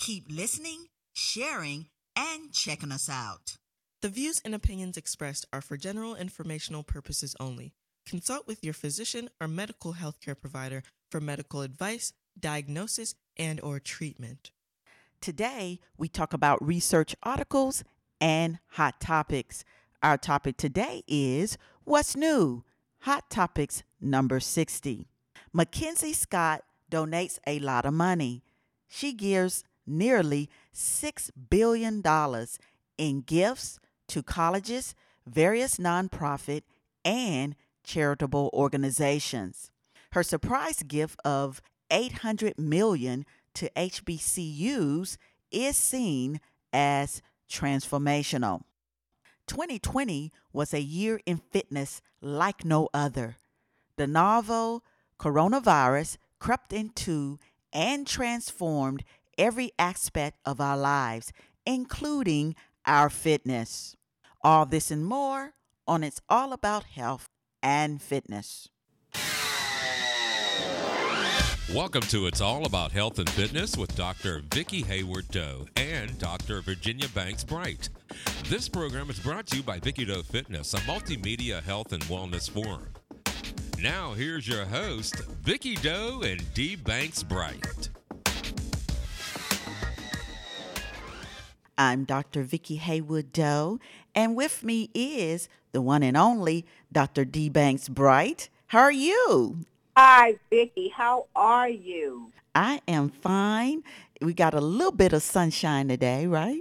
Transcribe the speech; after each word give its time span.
keep 0.00 0.24
listening, 0.30 0.86
sharing, 1.12 1.86
and 2.16 2.50
checking 2.52 2.90
us 2.90 3.08
out. 3.08 3.58
The 4.00 4.08
views 4.08 4.40
and 4.42 4.54
opinions 4.54 4.96
expressed 4.96 5.46
are 5.52 5.60
for 5.60 5.76
general 5.76 6.16
informational 6.16 6.82
purposes 6.82 7.36
only. 7.38 7.74
Consult 8.06 8.46
with 8.46 8.64
your 8.64 8.72
physician 8.72 9.28
or 9.42 9.46
medical 9.46 9.92
healthcare 9.92 10.40
provider 10.40 10.82
for 11.10 11.20
medical 11.20 11.60
advice, 11.60 12.14
diagnosis, 12.38 13.14
and 13.36 13.60
or 13.60 13.78
treatment. 13.78 14.52
Today, 15.20 15.80
we 15.98 16.08
talk 16.08 16.32
about 16.32 16.66
research 16.66 17.14
articles 17.22 17.84
and 18.22 18.58
hot 18.68 19.02
topics. 19.02 19.64
Our 20.02 20.16
topic 20.16 20.56
today 20.56 21.02
is 21.06 21.58
What's 21.84 22.16
New? 22.16 22.64
Hot 23.00 23.28
Topics 23.28 23.82
number 24.00 24.40
60. 24.40 25.06
Mackenzie 25.52 26.14
Scott 26.14 26.62
donates 26.90 27.38
a 27.46 27.58
lot 27.58 27.84
of 27.84 27.92
money. 27.92 28.42
She 28.88 29.12
gives 29.12 29.62
nearly 29.90 30.48
$6 30.74 31.30
billion 31.50 32.02
in 32.96 33.20
gifts 33.22 33.78
to 34.08 34.22
colleges, 34.22 34.94
various 35.26 35.76
nonprofit, 35.76 36.62
and 37.04 37.56
charitable 37.82 38.50
organizations. 38.52 39.70
Her 40.12 40.22
surprise 40.22 40.82
gift 40.82 41.20
of 41.24 41.62
800 41.90 42.58
million 42.58 43.26
to 43.54 43.70
HBCUs 43.76 45.16
is 45.50 45.76
seen 45.76 46.40
as 46.72 47.22
transformational. 47.48 48.62
2020 49.46 50.30
was 50.52 50.72
a 50.72 50.80
year 50.80 51.20
in 51.26 51.38
fitness 51.38 52.00
like 52.20 52.64
no 52.64 52.88
other. 52.94 53.36
The 53.96 54.06
novel 54.06 54.84
coronavirus 55.18 56.16
crept 56.38 56.72
into 56.72 57.38
and 57.72 58.06
transformed 58.06 59.04
every 59.40 59.72
aspect 59.78 60.38
of 60.44 60.60
our 60.60 60.76
lives, 60.76 61.32
including 61.64 62.54
our 62.86 63.08
fitness. 63.08 63.96
All 64.44 64.66
this 64.66 64.90
and 64.90 65.04
more 65.04 65.54
on 65.88 66.04
It's 66.04 66.20
All 66.28 66.52
About 66.52 66.84
Health 66.84 67.26
and 67.62 68.00
Fitness. 68.00 68.68
Welcome 71.74 72.02
to 72.02 72.26
It's 72.26 72.40
All 72.40 72.66
About 72.66 72.92
Health 72.92 73.18
and 73.18 73.30
Fitness 73.30 73.76
with 73.76 73.94
Dr. 73.96 74.42
Vicki 74.52 74.82
Haywood 74.82 75.28
Doe 75.28 75.66
and 75.76 76.18
Dr. 76.18 76.60
Virginia 76.62 77.08
Banks 77.14 77.44
Bright. 77.44 77.88
This 78.48 78.68
program 78.68 79.08
is 79.08 79.20
brought 79.20 79.46
to 79.46 79.58
you 79.58 79.62
by 79.62 79.78
Vicky 79.78 80.04
Doe 80.04 80.22
Fitness, 80.22 80.74
a 80.74 80.78
multimedia 80.78 81.62
health 81.62 81.92
and 81.92 82.02
wellness 82.04 82.50
forum. 82.50 82.88
Now, 83.80 84.12
here's 84.12 84.48
your 84.48 84.64
host, 84.64 85.16
Vicky 85.42 85.76
Doe 85.76 86.22
and 86.24 86.42
D. 86.54 86.74
Banks 86.76 87.22
Bright. 87.22 87.89
I'm 91.80 92.04
Dr. 92.04 92.42
Vicki 92.42 92.76
Haywood 92.76 93.32
Doe, 93.32 93.80
and 94.14 94.36
with 94.36 94.62
me 94.62 94.90
is 94.92 95.48
the 95.72 95.80
one 95.80 96.02
and 96.02 96.14
only 96.14 96.66
Dr. 96.92 97.24
D. 97.24 97.48
Banks 97.48 97.88
Bright. 97.88 98.50
How 98.66 98.80
are 98.80 98.92
you? 98.92 99.64
Hi, 99.96 100.36
Vicki. 100.50 100.90
How 100.94 101.24
are 101.34 101.70
you? 101.70 102.32
I 102.54 102.82
am 102.86 103.08
fine. 103.08 103.82
We 104.20 104.34
got 104.34 104.52
a 104.52 104.60
little 104.60 104.92
bit 104.92 105.14
of 105.14 105.22
sunshine 105.22 105.88
today, 105.88 106.26
right? 106.26 106.60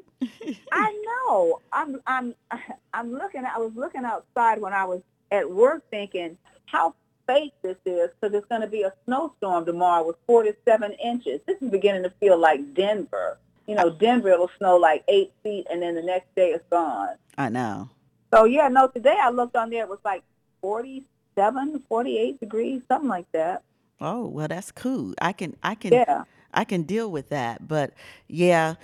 I 0.72 1.04
know. 1.28 1.60
I'm 1.74 2.00
I'm 2.08 2.34
I'm 2.94 3.12
looking 3.12 3.44
I 3.44 3.58
was 3.58 3.74
looking 3.76 4.06
outside 4.06 4.62
when 4.62 4.72
I 4.72 4.86
was 4.86 5.02
at 5.32 5.52
work 5.52 5.84
thinking 5.92 6.38
how 6.68 6.96
fake 7.28 7.52
this 7.62 7.76
is 7.86 8.10
because 8.22 8.34
it's 8.34 8.48
going 8.48 8.62
to 8.62 8.68
be 8.68 8.84
a 8.84 8.94
snowstorm 9.04 9.66
tomorrow 9.66 10.08
with 10.08 10.16
47 10.28 10.94
inches. 10.94 11.42
This 11.46 11.62
is 11.62 11.70
beginning 11.70 12.04
to 12.04 12.10
feel 12.22 12.38
like 12.38 12.74
Denver. 12.74 13.38
You 13.70 13.76
know, 13.76 13.90
Denver 13.92 14.30
it'll 14.30 14.50
snow 14.58 14.78
like 14.78 15.04
eight 15.08 15.32
feet 15.44 15.68
and 15.72 15.82
then 15.82 15.96
the 15.96 16.02
next 16.02 16.34
day 16.36 16.50
it's 16.50 16.66
gone. 16.70 17.16
I 17.38 17.50
know. 17.50 17.90
So 18.34 18.46
yeah, 18.46 18.68
no, 18.68 18.88
today 18.88 19.18
I 19.22 19.30
looked 19.30 19.56
on 19.56 19.70
there, 19.70 19.84
it 19.84 19.90
was 19.90 20.00
like 20.04 20.24
40 20.62 21.06
47, 21.40 21.84
48 21.88 22.40
degrees, 22.40 22.82
something 22.88 23.10
like 23.10 23.32
that. 23.32 23.64
Oh, 24.02 24.28
well, 24.28 24.48
that's 24.48 24.72
cool. 24.72 25.14
I 25.22 25.32
can, 25.34 25.56
I 25.64 25.76
can, 25.76 25.94
yeah. 25.94 26.24
I 26.54 26.64
can 26.64 26.84
deal 26.84 27.10
with 27.12 27.30
that. 27.30 27.68
But 27.68 27.94
yeah, 28.28 28.76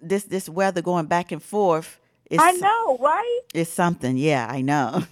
this 0.00 0.24
this 0.24 0.48
weather 0.48 0.82
going 0.82 1.06
back 1.06 1.32
and 1.32 1.42
forth. 1.42 1.98
Is, 2.30 2.40
I 2.42 2.52
know, 2.52 2.98
right? 3.00 3.40
It's 3.52 3.70
something. 3.70 4.16
Yeah, 4.16 4.46
I 4.50 4.62
know. 4.62 5.04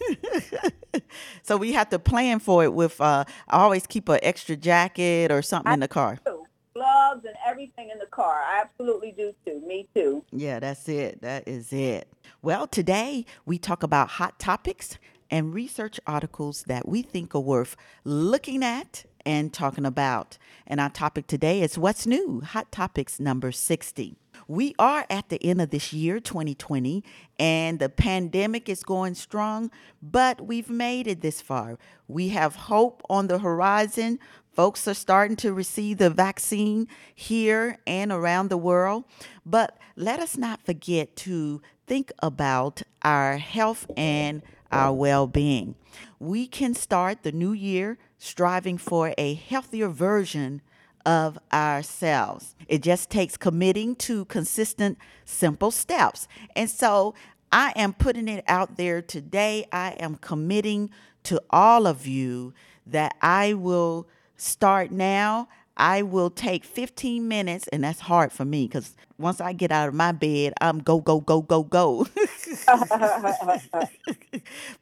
so 1.43 1.57
we 1.57 1.73
have 1.73 1.91
to 1.91 1.99
plan 1.99 2.39
for 2.39 2.65
it 2.65 2.73
with. 2.73 3.01
Uh, 3.01 3.25
I 3.49 3.59
always 3.59 3.87
keep 3.87 4.09
an 4.09 4.19
extra 4.23 4.57
jacket 4.57 5.31
or 5.31 5.43
something 5.43 5.71
I 5.71 5.75
in 5.75 5.81
the 5.81 5.89
car. 5.89 6.19
Do. 6.25 6.42
Gloves 6.75 7.25
and 7.25 7.35
everything 7.47 7.91
in 7.91 7.99
the 7.99 8.07
car. 8.07 8.43
I 8.43 8.61
absolutely 8.63 9.13
do 9.13 9.35
too. 9.47 9.63
Me 9.67 9.89
too. 9.95 10.25
Yeah, 10.31 10.59
that's 10.59 10.89
it. 10.89 11.21
That 11.21 11.47
is 11.47 11.73
it. 11.73 12.09
Well, 12.41 12.67
today 12.67 13.27
we 13.45 13.59
talk 13.59 13.83
about 13.83 14.09
hot 14.11 14.39
topics 14.39 14.99
and 15.31 15.55
research 15.55 16.01
articles 16.07 16.65
that 16.69 16.89
we 16.89 17.03
think 17.03 17.35
are 17.35 17.41
worth 17.41 17.77
looking 18.05 18.63
at 18.63 19.05
and 19.25 19.53
talking 19.53 19.87
about. 19.87 20.39
And 20.67 20.81
our 20.81 20.91
topic 20.91 21.27
today 21.27 21.63
is 21.63 21.79
What's 21.79 22.07
New? 22.07 22.41
Hot 22.41 22.71
Topics 22.73 23.21
number 23.21 23.53
60. 23.53 24.17
We 24.53 24.75
are 24.79 25.07
at 25.09 25.31
the 25.31 25.43
end 25.43 25.63
of 25.63 25.71
this 25.71 25.95
year, 25.95 26.21
2020, 26.21 27.03
and 27.39 27.79
the 27.79 27.89
pandemic 27.89 28.69
is 28.69 28.83
going 28.83 29.15
strong, 29.15 29.71
but 30.03 30.47
we've 30.47 30.69
made 30.69 31.07
it 31.07 31.23
this 31.23 31.41
far. 31.41 31.79
We 32.07 32.29
have 32.29 32.55
hope 32.55 33.01
on 33.09 33.29
the 33.29 33.39
horizon. 33.39 34.19
Folks 34.55 34.87
are 34.87 34.93
starting 34.93 35.37
to 35.37 35.55
receive 35.55 35.97
the 35.97 36.11
vaccine 36.11 36.87
here 37.15 37.79
and 37.87 38.13
around 38.13 38.51
the 38.51 38.59
world. 38.59 39.05
But 39.47 39.79
let 39.97 40.21
us 40.21 40.37
not 40.37 40.61
forget 40.67 41.17
to 41.25 41.63
think 41.87 42.13
about 42.19 42.83
our 43.01 43.39
health 43.39 43.91
and 43.97 44.43
our 44.71 44.93
well 44.93 45.27
being. 45.27 45.77
We 46.19 46.47
can 46.47 46.75
start 46.75 47.23
the 47.23 47.33
new 47.33 47.55
year 47.55 47.97
striving 48.19 48.77
for 48.77 49.15
a 49.17 49.33
healthier 49.33 49.89
version 49.89 50.61
of 51.05 51.39
ourselves. 51.53 52.55
It 52.69 52.83
just 52.83 53.11
takes 53.11 53.37
committing 53.37 53.97
to 53.97 54.25
consistent, 54.27 54.99
simple 55.25 55.71
steps. 55.71 56.29
And 56.57 56.69
so 56.71 57.15
I 57.51 57.73
am 57.77 57.93
putting 57.93 58.29
it 58.29 58.45
out 58.49 58.77
there 58.77 59.03
today. 59.03 59.67
I 59.73 59.91
am 60.01 60.17
committing 60.17 60.91
to 61.25 61.43
all 61.51 61.87
of 61.87 62.07
you 62.07 62.55
that 62.87 63.17
I 63.21 63.55
will 63.55 64.09
start 64.37 64.91
now. 64.91 65.49
I 65.77 66.03
will 66.03 66.31
take 66.31 66.65
15 66.65 67.27
minutes, 67.27 67.67
and 67.69 67.83
that's 67.85 68.01
hard 68.01 68.31
for 68.31 68.45
me 68.45 68.67
because 68.67 68.95
once 69.19 69.41
I 69.41 69.53
get 69.53 69.73
out 69.73 69.89
of 69.89 69.95
my 69.95 70.13
bed, 70.13 70.53
I'm 70.61 70.81
go, 70.81 71.01
go, 71.01 71.21
go, 71.21 71.41
go, 71.43 71.63
go 71.63 72.05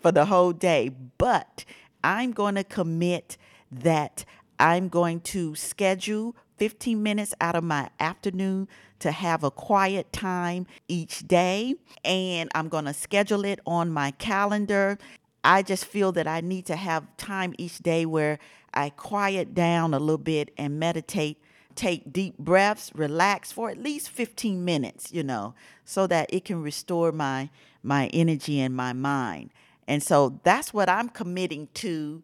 for 0.01 0.11
the 0.11 0.25
whole 0.27 0.53
day. 0.53 0.91
But 1.17 1.65
I'm 2.03 2.33
going 2.33 2.57
to 2.57 2.65
commit 2.65 3.37
that 3.71 4.25
I'm 4.61 4.89
going 4.91 5.23
to 5.23 5.55
schedule 5.55 6.37
15 6.59 7.03
minutes 7.03 7.35
out 7.41 7.57
of 7.57 7.65
my 7.65 7.89
afternoon 7.99 8.69
to 8.99 9.11
have 9.11 9.43
a 9.43 9.51
quiet 9.51 10.13
time 10.13 10.67
each 10.87 11.27
day. 11.27 11.77
And 12.05 12.51
I'm 12.55 12.69
going 12.69 12.85
to 12.85 12.93
schedule 12.93 13.47
it 13.47 13.59
on 13.67 13.91
my 13.91 14.11
calendar. 14.13 14.99
I 15.43 15.63
just 15.63 15.87
feel 15.87 16.13
that 16.13 16.29
I 16.29 16.43
need 16.43 16.67
to 16.67 16.77
have 16.77 17.17
time 17.17 17.55
each 17.57 17.79
day 17.79 18.05
where 18.05 18.39
I 18.75 18.91
quiet 18.91 19.55
down 19.55 19.95
a 19.95 19.99
little 19.99 20.19
bit 20.19 20.53
and 20.59 20.79
meditate, 20.79 21.43
take 21.75 22.13
deep 22.13 22.37
breaths, 22.37 22.93
relax 22.95 23.51
for 23.51 23.71
at 23.71 23.79
least 23.79 24.11
15 24.11 24.63
minutes, 24.63 25.11
you 25.11 25.23
know, 25.23 25.55
so 25.87 26.07
that 26.07 26.29
it 26.33 26.45
can 26.45 26.63
restore 26.63 27.11
my 27.11 27.49
my 27.83 28.09
energy 28.09 28.61
and 28.61 28.77
my 28.77 28.93
mind. 28.93 29.51
And 29.89 30.03
so 30.03 30.39
that's 30.43 30.75
what 30.75 30.91
I'm 30.91 31.09
committing 31.09 31.69
to. 31.75 32.23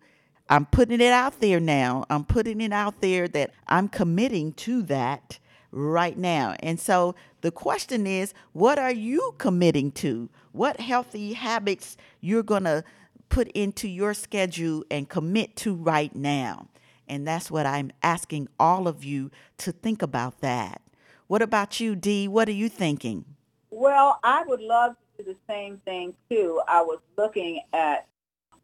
I'm 0.48 0.66
putting 0.66 1.00
it 1.00 1.12
out 1.12 1.40
there 1.40 1.60
now. 1.60 2.04
I'm 2.08 2.24
putting 2.24 2.60
it 2.60 2.72
out 2.72 3.00
there 3.00 3.26
that 3.28 3.50
I'm 3.66 3.88
committing 3.88 4.52
to 4.54 4.82
that 4.82 5.38
right 5.72 6.16
now. 6.16 6.54
And 6.60 6.78
so 6.78 7.14
the 7.40 7.50
question 7.50 8.06
is, 8.06 8.32
what 8.52 8.78
are 8.78 8.92
you 8.92 9.34
committing 9.38 9.90
to? 9.92 10.28
What 10.52 10.80
healthy 10.80 11.32
habits 11.32 11.96
you're 12.20 12.42
going 12.42 12.64
to 12.64 12.84
put 13.28 13.48
into 13.48 13.88
your 13.88 14.14
schedule 14.14 14.84
and 14.90 15.08
commit 15.08 15.56
to 15.56 15.74
right 15.74 16.14
now. 16.14 16.68
And 17.08 17.26
that's 17.26 17.50
what 17.50 17.66
I'm 17.66 17.90
asking 18.02 18.48
all 18.58 18.88
of 18.88 19.04
you 19.04 19.30
to 19.58 19.72
think 19.72 20.02
about 20.02 20.40
that. 20.40 20.80
What 21.26 21.42
about 21.42 21.80
you, 21.80 21.96
Dee? 21.96 22.28
What 22.28 22.48
are 22.48 22.52
you 22.52 22.68
thinking? 22.68 23.24
Well, 23.70 24.18
I 24.22 24.44
would 24.44 24.60
love 24.60 24.96
to 25.16 25.24
do 25.24 25.32
the 25.32 25.52
same 25.52 25.78
thing 25.84 26.14
too. 26.30 26.60
I 26.68 26.82
was 26.82 27.00
looking 27.16 27.62
at 27.72 28.06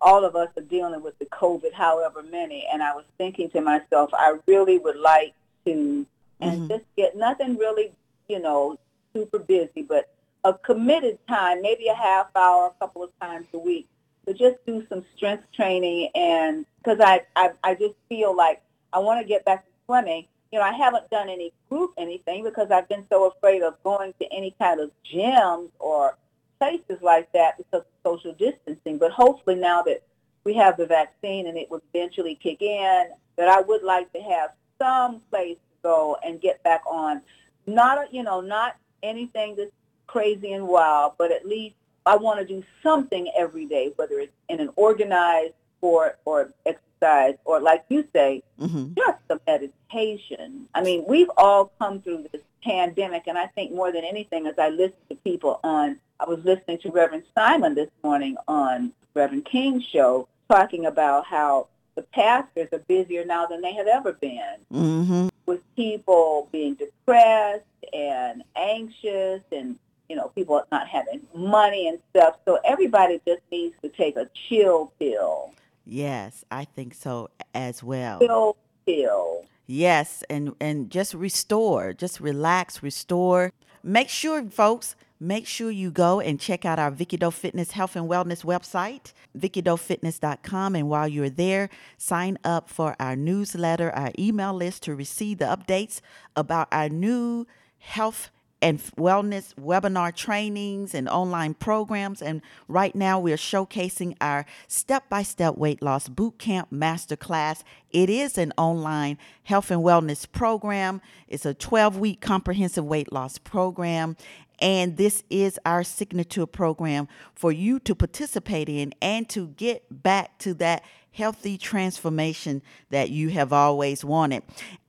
all 0.03 0.25
of 0.25 0.35
us 0.35 0.49
are 0.57 0.63
dealing 0.63 1.03
with 1.03 1.19
the 1.19 1.27
COVID, 1.27 1.73
however 1.73 2.23
many, 2.23 2.67
and 2.73 2.83
I 2.83 2.93
was 2.95 3.05
thinking 3.19 3.49
to 3.51 3.61
myself, 3.61 4.11
I 4.13 4.37
really 4.47 4.79
would 4.79 4.97
like 4.97 5.35
to, 5.65 6.05
and 6.41 6.63
Mhm. 6.63 6.69
just 6.69 6.85
get 6.97 7.17
nothing 7.17 7.57
really, 7.57 7.93
you 8.29 8.41
know, 8.41 8.79
super 9.15 9.39
busy, 9.39 9.83
but 9.83 10.09
a 10.45 10.53
committed 10.55 11.19
time, 11.29 11.63
maybe 11.63 11.87
a 11.87 11.95
half 11.95 12.27
hour, 12.35 12.67
a 12.67 12.79
couple 12.81 13.03
of 13.05 13.11
times 13.21 13.47
a 13.55 13.59
week, 13.59 13.87
to 14.27 14.35
just 14.35 14.57
do 14.67 14.85
some 14.89 15.05
strength 15.17 15.45
training, 15.53 16.11
and 16.15 16.67
because 16.79 16.99
I, 17.01 17.23
I, 17.37 17.51
I 17.63 17.75
just 17.75 17.95
feel 18.09 18.35
like 18.35 18.61
I 18.93 18.99
want 18.99 19.21
to 19.21 19.27
get 19.27 19.45
back 19.45 19.65
to 19.65 19.71
swimming. 19.87 20.27
You 20.51 20.59
know, 20.59 20.65
I 20.65 20.73
haven't 20.73 21.09
done 21.11 21.29
any 21.29 21.53
group 21.71 21.93
anything 21.97 22.45
because 22.45 22.71
I've 22.71 22.89
been 22.89 23.07
so 23.09 23.27
afraid 23.31 23.63
of 23.63 23.83
going 23.85 24.13
to 24.21 24.33
any 24.33 24.55
kind 24.59 24.81
of 24.81 24.91
gyms 25.11 25.71
or 25.79 26.19
places 26.63 27.03
like 27.03 27.31
that 27.33 27.57
because 27.57 27.81
of 27.81 27.87
social 28.13 28.33
distancing. 28.35 28.97
But 28.97 29.11
hopefully 29.11 29.57
now 29.57 29.83
that 29.83 30.03
we 30.45 30.55
have 30.55 30.77
the 30.77 30.87
vaccine 30.87 31.49
and 31.49 31.59
it 31.59 31.69
will 31.71 31.83
eventually 31.93 32.37
kick 32.37 32.63
in, 32.63 33.07
that 33.37 33.49
I 33.49 33.61
would 33.61 33.83
like 33.83 34.13
to 34.13 34.21
have 34.21 34.51
some 34.79 35.21
place 35.31 35.57
to 35.57 35.83
go 35.83 36.17
and 36.25 36.41
get 36.41 36.63
back 36.63 36.83
on. 36.87 37.21
Not, 37.67 37.99
a, 37.99 38.05
you 38.13 38.23
know, 38.23 38.41
not 38.41 38.77
anything 39.03 39.57
that's 39.57 39.73
crazy 40.07 40.53
and 40.53 40.69
wild, 40.69 41.15
but 41.19 41.33
at 41.33 41.47
least 41.47 41.75
I 42.07 42.17
want 42.17 42.39
to 42.39 42.45
do 42.47 42.63
something 42.83 43.31
every 43.37 43.67
day, 43.67 43.93
whether 43.97 44.21
it's 44.21 44.33
in 44.49 44.61
an 44.61 44.71
organized 44.77 45.55
sport 45.79 46.21
or 46.25 46.53
exercise 46.65 47.35
or 47.45 47.61
like 47.61 47.85
you 47.89 48.07
say, 48.13 48.43
hmm 48.61 48.93
just 48.97 49.19
a 49.31 49.41
meditation. 49.47 50.69
I 50.75 50.83
mean, 50.83 51.05
we've 51.09 51.31
all 51.37 51.73
come 51.81 52.01
through 52.01 52.27
this 52.31 52.43
pandemic, 52.63 53.25
and 53.27 53.37
I 53.37 53.47
think 53.47 53.73
more 53.73 53.91
than 53.91 54.05
anything, 54.05 54.47
as 54.47 54.55
I 54.59 54.69
listen 54.69 54.99
to 55.09 55.17
people 55.17 55.59
on, 55.65 55.99
I 56.23 56.25
was 56.29 56.45
listening 56.45 56.79
to 56.79 56.91
Reverend 56.93 57.25
Simon 57.35 57.75
this 57.75 57.91
morning 58.05 58.37
on 58.47 58.93
Reverend 59.13 59.45
King's 59.45 59.85
show, 59.85 60.29
talking 60.49 60.87
about 60.87 61.27
how 61.27 61.67
the 61.97 62.03
pastors 62.03 62.69
are 62.73 62.79
busier 62.87 63.25
now 63.25 63.47
than 63.47 63.61
they 63.61 63.75
have 63.75 63.89
ever 63.89 64.13
been 64.13 64.57
mm-hmm. 64.73 65.29
with 65.47 65.61
people 65.75 66.49
being 66.53 66.75
depressed 66.75 67.65
and 67.93 68.45
anxious 68.55 69.43
and 69.51 69.77
you 70.09 70.15
know 70.15 70.29
people 70.29 70.63
not 70.71 70.87
having 70.89 71.21
money 71.35 71.89
and 71.89 71.99
stuff 72.11 72.37
so 72.47 72.59
everybody 72.65 73.21
just 73.27 73.43
needs 73.51 73.75
to 73.83 73.89
take 73.89 74.17
a 74.17 74.29
chill 74.49 74.93
pill 74.99 75.53
Yes, 75.85 76.45
I 76.53 76.65
think 76.65 76.95
so 76.95 77.31
as 77.53 77.83
well. 77.83 78.21
chill 78.21 78.57
pill 78.87 79.45
Yes, 79.67 80.23
and 80.31 80.55
and 80.61 80.89
just 80.91 81.15
restore, 81.15 81.93
just 81.93 82.21
relax, 82.21 82.83
restore. 82.83 83.53
Make 83.83 84.09
sure, 84.09 84.45
folks, 84.49 84.95
make 85.23 85.47
sure 85.47 85.71
you 85.71 85.91
go 85.91 86.21
and 86.21 86.41
check 86.41 86.65
out 86.65 86.79
our 86.79 86.91
Vicky 86.91 87.17
Doe 87.17 87.31
Fitness 87.31 87.71
Health 87.71 87.95
and 87.95 88.11
Wellness 88.11 88.45
website, 88.45 89.13
vickydofitness.com. 89.39 90.75
And 90.75 90.89
while 90.89 91.07
you're 91.07 91.31
there, 91.31 91.71
sign 91.97 92.39
up 92.45 92.69
for 92.69 92.97
our 92.99 93.15
newsletter, 93.15 93.91
our 93.93 94.11
email 94.19 94.53
list 94.53 94.83
to 94.85 94.95
receive 94.95 95.39
the 95.39 95.45
updates 95.45 96.01
about 96.35 96.69
our 96.73 96.89
new 96.89 97.47
health 97.79 98.31
and 98.63 98.79
wellness 98.97 99.55
webinar 99.55 100.15
trainings 100.15 100.95
and 100.95 101.09
online 101.09 101.53
programs. 101.53 102.23
And 102.23 102.41
right 102.69 102.95
now, 102.95 103.19
we're 103.19 103.37
showcasing 103.37 104.17
our 104.21 104.47
step 104.69 105.09
by 105.09 105.25
step 105.25 105.57
weight 105.57 105.83
loss 105.83 106.09
boot 106.09 106.39
camp 106.39 106.69
masterclass. 106.73 107.65
It 107.91 108.09
is 108.09 108.39
an 108.39 108.53
online 108.57 109.19
health 109.43 109.71
and 109.71 109.83
wellness 109.83 110.31
program, 110.31 111.03
it's 111.27 111.45
a 111.45 111.55
12 111.55 111.99
week 111.99 112.21
comprehensive 112.21 112.85
weight 112.85 113.13
loss 113.13 113.37
program. 113.39 114.17
And 114.63 114.97
this 114.97 115.25
is 115.29 115.59
our 115.67 115.83
signature 115.83 116.47
program 116.47 117.09
for 117.35 117.51
you 117.51 117.81
to 117.81 117.97
participate 117.97 118.69
in 118.69 118.95
and 119.03 119.29
to 119.31 119.49
get 119.49 119.83
back 119.91 120.39
to 120.39 120.55
that 120.55 120.85
healthy 121.11 121.59
transformation 121.59 122.63
that 122.91 123.11
you 123.11 123.31
have 123.31 123.53
always 123.53 124.05
wanted. 124.05 124.45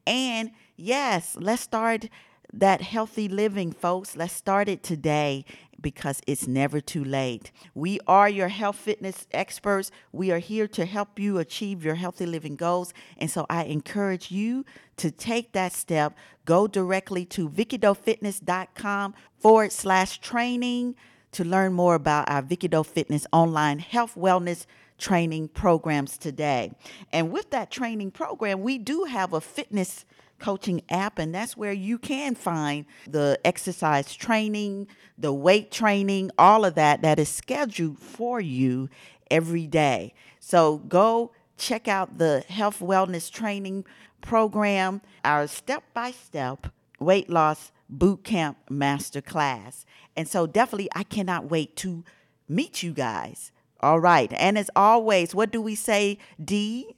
And 0.06 0.52
yes, 0.78 1.36
let's 1.40 1.64
start 1.64 2.08
that 2.54 2.82
healthy 2.82 3.28
living, 3.28 3.72
folks. 3.72 4.16
Let's 4.16 4.34
start 4.34 4.70
it 4.70 4.84
today 4.84 5.44
because 5.84 6.20
it's 6.26 6.48
never 6.48 6.82
too 6.82 7.04
late. 7.04 7.52
We 7.76 8.00
are 8.08 8.28
your 8.28 8.48
health 8.48 8.78
fitness 8.78 9.28
experts. 9.32 9.92
We 10.12 10.32
are 10.32 10.40
here 10.40 10.68
to 10.70 10.86
help 10.86 11.20
you 11.20 11.38
achieve 11.38 11.86
your 11.86 11.96
healthy 11.96 12.26
living 12.26 12.56
goals. 12.56 12.92
And 13.20 13.30
so 13.30 13.46
I 13.52 13.66
encourage 13.66 14.32
you 14.32 14.66
to 14.98 15.12
take 15.12 15.52
that 15.52 15.74
step. 15.74 16.18
Go 16.46 16.66
directly 16.66 17.26
to 17.26 17.48
vickydofitness.com 17.48 19.14
forward 19.38 19.72
slash 19.72 20.20
training 20.20 20.96
to 21.34 21.44
learn 21.44 21.74
more 21.74 21.96
about 21.96 22.30
our 22.30 22.42
Vicky 22.42 22.68
Doe 22.68 22.84
Fitness 22.84 23.28
online 23.32 23.80
health 23.80 24.16
wellness 24.16 24.66
training 24.98 25.50
programs 25.50 26.18
today. 26.18 26.72
And 27.12 27.32
with 27.32 27.50
that 27.50 27.70
training 27.70 28.12
program, 28.12 28.62
we 28.62 28.78
do 28.78 29.04
have 29.04 29.34
a 29.34 29.42
fitness 29.42 30.06
coaching 30.44 30.82
app, 30.90 31.20
and 31.20 31.34
that's 31.34 31.56
where 31.56 31.72
you 31.72 31.98
can 31.98 32.36
find 32.36 32.86
the 33.08 33.40
exercise 33.46 34.14
training, 34.14 34.88
the 35.18 35.32
weight 35.32 35.72
training, 35.72 36.32
all 36.38 36.66
of 36.66 36.76
that 36.76 37.02
that 37.02 37.18
is 37.18 37.30
scheduled 37.30 37.98
for 37.98 38.42
you 38.42 38.90
every 39.32 39.66
day. 39.68 40.14
So 40.42 40.80
go 40.80 41.32
check 41.58 41.88
out 41.88 42.18
the 42.18 42.44
health 42.50 42.80
wellness 42.80 43.32
training 43.32 43.86
program, 44.20 45.02
our 45.24 45.48
step 45.48 45.84
by 45.94 46.12
step 46.12 46.68
weight 47.00 47.30
loss 47.30 47.72
boot 47.90 48.26
camp 48.26 48.58
master 48.70 49.22
class. 49.22 49.86
And 50.18 50.28
so 50.28 50.46
definitely 50.46 50.90
I 50.94 51.04
cannot 51.04 51.50
wait 51.50 51.78
to 51.78 52.04
meet 52.50 52.84
you 52.84 52.92
guys. 52.92 53.54
All 53.80 54.02
right. 54.02 54.32
And 54.36 54.58
as 54.58 54.70
always, 54.76 55.34
what 55.34 55.52
do 55.52 55.62
we 55.62 55.76
say, 55.76 56.18
Dee? 56.44 56.94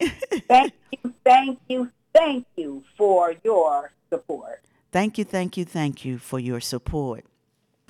thank 0.48 0.74
you 0.92 1.14
thank 1.24 1.60
you 1.68 1.92
thank 2.16 2.46
you 2.56 2.84
for 2.98 3.34
your 3.44 3.92
support 4.10 4.62
thank 4.92 5.18
you, 5.18 5.26
thank 5.26 5.58
you, 5.58 5.66
thank 5.66 6.06
you 6.06 6.18
for 6.18 6.40
your 6.40 6.62
support. 6.62 7.26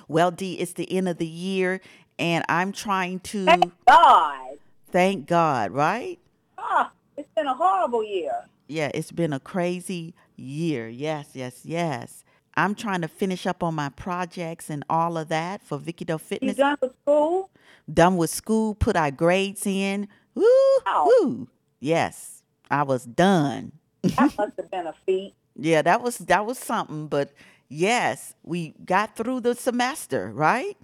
Well, 0.08 0.30
Dee, 0.32 0.54
it's 0.54 0.72
the 0.72 0.90
end 0.92 1.08
of 1.08 1.18
the 1.18 1.26
year, 1.26 1.80
and 2.18 2.44
I'm 2.48 2.72
trying 2.72 3.20
to 3.20 3.44
thank 3.44 3.72
god 3.86 4.58
thank 4.90 5.26
God, 5.28 5.70
right? 5.70 6.18
ah 6.58 6.90
it's 7.16 7.28
been 7.36 7.46
a 7.46 7.54
horrible 7.54 8.04
year 8.04 8.32
Yeah, 8.68 8.90
it's 8.94 9.12
been 9.12 9.32
a 9.32 9.40
crazy 9.40 10.14
year. 10.36 10.88
Yes, 10.88 11.30
yes, 11.34 11.60
yes. 11.64 12.24
I'm 12.58 12.74
trying 12.74 13.02
to 13.02 13.08
finish 13.08 13.46
up 13.46 13.62
on 13.62 13.74
my 13.74 13.90
projects 13.90 14.70
and 14.70 14.82
all 14.90 15.16
of 15.18 15.28
that 15.28 15.62
for 15.62 15.78
Vicky 15.78 16.04
Doe 16.04 16.14
you 16.14 16.18
Fitness. 16.18 16.56
done 16.56 16.76
with 16.82 16.92
school 17.02 17.50
Done 17.92 18.16
with 18.16 18.30
school, 18.30 18.74
put 18.74 18.96
our 18.96 19.10
grades 19.12 19.64
in. 19.66 20.08
Woo, 20.34 20.44
Wow. 20.84 21.06
woo. 21.06 21.48
Yes, 21.80 22.42
I 22.70 22.82
was 22.82 23.04
done. 23.04 23.72
That 24.08 24.32
must 24.38 24.56
have 24.56 24.70
been 24.70 24.86
a 24.86 24.94
feat 25.04 25.34
Yeah, 25.56 25.82
that 25.82 26.02
was 26.02 26.18
that 26.18 26.44
was 26.46 26.58
something, 26.58 27.08
but 27.08 27.32
yes, 27.68 28.34
we 28.42 28.74
got 28.84 29.16
through 29.16 29.40
the 29.40 29.54
semester, 29.54 30.30
right? 30.32 30.76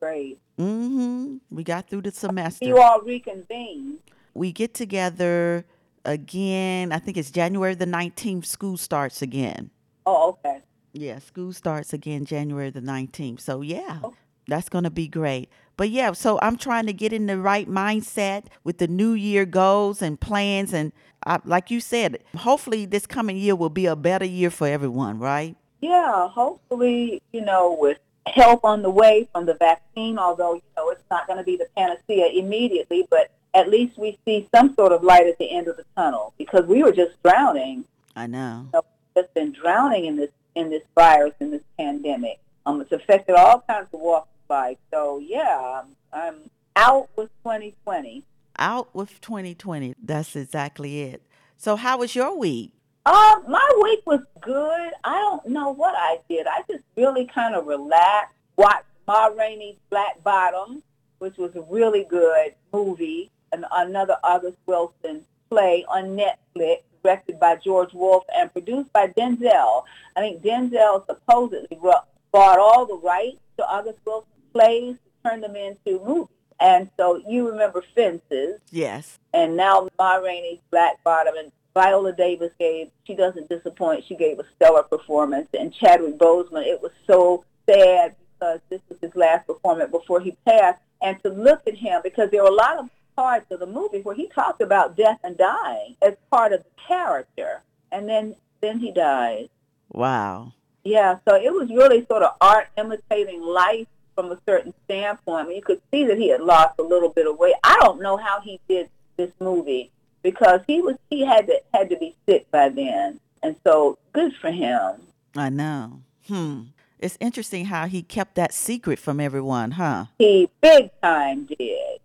great 0.00 0.38
Mhm. 0.58 1.40
We 1.50 1.64
got 1.64 1.88
through 1.88 2.02
the 2.02 2.12
semester. 2.12 2.64
you 2.64 2.78
all 2.78 3.00
reconvene 3.00 3.98
we 4.34 4.52
get 4.52 4.72
together 4.74 5.64
again. 6.04 6.92
I 6.92 6.98
think 6.98 7.16
it's 7.16 7.30
January 7.30 7.74
the 7.74 7.86
19th 7.86 8.46
school 8.46 8.76
starts 8.76 9.22
again. 9.22 9.70
oh 10.06 10.30
okay 10.30 10.62
Yeah, 10.92 11.18
school 11.18 11.52
starts 11.52 11.92
again 11.92 12.24
January 12.24 12.70
the 12.70 12.80
19th. 12.80 13.40
So, 13.40 13.60
yeah, 13.60 13.98
Oh. 14.02 14.14
that's 14.46 14.68
going 14.68 14.84
to 14.84 14.90
be 14.90 15.06
great. 15.06 15.48
But 15.76 15.90
yeah, 15.90 16.12
so 16.12 16.38
I'm 16.42 16.56
trying 16.56 16.86
to 16.86 16.92
get 16.92 17.12
in 17.12 17.26
the 17.26 17.38
right 17.38 17.68
mindset 17.68 18.46
with 18.64 18.78
the 18.78 18.88
new 18.88 19.12
year 19.12 19.44
goals 19.44 20.00
and 20.02 20.18
plans. 20.18 20.72
And 20.72 20.92
I, 21.26 21.38
like 21.44 21.70
you 21.70 21.80
said, 21.80 22.18
hopefully 22.36 22.86
this 22.86 23.06
coming 23.06 23.36
year 23.36 23.56
will 23.56 23.70
be 23.70 23.86
a 23.86 23.96
better 23.96 24.24
year 24.24 24.50
for 24.50 24.66
everyone, 24.66 25.18
right? 25.18 25.56
Yeah, 25.80 26.28
hopefully, 26.28 27.22
you 27.32 27.44
know, 27.44 27.76
with 27.78 27.98
help 28.26 28.64
on 28.64 28.82
the 28.82 28.90
way 28.90 29.28
from 29.32 29.46
the 29.46 29.54
vaccine, 29.54 30.18
although, 30.18 30.54
you 30.54 30.62
know, 30.76 30.90
it's 30.90 31.02
not 31.10 31.26
going 31.26 31.38
to 31.38 31.44
be 31.44 31.56
the 31.56 31.66
panacea 31.76 32.28
immediately, 32.28 33.06
but 33.10 33.30
at 33.54 33.68
least 33.68 33.98
we 33.98 34.18
see 34.24 34.48
some 34.54 34.74
sort 34.74 34.92
of 34.92 35.02
light 35.02 35.26
at 35.26 35.38
the 35.38 35.50
end 35.50 35.68
of 35.68 35.76
the 35.76 35.84
tunnel 35.96 36.34
because 36.38 36.66
we 36.66 36.82
were 36.82 36.92
just 36.92 37.20
drowning, 37.22 37.84
I 38.14 38.26
know. 38.26 38.68
just 39.16 39.32
been 39.34 39.52
drowning 39.52 40.06
in 40.06 40.16
this 40.16 40.30
in 40.54 40.70
this 40.70 40.82
virus, 40.94 41.34
in 41.40 41.50
this 41.52 41.62
pandemic. 41.78 42.40
Um, 42.66 42.80
it's 42.80 42.90
affected 42.92 43.36
all 43.36 43.64
kinds 43.68 43.88
of 43.92 44.00
walks 44.00 44.28
of 44.44 44.50
life. 44.50 44.78
So, 44.90 45.20
yeah, 45.20 45.82
I'm 46.12 46.34
out 46.74 47.08
with 47.16 47.28
2020. 47.44 48.24
Out 48.58 48.94
with 48.94 49.20
2020. 49.20 49.94
That's 50.02 50.34
exactly 50.36 51.02
it. 51.02 51.22
So, 51.56 51.76
how 51.76 51.98
was 51.98 52.14
your 52.14 52.36
week? 52.36 52.72
Um, 53.06 53.44
my 53.48 53.80
week 53.82 54.00
was 54.06 54.20
good. 54.40 54.92
I 55.04 55.14
don't 55.14 55.46
know 55.46 55.70
what 55.70 55.94
I 55.96 56.18
did. 56.28 56.46
I 56.46 56.62
just 56.70 56.84
really 56.96 57.24
kind 57.24 57.54
of 57.54 57.66
relaxed, 57.66 58.34
watched 58.56 58.84
Ma 59.06 59.26
Rainey's 59.26 59.78
Black 59.88 60.22
Bottom, 60.22 60.82
which 61.18 61.38
was 61.38 61.56
a 61.56 61.62
really 61.62 62.04
good 62.04 62.54
movie, 62.72 63.30
and 63.52 63.64
another 63.72 64.18
August 64.22 64.58
Wilson 64.66 65.24
play 65.48 65.84
on 65.88 66.16
Netflix, 66.16 66.82
directed 67.02 67.40
by 67.40 67.56
George 67.56 67.94
Wolfe 67.94 68.24
and 68.36 68.52
produced 68.52 68.92
by 68.92 69.08
Denzel. 69.08 69.84
I 70.16 70.20
think 70.20 70.42
Denzel 70.42 71.06
supposedly 71.06 71.78
bought 71.80 72.58
all 72.58 72.84
the 72.84 72.98
rights 72.98 73.38
to 73.56 73.66
August 73.66 74.00
Wilson's 74.04 74.34
plays 74.52 74.96
to 74.96 75.30
turn 75.30 75.40
them 75.40 75.56
into 75.56 76.04
movies. 76.04 76.28
And 76.60 76.90
so 76.96 77.22
you 77.28 77.48
remember 77.48 77.84
Fences. 77.94 78.60
Yes. 78.70 79.18
And 79.32 79.56
now 79.56 79.88
Ma 79.98 80.14
Rainey's 80.16 80.60
Black 80.70 81.02
Bottom 81.04 81.34
and 81.38 81.52
Viola 81.74 82.12
Davis 82.12 82.50
gave, 82.58 82.90
she 83.04 83.14
doesn't 83.14 83.48
disappoint, 83.48 84.04
she 84.04 84.16
gave 84.16 84.38
a 84.38 84.44
stellar 84.56 84.82
performance. 84.82 85.48
And 85.56 85.72
Chadwick 85.72 86.18
Boseman, 86.18 86.66
it 86.66 86.82
was 86.82 86.92
so 87.06 87.44
sad 87.68 88.16
because 88.34 88.60
this 88.68 88.80
was 88.88 88.98
his 89.00 89.14
last 89.14 89.46
performance 89.46 89.90
before 89.90 90.20
he 90.20 90.36
passed. 90.44 90.80
And 91.00 91.22
to 91.22 91.28
look 91.28 91.62
at 91.66 91.76
him, 91.76 92.00
because 92.02 92.30
there 92.30 92.42
were 92.42 92.48
a 92.48 92.54
lot 92.54 92.78
of 92.78 92.90
parts 93.14 93.50
of 93.52 93.60
the 93.60 93.66
movie 93.66 94.00
where 94.00 94.14
he 94.14 94.26
talked 94.28 94.60
about 94.60 94.96
death 94.96 95.18
and 95.22 95.36
dying 95.36 95.96
as 96.02 96.14
part 96.30 96.52
of 96.52 96.64
the 96.64 96.70
character. 96.86 97.62
And 97.92 98.08
then, 98.08 98.34
then 98.60 98.80
he 98.80 98.90
died. 98.90 99.48
Wow. 99.90 100.54
Yeah, 100.84 101.18
so 101.28 101.36
it 101.36 101.52
was 101.52 101.68
really 101.68 102.04
sort 102.06 102.22
of 102.22 102.34
art 102.40 102.68
imitating 102.76 103.42
life 103.42 103.86
from 104.18 104.32
a 104.32 104.38
certain 104.48 104.74
standpoint. 104.84 105.54
You 105.54 105.62
could 105.62 105.80
see 105.92 106.04
that 106.06 106.18
he 106.18 106.28
had 106.28 106.40
lost 106.40 106.74
a 106.80 106.82
little 106.82 107.08
bit 107.08 107.28
of 107.28 107.38
weight. 107.38 107.54
I 107.62 107.76
don't 107.80 108.02
know 108.02 108.16
how 108.16 108.40
he 108.40 108.58
did 108.68 108.90
this 109.16 109.30
movie 109.38 109.92
because 110.22 110.60
he 110.66 110.82
was 110.82 110.96
he 111.08 111.24
had 111.24 111.46
to 111.46 111.60
had 111.72 111.88
to 111.90 111.96
be 111.96 112.16
sick 112.26 112.50
by 112.50 112.68
then, 112.68 113.20
and 113.44 113.54
so 113.64 113.96
good 114.12 114.34
for 114.34 114.50
him. 114.50 115.02
I 115.36 115.50
know. 115.50 116.00
Hmm. 116.26 116.62
It's 116.98 117.16
interesting 117.20 117.66
how 117.66 117.86
he 117.86 118.02
kept 118.02 118.34
that 118.34 118.52
secret 118.52 118.98
from 118.98 119.20
everyone, 119.20 119.70
huh? 119.72 120.06
He 120.18 120.50
big 120.60 120.90
time 121.00 121.44
did. 121.44 122.00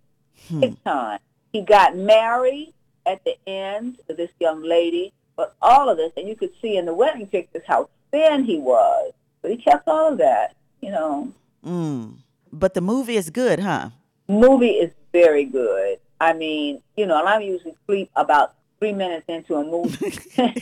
Hmm. 0.50 0.60
Big 0.60 0.84
time. 0.84 1.20
He 1.52 1.62
got 1.62 1.98
married 1.98 2.76
at 3.08 3.24
the 3.26 3.36
end 3.48 3.98
to 4.08 4.14
this 4.14 4.30
young 4.40 4.62
lady, 4.62 5.14
but 5.36 5.56
all 5.64 5.90
of 5.90 5.98
this, 5.98 6.12
and 6.16 6.30
you 6.30 6.36
could 6.36 6.52
see 6.62 6.78
in 6.78 6.86
the 6.86 6.94
wedding 6.94 7.26
pictures 7.26 7.64
how 7.66 7.90
thin 8.12 8.44
he 8.44 8.60
was. 8.60 9.14
But 9.42 9.50
he 9.50 9.58
kept 9.58 9.88
all 9.88 10.12
of 10.12 10.20
that, 10.20 10.56
you 10.80 10.92
know. 10.92 11.34
Mm. 11.66 12.18
But 12.52 12.74
the 12.74 12.82
movie 12.82 13.16
is 13.16 13.30
good, 13.30 13.60
huh? 13.60 13.90
Movie 14.28 14.72
is 14.72 14.92
very 15.12 15.46
good. 15.46 16.00
I 16.20 16.34
mean, 16.34 16.82
you 16.96 17.06
know, 17.06 17.20
and 17.20 17.28
I 17.28 17.40
usually 17.40 17.76
sleep 17.86 18.10
about 18.16 18.56
three 18.80 18.94
minutes 18.94 19.26
into 19.28 19.56
a 19.56 19.64
movie. 19.64 20.18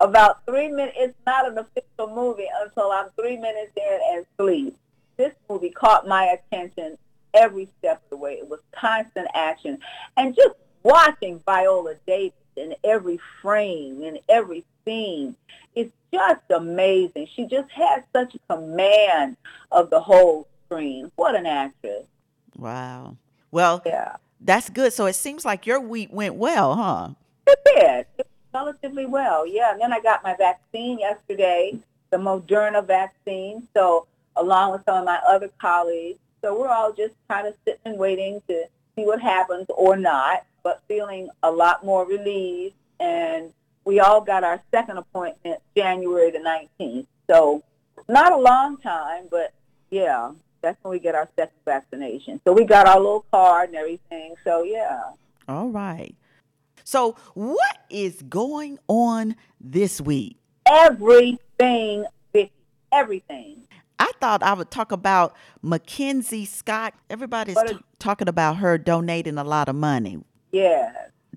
about 0.00 0.44
three 0.46 0.68
minutes. 0.68 0.96
It's 0.98 1.14
not 1.26 1.48
an 1.48 1.58
official 1.58 2.14
movie 2.14 2.48
until 2.62 2.90
I'm 2.90 3.10
three 3.18 3.36
minutes 3.36 3.72
in 3.76 3.98
and 4.12 4.26
sleep. 4.38 4.76
This 5.16 5.32
movie 5.48 5.70
caught 5.70 6.08
my 6.08 6.36
attention 6.36 6.98
every 7.32 7.68
step 7.78 8.02
of 8.04 8.10
the 8.10 8.16
way. 8.16 8.34
It 8.34 8.48
was 8.48 8.60
constant 8.72 9.28
action, 9.34 9.78
and 10.16 10.34
just 10.34 10.54
watching 10.82 11.40
Viola 11.46 11.94
Davis 12.06 12.32
in 12.56 12.74
every 12.84 13.18
frame, 13.42 14.02
in 14.02 14.18
every 14.28 14.64
scene, 14.84 15.36
it's 15.74 15.92
just 16.12 16.42
amazing. 16.50 17.28
She 17.34 17.46
just 17.46 17.70
has 17.70 18.02
such 18.12 18.34
a 18.34 18.54
command 18.54 19.36
of 19.72 19.90
the 19.90 20.00
whole 20.00 20.46
screen. 20.66 21.10
What 21.16 21.34
an 21.34 21.46
actress. 21.46 22.06
Wow. 22.56 23.16
Well, 23.50 23.82
yeah. 23.84 24.16
that's 24.40 24.70
good. 24.70 24.92
So 24.92 25.06
it 25.06 25.14
seems 25.14 25.44
like 25.44 25.66
your 25.66 25.80
week 25.80 26.08
went 26.12 26.34
well, 26.34 26.74
huh? 26.74 27.08
It 27.46 27.58
did. 27.64 28.06
It 28.18 28.26
relatively 28.52 29.06
well, 29.06 29.46
yeah. 29.46 29.72
And 29.72 29.80
then 29.80 29.92
I 29.92 30.00
got 30.00 30.22
my 30.22 30.34
vaccine 30.36 30.98
yesterday, 30.98 31.78
the 32.10 32.16
Moderna 32.16 32.86
vaccine. 32.86 33.66
So 33.74 34.06
along 34.36 34.72
with 34.72 34.82
some 34.84 34.98
of 34.98 35.04
my 35.04 35.20
other 35.28 35.50
colleagues. 35.60 36.18
So 36.42 36.58
we're 36.58 36.68
all 36.68 36.92
just 36.92 37.14
kind 37.28 37.46
of 37.46 37.54
sitting 37.64 37.80
and 37.84 37.98
waiting 37.98 38.42
to 38.48 38.64
see 38.96 39.04
what 39.04 39.20
happens 39.20 39.66
or 39.70 39.96
not, 39.96 40.44
but 40.62 40.82
feeling 40.88 41.28
a 41.42 41.50
lot 41.50 41.84
more 41.84 42.06
relieved 42.06 42.74
and 43.00 43.52
we 43.84 44.00
all 44.00 44.20
got 44.20 44.44
our 44.44 44.60
second 44.70 44.98
appointment 44.98 45.60
January 45.76 46.30
the 46.30 46.38
19th. 46.38 47.06
So 47.28 47.62
not 48.08 48.32
a 48.32 48.36
long 48.36 48.78
time, 48.78 49.28
but 49.30 49.52
yeah, 49.90 50.32
that's 50.62 50.82
when 50.82 50.92
we 50.92 50.98
get 50.98 51.14
our 51.14 51.28
second 51.36 51.58
vaccination. 51.64 52.40
So 52.44 52.52
we 52.52 52.64
got 52.64 52.86
our 52.86 52.98
little 52.98 53.26
card 53.30 53.70
and 53.70 53.78
everything. 53.78 54.34
So 54.44 54.62
yeah. 54.62 55.02
All 55.48 55.68
right. 55.68 56.14
So 56.84 57.16
what 57.34 57.78
is 57.90 58.22
going 58.22 58.78
on 58.88 59.36
this 59.60 60.00
week? 60.00 60.38
Everything, 60.66 62.06
Vicky, 62.32 62.52
everything. 62.92 63.62
I 63.98 64.10
thought 64.20 64.42
I 64.42 64.54
would 64.54 64.70
talk 64.70 64.92
about 64.92 65.36
Mackenzie 65.62 66.44
Scott. 66.44 66.94
Everybody's 67.08 67.56
t- 67.62 67.78
talking 67.98 68.28
about 68.28 68.56
her 68.56 68.76
donating 68.76 69.38
a 69.38 69.44
lot 69.44 69.68
of 69.68 69.76
money. 69.76 70.18
Yeah 70.52 70.92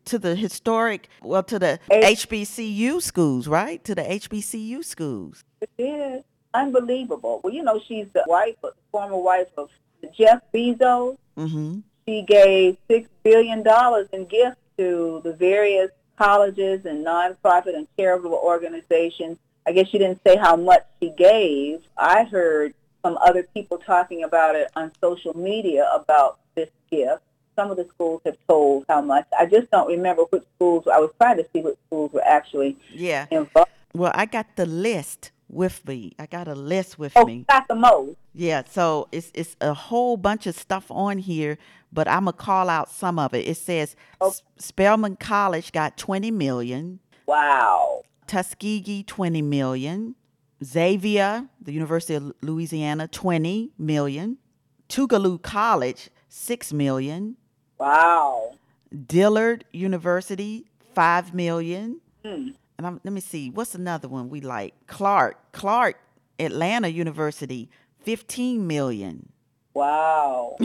to 0.08 0.20
the 0.20 0.36
historic, 0.36 1.10
well, 1.22 1.44
to 1.44 1.60
the 1.60 1.80
H- 1.92 2.28
HBCU 2.28 3.02
schools, 3.02 3.48
right? 3.48 3.84
To 3.84 3.96
the 3.96 4.02
HBCU 4.02 4.84
schools. 4.84 5.44
It 5.62 5.70
is 5.78 6.24
unbelievable. 6.54 7.42
Well, 7.44 7.54
you 7.54 7.64
know, 7.64 7.80
she's 7.88 8.08
the 8.14 8.24
wife, 8.28 8.56
of 8.64 8.74
the 8.76 8.82
former 8.92 9.18
wife 9.18 9.48
of 9.58 9.70
Jeff 10.14 10.42
Bezos. 10.54 11.18
Mm-hmm. 11.38 11.80
She 12.08 12.22
gave 12.24 12.78
six 12.90 13.10
billion 13.24 13.64
dollars 13.64 14.08
in 14.14 14.26
gifts 14.26 14.62
to 14.78 15.22
the 15.24 15.34
various 15.34 15.92
colleges 16.18 16.86
and 16.86 17.06
nonprofit 17.06 17.76
and 17.76 17.88
charitable 17.98 18.40
organizations. 18.44 19.38
I 19.66 19.74
guess 19.74 19.88
she 19.90 19.98
didn't 19.98 20.22
say 20.26 20.38
how 20.38 20.56
much 20.56 20.84
she 21.02 21.10
gave. 21.10 21.82
I 21.98 22.24
heard 22.24 22.74
some 23.04 23.18
other 23.18 23.44
people 23.44 23.78
talking 23.78 24.24
about 24.24 24.56
it 24.56 24.72
on 24.76 24.92
social 25.02 25.38
media 25.38 25.90
about 25.94 26.40
this 26.56 26.70
gift 26.90 27.22
some 27.58 27.72
of 27.72 27.78
the 27.78 27.88
schools 27.94 28.22
have 28.24 28.38
told 28.48 28.86
how 28.88 29.02
much. 29.02 29.26
I 29.38 29.46
just 29.46 29.70
don't 29.72 29.88
remember 29.88 30.24
which 30.30 30.44
schools. 30.56 30.86
I 30.88 31.00
was 31.00 31.12
trying 31.20 31.38
to 31.38 31.46
see 31.52 31.62
which 31.62 31.78
schools 31.88 32.14
were 32.14 32.24
actually 32.26 32.78
yeah. 32.94 33.26
involved. 33.32 33.72
Well, 33.94 34.12
I 34.14 34.26
got 34.26 34.56
the 34.56 34.66
list 34.66 35.32
with 35.50 35.86
me. 35.88 36.14
I 36.20 36.28
got 36.28 36.48
a 36.48 36.56
list 36.56 37.00
with 37.00 37.14
oh, 37.16 37.26
me. 37.26 37.46
got 37.50 37.68
the 37.68 37.76
most. 37.76 38.18
Yeah, 38.34 38.64
so 38.70 39.08
it's 39.12 39.32
it's 39.34 39.56
a 39.60 39.74
whole 39.74 40.18
bunch 40.18 40.46
of 40.46 40.56
stuff 40.56 40.86
on 40.92 41.18
here, 41.18 41.58
but 41.92 42.08
I'm 42.08 42.26
gonna 42.26 42.34
call 42.34 42.70
out 42.70 42.92
some 42.92 43.18
of 43.18 43.34
it. 43.34 43.48
It 43.48 43.58
says 43.58 43.96
oh. 44.22 44.34
Spelman 44.58 45.16
College 45.16 45.72
got 45.72 45.98
20 45.98 46.32
million. 46.32 47.00
Wow. 47.26 48.04
Tuskegee 48.28 49.04
20 49.04 49.42
million. 49.42 50.16
Xavier, 50.64 51.48
the 51.62 51.72
University 51.72 52.16
of 52.16 52.34
Louisiana, 52.42 53.08
20 53.08 53.72
million. 53.78 54.38
Tougaloo 54.90 55.42
College, 55.42 56.10
6 56.30 56.74
million. 56.74 57.38
Wow. 57.80 58.56
Dillard 59.08 59.66
University, 59.72 60.66
five 60.94 61.34
million. 61.34 62.02
Hmm. 62.24 62.50
And 62.78 62.86
I'm, 62.86 63.02
let 63.04 63.14
me 63.14 63.22
see, 63.22 63.50
what's 63.50 63.76
another 63.76 64.08
one 64.08 64.30
we 64.30 64.42
like? 64.42 64.74
Clark, 64.88 65.52
Clark, 65.52 65.98
Atlanta 66.40 66.88
University, 66.88 67.70
fifteen 68.00 68.68
million. 68.68 69.30
Wow. 69.74 70.58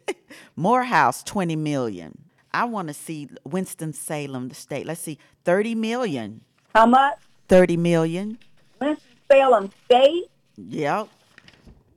Morehouse, 0.56 1.22
twenty 1.22 1.56
million. 1.56 2.18
I 2.52 2.64
want 2.64 2.88
to 2.88 2.94
see 2.94 3.28
Winston 3.44 3.92
Salem, 3.92 4.48
the 4.48 4.54
state. 4.54 4.86
Let's 4.86 5.00
see, 5.00 5.18
thirty 5.44 5.74
million. 5.74 6.40
How 6.74 6.86
much? 6.86 7.18
Thirty 7.48 7.76
million. 7.76 8.38
Winston 8.80 9.08
Salem 9.30 9.70
State. 9.84 10.24
Yep. 10.56 11.08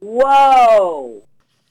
Whoa. 0.02 1.22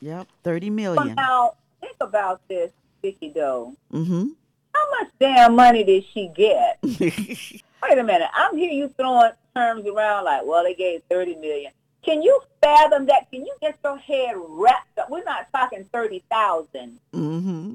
Yep, 0.00 0.26
thirty 0.42 0.70
million. 0.70 1.14
Now 1.14 1.54
think 1.80 1.96
about 2.00 2.40
this. 2.48 2.70
Vicky 3.02 3.30
Doe. 3.30 3.74
Mm-hmm. 3.92 4.28
How 4.74 4.90
much 4.90 5.12
damn 5.18 5.56
money 5.56 5.84
did 5.84 6.04
she 6.12 6.30
get? 6.34 6.78
Wait 6.82 7.98
a 7.98 8.02
minute. 8.02 8.28
I'm 8.34 8.56
here 8.56 8.70
you 8.70 8.88
throwing 8.88 9.32
terms 9.54 9.86
around 9.86 10.24
like, 10.24 10.42
well, 10.44 10.62
they 10.64 10.74
gave 10.74 11.02
30 11.10 11.36
million. 11.36 11.72
Can 12.02 12.22
you 12.22 12.40
fathom 12.62 13.06
that? 13.06 13.30
Can 13.30 13.44
you 13.44 13.54
get 13.60 13.78
your 13.84 13.98
head 13.98 14.34
wrapped 14.36 14.98
up? 14.98 15.10
We're 15.10 15.24
not 15.24 15.48
talking 15.52 15.84
30,000. 15.92 16.98
Mm-hmm. 17.12 17.72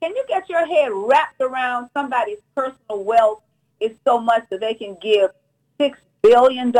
Can 0.00 0.16
you 0.16 0.24
get 0.28 0.48
your 0.48 0.66
head 0.66 0.90
wrapped 0.92 1.40
around 1.40 1.88
somebody's 1.94 2.40
personal 2.54 3.04
wealth 3.04 3.42
is 3.80 3.92
so 4.04 4.20
much 4.20 4.44
that 4.50 4.60
they 4.60 4.74
can 4.74 4.96
give 5.00 5.30
$6 5.78 5.94
billion 6.22 6.72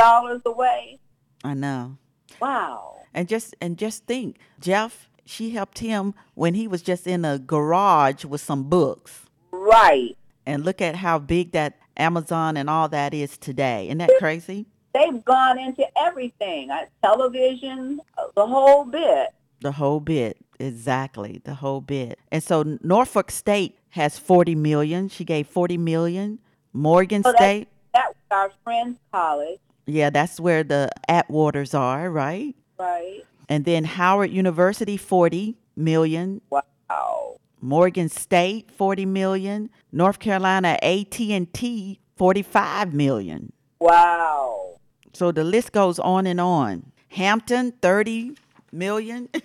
away? 0.45 0.99
I 1.45 1.55
know. 1.55 1.97
Wow. 2.41 2.97
And 3.15 3.29
just 3.29 3.55
and 3.61 3.77
just 3.77 4.07
think, 4.07 4.39
Jeff 4.59 5.09
she 5.25 5.50
helped 5.50 5.79
him 5.79 6.14
when 6.35 6.55
he 6.55 6.67
was 6.67 6.83
just 6.83 7.07
in 7.07 7.25
a 7.25 7.38
garage 7.38 8.25
with 8.25 8.41
some 8.41 8.64
books. 8.64 9.26
Right. 9.50 10.17
And 10.47 10.64
look 10.64 10.81
at 10.81 10.97
how 10.97 11.19
big 11.19 11.52
that 11.52 11.79
Amazon 11.97 12.57
and 12.57 12.69
all 12.69 12.88
that 12.88 13.14
is 13.14 13.37
today. 13.38 13.87
Isn't 13.87 13.99
that 13.99 14.11
crazy? 14.19 14.67
They've 14.95 15.25
gone 15.25 15.59
into 15.59 15.87
everything, 15.97 16.71
uh, 16.71 16.85
television, 17.02 18.00
uh, 18.19 18.25
the 18.35 18.47
whole 18.47 18.85
bit. 18.85 19.29
The 19.61 19.73
whole 19.73 20.00
bit, 20.00 20.37
exactly, 20.59 21.41
the 21.45 21.55
whole 21.55 21.81
bit. 21.81 22.19
And 22.31 22.43
so 22.43 22.79
Norfolk 22.83 23.31
State 23.31 23.79
has 23.91 24.19
40 24.19 24.55
million. 24.55 25.09
She 25.09 25.25
gave 25.25 25.47
40 25.47 25.79
million. 25.79 26.41
Morgan 26.73 27.23
so 27.23 27.33
State. 27.33 27.69
That 27.95 28.09
was 28.09 28.17
our 28.31 28.50
friend's 28.64 28.99
college. 29.12 29.61
Yeah, 29.87 30.11
that's 30.11 30.41
where 30.41 30.62
the 30.62 30.91
Atwaters 31.09 31.79
are, 31.79 32.11
right? 32.11 32.55
Right. 32.79 33.25
And 33.49 33.65
then 33.65 33.85
Howard 33.85 34.31
University, 34.31 34.97
40 34.97 35.57
million. 35.77 36.41
Wow. 36.51 37.37
Morgan 37.61 38.09
State 38.09 38.71
40 38.73 39.07
million, 39.07 39.71
North 39.93 40.19
Carolina 40.19 40.77
A&T 40.83 42.01
45 42.17 42.93
million. 42.93 43.53
Wow. 43.79 44.81
So 45.13 45.31
the 45.31 45.45
list 45.45 45.73
goes 45.73 45.99
on 45.99 46.27
and 46.27 46.41
on. 46.41 46.93
Hampton 47.09 47.73
30 47.83 48.37
million. 48.73 49.29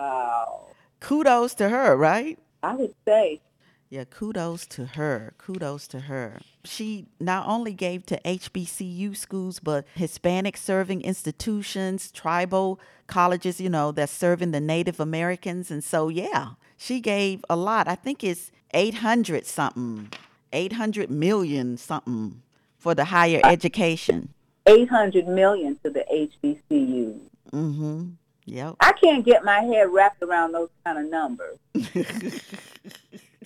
Wow. 0.00 0.66
kudos 1.00 1.54
to 1.54 1.70
her, 1.70 1.96
right? 1.96 2.38
I 2.62 2.74
would 2.74 2.94
say 3.06 3.40
Yeah, 3.94 4.02
kudos 4.10 4.66
to 4.70 4.86
her. 4.86 5.34
Kudos 5.38 5.86
to 5.86 6.00
her. 6.00 6.40
She 6.64 7.06
not 7.20 7.46
only 7.46 7.72
gave 7.72 8.04
to 8.06 8.20
HBCU 8.24 9.16
schools, 9.16 9.60
but 9.60 9.86
Hispanic 9.94 10.56
serving 10.56 11.02
institutions, 11.02 12.10
tribal 12.10 12.80
colleges, 13.06 13.60
you 13.60 13.70
know, 13.70 13.92
that's 13.92 14.10
serving 14.10 14.50
the 14.50 14.58
Native 14.58 14.98
Americans. 14.98 15.70
And 15.70 15.84
so, 15.84 16.08
yeah, 16.08 16.54
she 16.76 16.98
gave 16.98 17.44
a 17.48 17.54
lot. 17.54 17.86
I 17.86 17.94
think 17.94 18.24
it's 18.24 18.50
800 18.72 19.46
something, 19.46 20.08
800 20.52 21.08
million 21.08 21.76
something 21.76 22.42
for 22.76 22.96
the 22.96 23.04
higher 23.04 23.42
education. 23.44 24.34
800 24.66 25.28
million 25.28 25.78
to 25.84 25.90
the 25.90 26.04
HBCU. 26.12 27.20
Mm-hmm. 27.52 28.08
Yep. 28.46 28.74
I 28.80 28.92
can't 28.92 29.24
get 29.24 29.44
my 29.44 29.60
head 29.60 29.92
wrapped 29.92 30.20
around 30.20 30.50
those 30.50 30.70
kind 30.84 30.98
of 30.98 31.08
numbers. 31.08 31.58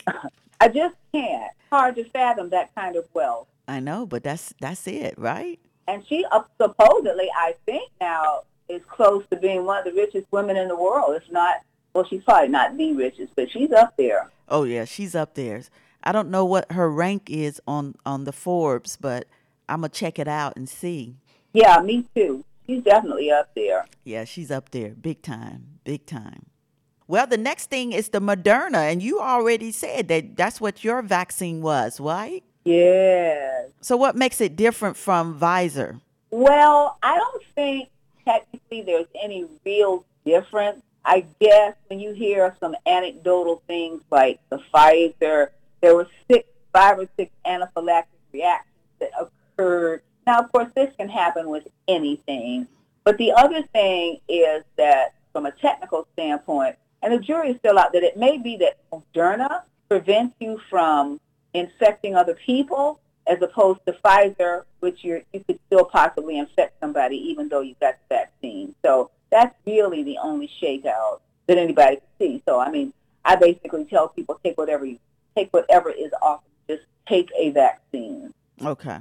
I 0.60 0.68
just 0.68 0.96
can't. 1.12 1.52
Hard 1.70 1.96
to 1.96 2.04
fathom 2.04 2.50
that 2.50 2.74
kind 2.74 2.96
of 2.96 3.06
wealth. 3.14 3.48
I 3.66 3.80
know, 3.80 4.06
but 4.06 4.22
that's 4.22 4.54
that's 4.60 4.86
it, 4.86 5.14
right? 5.18 5.60
And 5.86 6.04
she 6.06 6.24
uh, 6.32 6.42
supposedly, 6.60 7.28
I 7.36 7.54
think 7.66 7.90
now, 8.00 8.42
is 8.68 8.82
close 8.88 9.24
to 9.30 9.36
being 9.36 9.64
one 9.64 9.78
of 9.78 9.84
the 9.84 9.92
richest 9.92 10.26
women 10.30 10.56
in 10.56 10.68
the 10.68 10.76
world. 10.76 11.16
It's 11.16 11.30
not, 11.30 11.56
well, 11.94 12.04
she's 12.04 12.22
probably 12.24 12.48
not 12.48 12.76
the 12.76 12.92
richest, 12.92 13.34
but 13.36 13.50
she's 13.50 13.72
up 13.72 13.94
there. 13.96 14.30
Oh 14.48 14.64
yeah, 14.64 14.84
she's 14.84 15.14
up 15.14 15.34
there. 15.34 15.62
I 16.02 16.12
don't 16.12 16.30
know 16.30 16.44
what 16.44 16.72
her 16.72 16.90
rank 16.90 17.28
is 17.30 17.60
on 17.66 17.94
on 18.06 18.24
the 18.24 18.32
Forbes, 18.32 18.96
but 18.96 19.26
I'm 19.68 19.80
gonna 19.80 19.90
check 19.90 20.18
it 20.18 20.28
out 20.28 20.56
and 20.56 20.68
see. 20.68 21.16
Yeah, 21.52 21.80
me 21.80 22.06
too. 22.14 22.44
She's 22.66 22.82
definitely 22.82 23.30
up 23.30 23.54
there. 23.54 23.86
Yeah, 24.04 24.24
she's 24.24 24.50
up 24.50 24.70
there, 24.70 24.90
big 24.90 25.22
time, 25.22 25.80
big 25.84 26.06
time. 26.06 26.46
Well, 27.08 27.26
the 27.26 27.38
next 27.38 27.70
thing 27.70 27.92
is 27.92 28.10
the 28.10 28.20
Moderna, 28.20 28.92
and 28.92 29.02
you 29.02 29.18
already 29.18 29.72
said 29.72 30.08
that 30.08 30.36
that's 30.36 30.60
what 30.60 30.84
your 30.84 31.00
vaccine 31.00 31.62
was, 31.62 31.98
right? 31.98 32.44
Yes. 32.66 33.70
So, 33.80 33.96
what 33.96 34.14
makes 34.14 34.42
it 34.42 34.56
different 34.56 34.94
from 34.94 35.40
Pfizer? 35.40 36.02
Well, 36.30 36.98
I 37.02 37.16
don't 37.16 37.42
think 37.54 37.88
technically 38.26 38.82
there's 38.82 39.06
any 39.22 39.46
real 39.64 40.04
difference. 40.26 40.82
I 41.02 41.24
guess 41.40 41.74
when 41.86 41.98
you 41.98 42.12
hear 42.12 42.54
some 42.60 42.76
anecdotal 42.84 43.62
things 43.66 44.02
like 44.10 44.38
the 44.50 44.60
Pfizer, 44.70 45.48
there 45.80 45.94
were 45.94 46.08
six, 46.30 46.46
five 46.74 46.98
or 46.98 47.08
six 47.16 47.32
anaphylactic 47.46 48.04
reactions 48.34 48.74
that 48.98 49.12
occurred. 49.18 50.02
Now, 50.26 50.40
of 50.40 50.52
course, 50.52 50.68
this 50.76 50.92
can 50.98 51.08
happen 51.08 51.48
with 51.48 51.66
anything. 51.88 52.68
But 53.04 53.16
the 53.16 53.32
other 53.32 53.62
thing 53.62 54.20
is 54.28 54.62
that 54.76 55.14
from 55.32 55.46
a 55.46 55.52
technical 55.52 56.06
standpoint, 56.12 56.76
and 57.02 57.12
the 57.12 57.18
jury 57.18 57.50
is 57.50 57.58
still 57.58 57.78
out, 57.78 57.92
that 57.92 58.02
it 58.02 58.16
may 58.16 58.38
be 58.38 58.56
that 58.58 58.78
Moderna 58.92 59.62
prevents 59.88 60.34
you 60.40 60.60
from 60.68 61.20
infecting 61.54 62.14
other 62.14 62.34
people 62.34 63.00
as 63.26 63.40
opposed 63.42 63.80
to 63.86 63.92
Pfizer, 63.92 64.62
which 64.80 65.04
you're, 65.04 65.22
you 65.32 65.44
could 65.46 65.58
still 65.66 65.84
possibly 65.84 66.38
infect 66.38 66.80
somebody 66.80 67.16
even 67.16 67.48
though 67.48 67.60
you 67.60 67.74
got 67.80 67.94
the 68.08 68.16
vaccine. 68.16 68.74
So 68.84 69.10
that's 69.30 69.54
really 69.66 70.02
the 70.02 70.18
only 70.18 70.50
shakeout 70.60 71.20
that 71.46 71.58
anybody 71.58 71.96
can 71.96 72.06
see. 72.18 72.42
So, 72.46 72.58
I 72.58 72.70
mean, 72.70 72.92
I 73.24 73.36
basically 73.36 73.84
tell 73.84 74.08
people 74.08 74.40
take 74.42 74.56
whatever 74.56 74.84
you 74.84 74.98
take 75.36 75.52
whatever 75.52 75.90
is 75.90 76.10
offered. 76.22 76.44
Just 76.68 76.82
take 77.06 77.30
a 77.36 77.50
vaccine. 77.50 78.32
Okay, 78.62 78.98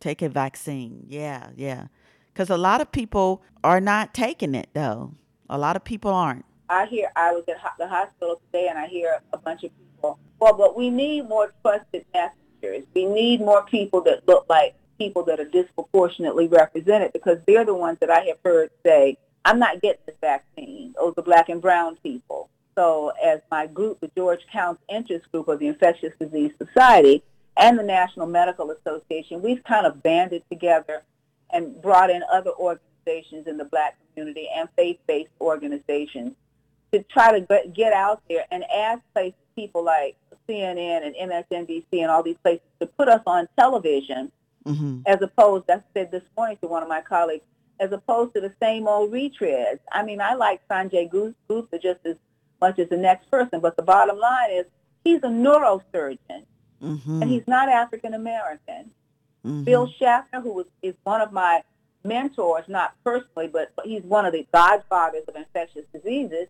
take 0.00 0.22
a 0.22 0.28
vaccine. 0.28 1.04
Yeah, 1.08 1.48
yeah. 1.56 1.86
Because 2.32 2.50
a 2.50 2.56
lot 2.56 2.80
of 2.80 2.90
people 2.90 3.42
are 3.62 3.80
not 3.80 4.14
taking 4.14 4.54
it, 4.54 4.68
though. 4.74 5.14
A 5.48 5.58
lot 5.58 5.76
of 5.76 5.84
people 5.84 6.12
aren't. 6.12 6.44
I 6.68 6.86
hear 6.86 7.10
I 7.16 7.32
was 7.32 7.44
at 7.48 7.58
the 7.78 7.88
hospital 7.88 8.40
today, 8.46 8.68
and 8.68 8.78
I 8.78 8.86
hear 8.86 9.20
a 9.32 9.38
bunch 9.38 9.64
of 9.64 9.70
people. 9.76 10.18
Well, 10.40 10.54
but 10.54 10.76
we 10.76 10.90
need 10.90 11.28
more 11.28 11.52
trusted 11.62 12.04
messengers. 12.12 12.84
We 12.94 13.06
need 13.06 13.40
more 13.40 13.64
people 13.64 14.00
that 14.02 14.26
look 14.26 14.46
like 14.48 14.74
people 14.98 15.24
that 15.24 15.40
are 15.40 15.48
disproportionately 15.48 16.48
represented 16.48 17.12
because 17.12 17.38
they're 17.46 17.64
the 17.64 17.74
ones 17.74 17.98
that 18.00 18.10
I 18.10 18.20
have 18.26 18.38
heard 18.44 18.70
say, 18.84 19.18
"I'm 19.44 19.58
not 19.58 19.82
getting 19.82 20.02
this 20.06 20.16
vaccine." 20.20 20.94
Those 20.98 21.14
are 21.16 21.22
black 21.22 21.48
and 21.48 21.60
brown 21.60 21.96
people. 21.96 22.48
So, 22.76 23.12
as 23.22 23.40
my 23.50 23.66
group, 23.66 24.00
the 24.00 24.10
George 24.16 24.46
Counts 24.50 24.82
Interest 24.88 25.30
Group 25.30 25.48
of 25.48 25.58
the 25.58 25.68
Infectious 25.68 26.12
Disease 26.18 26.52
Society 26.58 27.22
and 27.56 27.78
the 27.78 27.84
National 27.84 28.26
Medical 28.26 28.70
Association, 28.72 29.42
we've 29.42 29.62
kind 29.64 29.86
of 29.86 30.02
banded 30.02 30.42
together 30.50 31.04
and 31.50 31.80
brought 31.80 32.10
in 32.10 32.22
other 32.32 32.50
organizations 32.52 33.46
in 33.46 33.58
the 33.58 33.64
black 33.66 33.96
community 34.14 34.48
and 34.56 34.68
faith-based 34.76 35.30
organizations 35.40 36.34
to 36.94 37.02
try 37.04 37.32
to 37.32 37.40
get- 37.40 37.72
get 37.72 37.92
out 37.92 38.22
there 38.28 38.46
and 38.52 38.64
ask 38.70 39.02
places, 39.12 39.38
people 39.56 39.82
like 39.82 40.16
CNN 40.48 41.02
and 41.04 41.14
MSNBC 41.16 42.02
and 42.02 42.10
all 42.10 42.22
these 42.22 42.38
places 42.38 42.62
to 42.80 42.86
put 42.86 43.08
us 43.08 43.22
on 43.26 43.48
television 43.58 44.30
hmm 44.66 45.00
as 45.06 45.20
opposed, 45.20 45.68
I 45.70 45.82
said 45.92 46.10
this 46.10 46.22
morning 46.36 46.56
to 46.62 46.68
one 46.68 46.82
of 46.82 46.88
my 46.88 47.02
colleagues, 47.02 47.44
as 47.80 47.92
opposed 47.92 48.32
to 48.34 48.40
the 48.40 48.52
same 48.62 48.88
old 48.88 49.12
retreads. 49.12 49.80
I 49.92 50.02
mean, 50.02 50.20
I 50.22 50.32
like 50.34 50.66
Sanjay 50.68 51.10
Gupta 51.10 51.78
just 51.78 52.00
as 52.06 52.16
much 52.62 52.78
as 52.78 52.88
the 52.88 52.96
next 52.96 53.30
person, 53.30 53.60
but 53.60 53.76
the 53.76 53.82
bottom 53.82 54.18
line 54.18 54.52
is 54.52 54.64
he's 55.04 55.22
a 55.22 55.28
neurosurgeon 55.28 56.44
hmm 56.80 57.22
and 57.22 57.30
he's 57.30 57.46
not 57.46 57.68
African 57.68 58.14
American. 58.14 58.90
hmm 59.42 59.64
Bill 59.64 59.86
Schaffner, 59.98 60.40
who 60.40 60.52
was, 60.52 60.66
is 60.82 60.94
one 61.04 61.20
of 61.20 61.32
my 61.32 61.62
mentors, 62.04 62.64
not 62.68 62.94
personally, 63.04 63.48
but 63.48 63.72
he's 63.84 64.02
one 64.04 64.24
of 64.24 64.32
the 64.32 64.46
godfathers 64.52 65.24
of 65.28 65.36
infectious 65.36 65.84
diseases. 65.92 66.48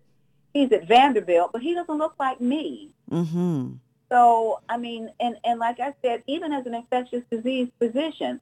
He's 0.54 0.70
at 0.72 0.86
Vanderbilt, 0.86 1.50
but 1.52 1.60
he 1.62 1.74
doesn't 1.74 1.98
look 1.98 2.14
like 2.18 2.40
me. 2.40 2.90
hmm 3.10 3.72
So, 4.10 4.60
I 4.68 4.78
mean, 4.78 5.10
and, 5.20 5.36
and 5.44 5.58
like 5.58 5.80
I 5.80 5.92
said, 6.02 6.22
even 6.28 6.52
as 6.52 6.64
an 6.66 6.74
infectious 6.74 7.24
disease 7.30 7.68
physician, 7.80 8.40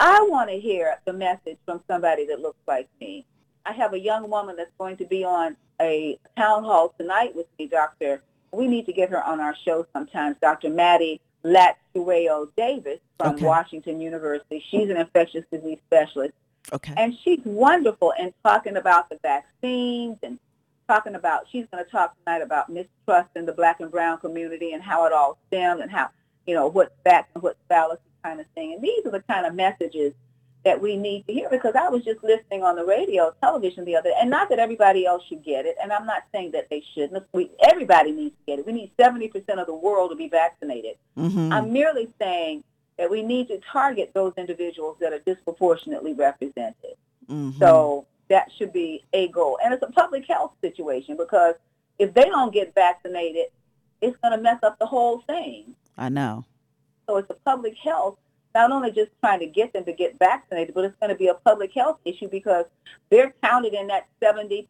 I 0.00 0.26
want 0.30 0.48
to 0.48 0.58
hear 0.58 0.96
the 1.04 1.12
message 1.12 1.58
from 1.66 1.82
somebody 1.86 2.26
that 2.26 2.40
looks 2.40 2.58
like 2.66 2.88
me. 3.00 3.26
I 3.66 3.72
have 3.74 3.92
a 3.92 4.00
young 4.00 4.30
woman 4.30 4.56
that's 4.56 4.72
going 4.78 4.96
to 4.96 5.04
be 5.04 5.22
on 5.22 5.54
a 5.82 6.18
town 6.36 6.64
hall 6.64 6.94
tonight 6.98 7.36
with 7.36 7.46
me, 7.58 7.66
Dr. 7.66 8.22
We 8.52 8.66
need 8.66 8.86
to 8.86 8.92
get 8.94 9.10
her 9.10 9.22
on 9.22 9.38
our 9.38 9.54
show 9.64 9.86
sometimes, 9.92 10.36
Dr. 10.40 10.70
Mati 10.70 11.20
Hlatshwayo 11.44 12.48
Davis 12.56 13.00
from 13.18 13.34
Okay. 13.34 13.44
Washington 13.44 14.00
University. 14.00 14.64
She's 14.70 14.88
an 14.88 14.96
infectious 14.96 15.44
disease 15.52 15.78
specialist, 15.86 16.32
Okay. 16.72 16.94
and 16.96 17.14
she's 17.22 17.40
wonderful 17.44 18.12
in 18.18 18.32
talking 18.42 18.76
about 18.78 19.10
the 19.10 19.18
vaccines 19.22 20.16
and 20.22 20.38
talking 20.90 21.14
about, 21.14 21.46
she's 21.52 21.66
going 21.72 21.84
to 21.84 21.90
talk 21.90 22.16
tonight 22.24 22.42
about 22.42 22.68
mistrust 22.68 23.30
in 23.36 23.46
the 23.46 23.52
black 23.52 23.78
and 23.80 23.90
brown 23.90 24.18
community 24.18 24.72
and 24.72 24.82
how 24.82 25.06
it 25.06 25.12
all 25.12 25.38
stemmed 25.46 25.80
and 25.80 25.90
how, 25.90 26.08
you 26.46 26.54
know, 26.54 26.66
what's 26.66 26.90
fact 27.04 27.30
and 27.34 27.42
what's 27.44 27.60
fallacy 27.68 28.00
kind 28.24 28.40
of 28.40 28.46
thing. 28.56 28.74
And 28.74 28.82
these 28.82 29.06
are 29.06 29.12
the 29.12 29.22
kind 29.22 29.46
of 29.46 29.54
messages 29.54 30.12
that 30.64 30.80
we 30.80 30.96
need 30.96 31.26
to 31.28 31.32
hear 31.32 31.48
because 31.48 31.74
I 31.78 31.88
was 31.88 32.04
just 32.04 32.22
listening 32.24 32.64
on 32.64 32.74
the 32.74 32.84
radio, 32.84 33.32
television 33.40 33.84
the 33.84 33.94
other, 33.96 34.10
day, 34.10 34.16
and 34.20 34.28
not 34.28 34.48
that 34.50 34.58
everybody 34.58 35.06
else 35.06 35.22
should 35.26 35.42
get 35.44 35.64
it, 35.64 35.76
and 35.82 35.90
I'm 35.92 36.04
not 36.04 36.24
saying 36.34 36.50
that 36.52 36.68
they 36.68 36.82
shouldn't. 36.92 37.24
We, 37.32 37.50
everybody 37.70 38.10
needs 38.12 38.34
to 38.34 38.42
get 38.46 38.58
it. 38.58 38.66
We 38.66 38.72
need 38.72 38.90
70% 38.98 39.32
of 39.58 39.66
the 39.66 39.74
world 39.74 40.10
to 40.10 40.16
be 40.16 40.28
vaccinated. 40.28 40.96
hmm 41.16 41.50
I'm 41.52 41.72
merely 41.72 42.08
saying 42.20 42.64
that 42.98 43.10
we 43.10 43.22
need 43.22 43.48
to 43.48 43.58
target 43.72 44.10
those 44.12 44.34
individuals 44.36 44.96
that 45.00 45.12
are 45.14 45.20
disproportionately 45.20 46.12
represented. 46.12 46.96
hmm 47.26 47.52
So 47.58 48.06
that 48.30 48.50
should 48.56 48.72
be 48.72 49.04
a 49.12 49.28
goal. 49.28 49.58
And 49.62 49.74
it's 49.74 49.82
a 49.82 49.90
public 49.92 50.24
health 50.26 50.52
situation 50.62 51.16
because 51.18 51.56
if 51.98 52.14
they 52.14 52.24
don't 52.24 52.54
get 52.54 52.74
vaccinated, 52.74 53.46
it's 54.00 54.16
going 54.22 54.34
to 54.34 54.42
mess 54.42 54.60
up 54.62 54.78
the 54.78 54.86
whole 54.86 55.20
thing. 55.26 55.74
I 55.98 56.08
know. 56.08 56.46
So 57.06 57.18
it's 57.18 57.28
a 57.28 57.34
public 57.44 57.76
health, 57.76 58.16
not 58.54 58.70
only 58.70 58.92
just 58.92 59.10
trying 59.20 59.40
to 59.40 59.46
get 59.46 59.72
them 59.72 59.84
to 59.84 59.92
get 59.92 60.18
vaccinated, 60.18 60.74
but 60.74 60.84
it's 60.84 60.96
going 61.00 61.10
to 61.10 61.18
be 61.18 61.26
a 61.26 61.34
public 61.34 61.72
health 61.74 61.98
issue 62.04 62.28
because 62.28 62.64
they're 63.10 63.34
counted 63.42 63.74
in 63.74 63.88
that 63.88 64.06
70%. 64.22 64.66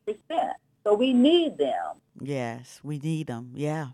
So 0.82 0.94
we 0.94 1.12
need 1.12 1.58
them. 1.58 1.96
Yes, 2.20 2.80
we 2.82 2.98
need 2.98 3.28
them. 3.28 3.52
Yeah. 3.54 3.88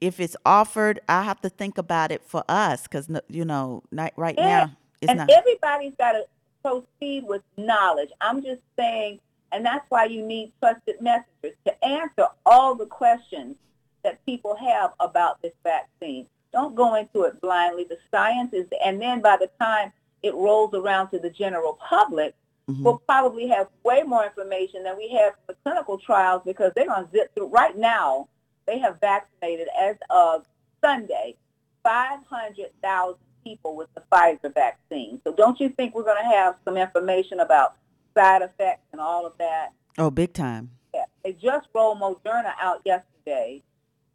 If 0.00 0.20
it's 0.20 0.36
offered, 0.46 1.00
I 1.08 1.24
have 1.24 1.40
to 1.40 1.48
think 1.48 1.76
about 1.76 2.12
it 2.12 2.22
for 2.22 2.44
us 2.48 2.82
because, 2.82 3.10
you 3.28 3.44
know, 3.44 3.82
not, 3.90 4.12
right 4.16 4.36
Yeah, 4.38 4.44
now, 4.66 4.76
it's 5.00 5.10
and 5.10 5.18
not. 5.18 5.30
everybody's 5.30 5.94
got 5.98 6.12
to 6.12 6.24
proceed 6.68 7.24
with 7.26 7.42
knowledge. 7.56 8.10
I'm 8.20 8.42
just 8.42 8.62
saying, 8.76 9.20
and 9.52 9.64
that's 9.64 9.84
why 9.88 10.04
you 10.04 10.22
need 10.22 10.52
trusted 10.60 11.00
messengers 11.00 11.56
to 11.66 11.84
answer 11.84 12.26
all 12.44 12.74
the 12.74 12.86
questions 12.86 13.56
that 14.04 14.24
people 14.26 14.54
have 14.56 14.92
about 15.00 15.40
this 15.42 15.52
vaccine. 15.64 16.26
Don't 16.52 16.74
go 16.74 16.94
into 16.94 17.22
it 17.22 17.40
blindly. 17.40 17.84
The 17.84 17.98
science 18.10 18.52
is, 18.52 18.66
and 18.84 19.00
then 19.00 19.20
by 19.20 19.36
the 19.36 19.50
time 19.60 19.92
it 20.22 20.34
rolls 20.34 20.74
around 20.74 21.10
to 21.10 21.18
the 21.18 21.30
general 21.30 21.74
public, 21.74 22.34
Mhm. 22.68 22.84
we'll 22.84 22.98
probably 22.98 23.46
have 23.48 23.68
way 23.82 24.02
more 24.02 24.24
information 24.24 24.82
than 24.82 24.96
we 24.96 25.08
have 25.08 25.34
from 25.34 25.44
the 25.46 25.54
clinical 25.64 25.98
trials 25.98 26.42
because 26.44 26.72
they're 26.74 26.86
going 26.86 27.04
to 27.04 27.10
zip 27.10 27.34
through. 27.34 27.46
Right 27.46 27.76
now, 27.76 28.28
they 28.66 28.78
have 28.78 29.00
vaccinated 29.00 29.68
as 29.78 29.96
of 30.10 30.46
Sunday 30.82 31.36
500,000 31.82 33.18
people 33.48 33.76
with 33.76 33.88
the 33.94 34.02
Pfizer 34.12 34.52
vaccine. 34.52 35.20
So 35.24 35.32
don't 35.32 35.58
you 35.60 35.70
think 35.70 35.94
we're 35.94 36.04
going 36.04 36.22
to 36.22 36.36
have 36.36 36.56
some 36.64 36.76
information 36.76 37.40
about 37.40 37.76
side 38.16 38.42
effects 38.42 38.86
and 38.92 39.00
all 39.00 39.26
of 39.26 39.32
that? 39.38 39.70
Oh, 39.96 40.10
big 40.10 40.32
time. 40.34 40.70
Yeah. 40.94 41.04
They 41.24 41.32
just 41.32 41.68
rolled 41.74 42.00
Moderna 42.00 42.52
out 42.60 42.82
yesterday. 42.84 43.62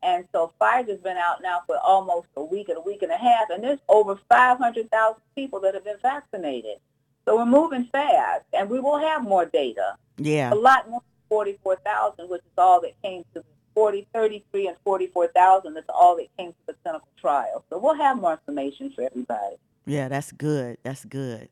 And 0.03 0.25
so 0.33 0.51
Pfizer's 0.59 1.01
been 1.01 1.17
out 1.17 1.41
now 1.41 1.61
for 1.65 1.77
almost 1.77 2.27
a 2.35 2.43
week 2.43 2.69
and 2.69 2.77
a 2.77 2.81
week 2.81 3.03
and 3.03 3.11
a 3.11 3.17
half, 3.17 3.49
and 3.49 3.63
there's 3.63 3.79
over 3.87 4.19
500,000 4.29 5.21
people 5.33 5.61
that 5.61 5.73
have 5.73 5.85
been 5.85 5.97
vaccinated. 6.01 6.77
So 7.25 7.37
we're 7.37 7.45
moving 7.45 7.85
fast, 7.85 8.43
and 8.51 8.69
we 8.69 8.81
will 8.81 8.99
have 8.99 9.23
more 9.23 9.45
data. 9.45 9.95
Yeah. 10.17 10.53
A 10.53 10.55
lot 10.55 10.89
more 10.89 10.99
than 10.99 11.29
44,000, 11.29 12.29
which 12.29 12.41
is 12.41 12.51
all 12.57 12.81
that 12.81 13.01
came 13.01 13.23
to 13.33 13.43
40, 13.73 14.07
33 14.13 14.67
and 14.67 14.77
44,000. 14.83 15.73
That's 15.73 15.85
all 15.89 16.15
that 16.17 16.27
came 16.37 16.51
to 16.51 16.57
the 16.67 16.73
clinical 16.83 17.07
trial. 17.19 17.63
So 17.69 17.77
we'll 17.77 17.95
have 17.95 18.17
more 18.17 18.33
information 18.33 18.91
for 18.91 19.03
everybody. 19.03 19.55
Yeah, 19.85 20.07
that's 20.07 20.31
good. 20.31 20.77
That's 20.83 21.05
good. 21.05 21.49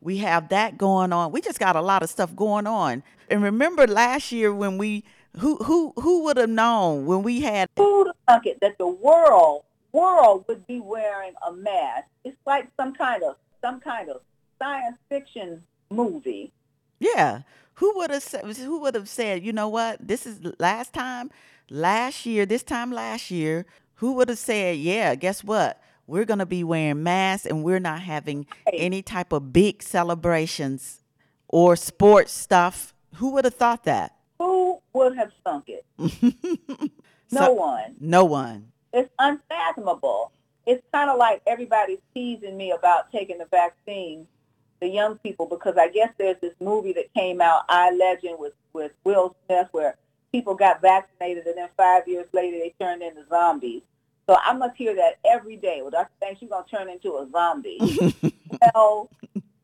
We 0.00 0.18
have 0.18 0.48
that 0.48 0.76
going 0.78 1.12
on. 1.12 1.32
We 1.32 1.40
just 1.40 1.60
got 1.60 1.76
a 1.76 1.80
lot 1.80 2.02
of 2.02 2.10
stuff 2.10 2.34
going 2.34 2.66
on. 2.66 3.02
And 3.30 3.42
remember 3.42 3.86
last 3.86 4.32
year 4.32 4.52
when 4.52 4.76
we 4.76 5.04
who 5.38 5.56
who 5.56 5.92
who 5.96 6.24
would 6.24 6.36
have 6.36 6.50
known 6.50 7.06
when 7.06 7.22
we 7.22 7.40
had 7.40 7.70
thunk 7.74 8.46
it 8.46 8.58
that 8.60 8.76
the 8.78 8.86
world 8.86 9.64
world 9.92 10.44
would 10.48 10.66
be 10.66 10.80
wearing 10.80 11.32
a 11.46 11.52
mask? 11.52 12.08
It's 12.24 12.36
like 12.46 12.68
some 12.76 12.94
kind 12.94 13.22
of 13.22 13.36
some 13.62 13.80
kind 13.80 14.10
of 14.10 14.20
science 14.58 14.98
fiction 15.08 15.62
movie. 15.90 16.52
Yeah. 16.98 17.42
Who 17.74 17.96
would 17.96 18.10
have 18.10 18.22
said 18.22 18.44
who 18.44 18.80
would 18.80 18.94
have 18.94 19.08
said, 19.08 19.42
you 19.42 19.52
know 19.52 19.68
what? 19.68 20.06
This 20.06 20.26
is 20.26 20.40
last 20.58 20.92
time 20.92 21.30
last 21.72 22.26
year, 22.26 22.46
this 22.46 22.62
time 22.62 22.92
last 22.92 23.30
year, 23.30 23.66
who 23.96 24.12
would 24.14 24.28
have 24.28 24.38
said, 24.38 24.76
yeah, 24.78 25.14
guess 25.14 25.42
what? 25.42 25.80
We're 26.06 26.24
going 26.24 26.40
to 26.40 26.46
be 26.46 26.64
wearing 26.64 27.02
masks 27.02 27.46
and 27.46 27.62
we're 27.64 27.78
not 27.80 28.00
having 28.02 28.46
any 28.72 29.02
type 29.02 29.32
of 29.32 29.52
big 29.52 29.82
celebrations 29.82 31.02
or 31.48 31.76
sports 31.76 32.32
stuff. 32.32 32.92
Who 33.16 33.30
would 33.32 33.44
have 33.44 33.54
thought 33.54 33.84
that? 33.84 34.16
Who 34.38 34.80
would 34.92 35.16
have 35.16 35.30
thunk 35.44 35.68
it? 35.68 35.84
No 37.34 37.46
So- 37.46 37.52
one. 37.54 37.96
No 37.98 38.24
one. 38.26 38.72
It's 38.92 39.08
unfathomable. 39.18 40.32
It's 40.66 40.82
kind 40.92 41.08
of 41.08 41.16
like 41.16 41.40
everybody's 41.46 42.00
teasing 42.12 42.58
me 42.58 42.72
about 42.72 43.10
taking 43.10 43.38
the 43.38 43.46
vaccine, 43.46 44.26
the 44.80 44.88
young 44.88 45.16
people, 45.18 45.46
because 45.46 45.76
I 45.78 45.88
guess 45.88 46.10
there's 46.18 46.36
this 46.42 46.52
movie 46.60 46.92
that 46.92 47.12
came 47.14 47.40
out, 47.40 47.62
I 47.70 47.90
Legend, 47.92 48.38
with, 48.38 48.52
with 48.74 48.92
Will 49.04 49.34
Smith, 49.46 49.68
where 49.72 49.96
people 50.32 50.54
got 50.54 50.80
vaccinated 50.80 51.46
and 51.46 51.58
then 51.58 51.68
five 51.76 52.08
years 52.08 52.26
later 52.32 52.58
they 52.58 52.74
turned 52.80 53.02
into 53.02 53.24
zombies. 53.28 53.82
So 54.28 54.36
I 54.42 54.54
must 54.54 54.76
hear 54.76 54.94
that 54.94 55.18
every 55.28 55.56
day. 55.56 55.78
Well, 55.82 55.90
Dr. 55.90 56.10
Banks, 56.20 56.40
you're 56.40 56.48
going 56.48 56.64
to 56.64 56.70
turn 56.70 56.88
into 56.88 57.16
a 57.16 57.28
zombie. 57.30 57.78
well, 58.74 59.10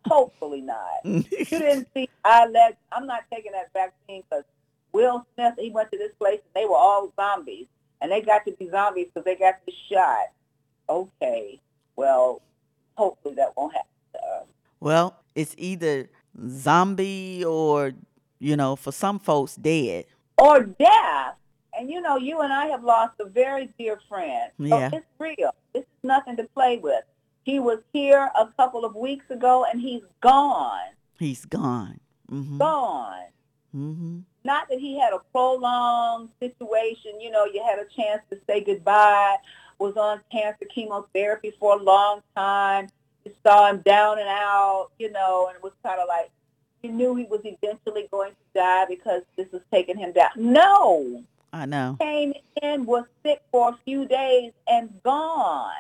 hopefully 0.07 0.61
not. 0.61 1.05
You 1.05 1.23
didn't 1.23 1.89
see 1.95 2.09
I 2.25 2.47
Legend. 2.47 2.77
I'm 2.93 3.07
not 3.07 3.23
taking 3.33 3.53
that 3.53 3.73
vaccine 3.73 4.25
because 4.29 4.45
Will 4.93 5.25
Smith, 5.35 5.55
he 5.59 5.71
went 5.71 5.91
to 5.93 5.99
this 5.99 6.13
place 6.19 6.41
and 6.45 6.63
they 6.63 6.69
were 6.69 6.77
all 6.77 7.13
zombies. 7.17 7.67
And 8.01 8.13
they 8.13 8.21
got 8.21 8.45
to 8.45 8.53
be 8.53 8.69
zombies 8.71 9.09
because 9.13 9.25
they 9.25 9.37
got 9.37 9.55
the 9.67 9.73
shot. 9.91 10.27
Okay, 10.89 11.61
well, 11.97 12.41
hopefully 12.97 13.35
that 13.35 13.57
won't 13.57 13.75
happen 13.75 13.89
to 14.15 14.19
us. 14.19 14.47
Well, 14.81 15.17
it's 15.35 15.55
either 15.59 16.09
zombie 16.49 17.45
or, 17.45 17.93
you 18.39 18.57
know, 18.57 18.77
for 18.77 18.93
some 18.93 19.19
folks, 19.19 19.57
dead. 19.57 20.07
Or 20.41 20.65
death. 20.65 21.35
And 21.79 21.91
you 21.91 22.01
know, 22.01 22.17
you 22.17 22.41
and 22.41 22.53
I 22.53 22.67
have 22.67 22.83
lost 22.83 23.15
a 23.21 23.25
very 23.27 23.69
dear 23.79 24.01
friend. 24.09 24.51
So 24.59 24.65
Yeah. 24.65 24.91
it's 24.93 25.07
real. 25.19 25.55
This 25.75 25.83
is 25.83 25.89
nothing 26.03 26.37
to 26.37 26.45
play 26.55 26.79
with. 26.79 27.05
He 27.45 27.61
was 27.61 27.79
here 27.93 28.31
a 28.37 28.47
couple 28.57 28.85
of 28.85 28.95
weeks 28.95 29.31
ago 29.31 29.65
and 29.71 29.81
he's 29.81 30.03
gone. 30.21 30.91
He's 31.19 31.45
gone. 31.45 32.01
Mm-hmm. 32.31 32.59
Gone. 32.59 33.25
Mm-hmm. 33.77 34.21
not 34.45 34.67
that 34.71 34.79
he 34.79 34.99
had 34.99 35.13
a 35.13 35.19
prolonged 35.31 36.31
situation, 36.41 37.21
you 37.21 37.31
know, 37.31 37.45
you 37.45 37.63
had 37.63 37.79
a 37.79 37.85
chance 37.95 38.23
to 38.31 38.39
say 38.47 38.65
goodbye, 38.65 39.37
was 39.79 39.95
on 39.97 40.21
cancer 40.33 40.65
chemotherapy 40.75 41.53
for 41.61 41.79
a 41.79 41.83
long 41.83 42.23
time, 42.35 42.89
you 43.27 43.33
saw 43.47 43.69
him 43.69 43.83
down 43.85 44.19
and 44.19 44.27
out, 44.29 44.89
you 44.99 45.13
know, 45.13 45.49
and 45.49 45.57
it 45.57 45.63
was 45.63 45.75
kind 45.85 46.01
of 46.01 46.09
like 46.09 46.31
you 46.83 46.93
knew 46.93 47.15
he 47.15 47.25
was 47.25 47.41
eventually 47.45 48.09
going 48.11 48.31
to 48.31 48.37
die 48.55 48.87
because 48.89 49.23
this 49.37 49.51
was 49.53 49.63
taking 49.73 49.99
him 49.99 50.13
down. 50.13 50.31
No, 50.37 51.25
I 51.53 51.67
know. 51.67 51.97
came 52.01 52.35
in, 52.63 52.87
was 52.87 53.05
sick 53.23 53.43
for 53.51 53.71
a 53.71 53.79
few 53.85 54.07
days 54.07 54.53
and 54.69 54.91
gone. 55.03 55.73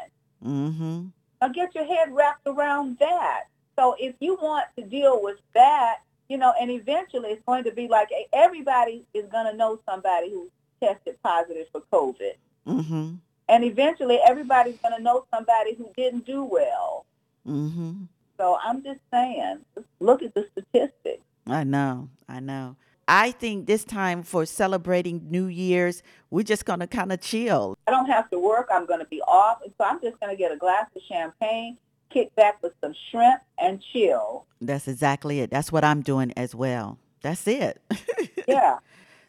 Mm-hmm. 0.45 1.07
Now 1.41 1.49
get 1.49 1.75
your 1.75 1.85
head 1.85 2.09
wrapped 2.13 2.47
around 2.47 2.99
that. 2.99 3.45
So 3.77 3.95
if 3.99 4.15
you 4.21 4.35
want 4.35 4.67
to 4.77 4.85
deal 4.85 5.23
with 5.23 5.39
that, 5.55 5.99
you 6.29 6.37
know, 6.37 6.53
and 6.61 6.71
eventually 6.71 7.31
it's 7.31 7.43
going 7.47 7.65
to 7.65 7.73
be 7.73 7.89
like 7.89 8.09
everybody 8.33 9.05
is 9.15 9.27
going 9.31 9.47
to 9.47 9.57
know 9.57 9.79
somebody 9.89 10.31
who 10.31 10.51
tested 10.83 11.17
positive 11.23 11.67
for 11.73 11.83
COVID. 11.93 12.35
Mm-hmm. 12.67 13.15
And 13.49 13.65
eventually 13.65 14.19
everybody's 14.27 14.79
going 14.79 14.97
to 14.97 15.03
know 15.03 15.25
somebody 15.33 15.75
who 15.75 15.91
didn't 15.97 16.27
do 16.27 16.45
well. 16.45 17.07
Mm-hmm. 17.47 18.05
So 18.39 18.59
I'm 18.63 18.83
just 18.83 19.01
saying, 19.13 19.59
look 20.01 20.23
at 20.23 20.35
the 20.35 20.47
statistics. 20.53 21.23
I 21.47 21.65
know. 21.65 22.09
I 22.29 22.41
know. 22.41 22.77
I 23.09 23.31
think 23.31 23.67
this 23.67 23.85
time 23.85 24.23
for 24.23 24.45
celebrating 24.45 25.29
New 25.31 25.47
Year's, 25.47 26.03
we're 26.31 26.43
just 26.45 26.67
gonna 26.67 26.87
kind 26.87 27.11
of 27.11 27.21
chill. 27.21 27.77
I 27.87 27.91
don't 27.91 28.07
have 28.07 28.29
to 28.31 28.39
work. 28.39 28.69
I'm 28.73 28.85
going 28.87 29.01
to 29.01 29.07
be 29.07 29.23
off. 29.23 29.59
So 29.65 29.85
I'm 29.85 30.01
just 30.03 30.21
going 30.21 30.31
to 30.31 30.37
get 30.37 30.53
a 30.53 30.57
glass 30.57 30.87
of 30.95 31.01
champagne, 31.09 31.79
kick 32.11 32.35
back 32.37 32.63
with 32.63 32.75
some 32.83 32.95
shrimp, 33.11 33.41
and 33.59 33.83
chill. 33.93 34.45
That's 34.61 34.87
exactly 34.89 35.41
it. 35.41 35.51
That's 35.51 35.73
what 35.73 35.85
I'm 35.85 36.03
doing 36.03 36.33
as 36.37 36.55
well. 36.55 36.99
That's 37.23 37.47
it. 37.47 37.81
Yeah. 38.47 38.79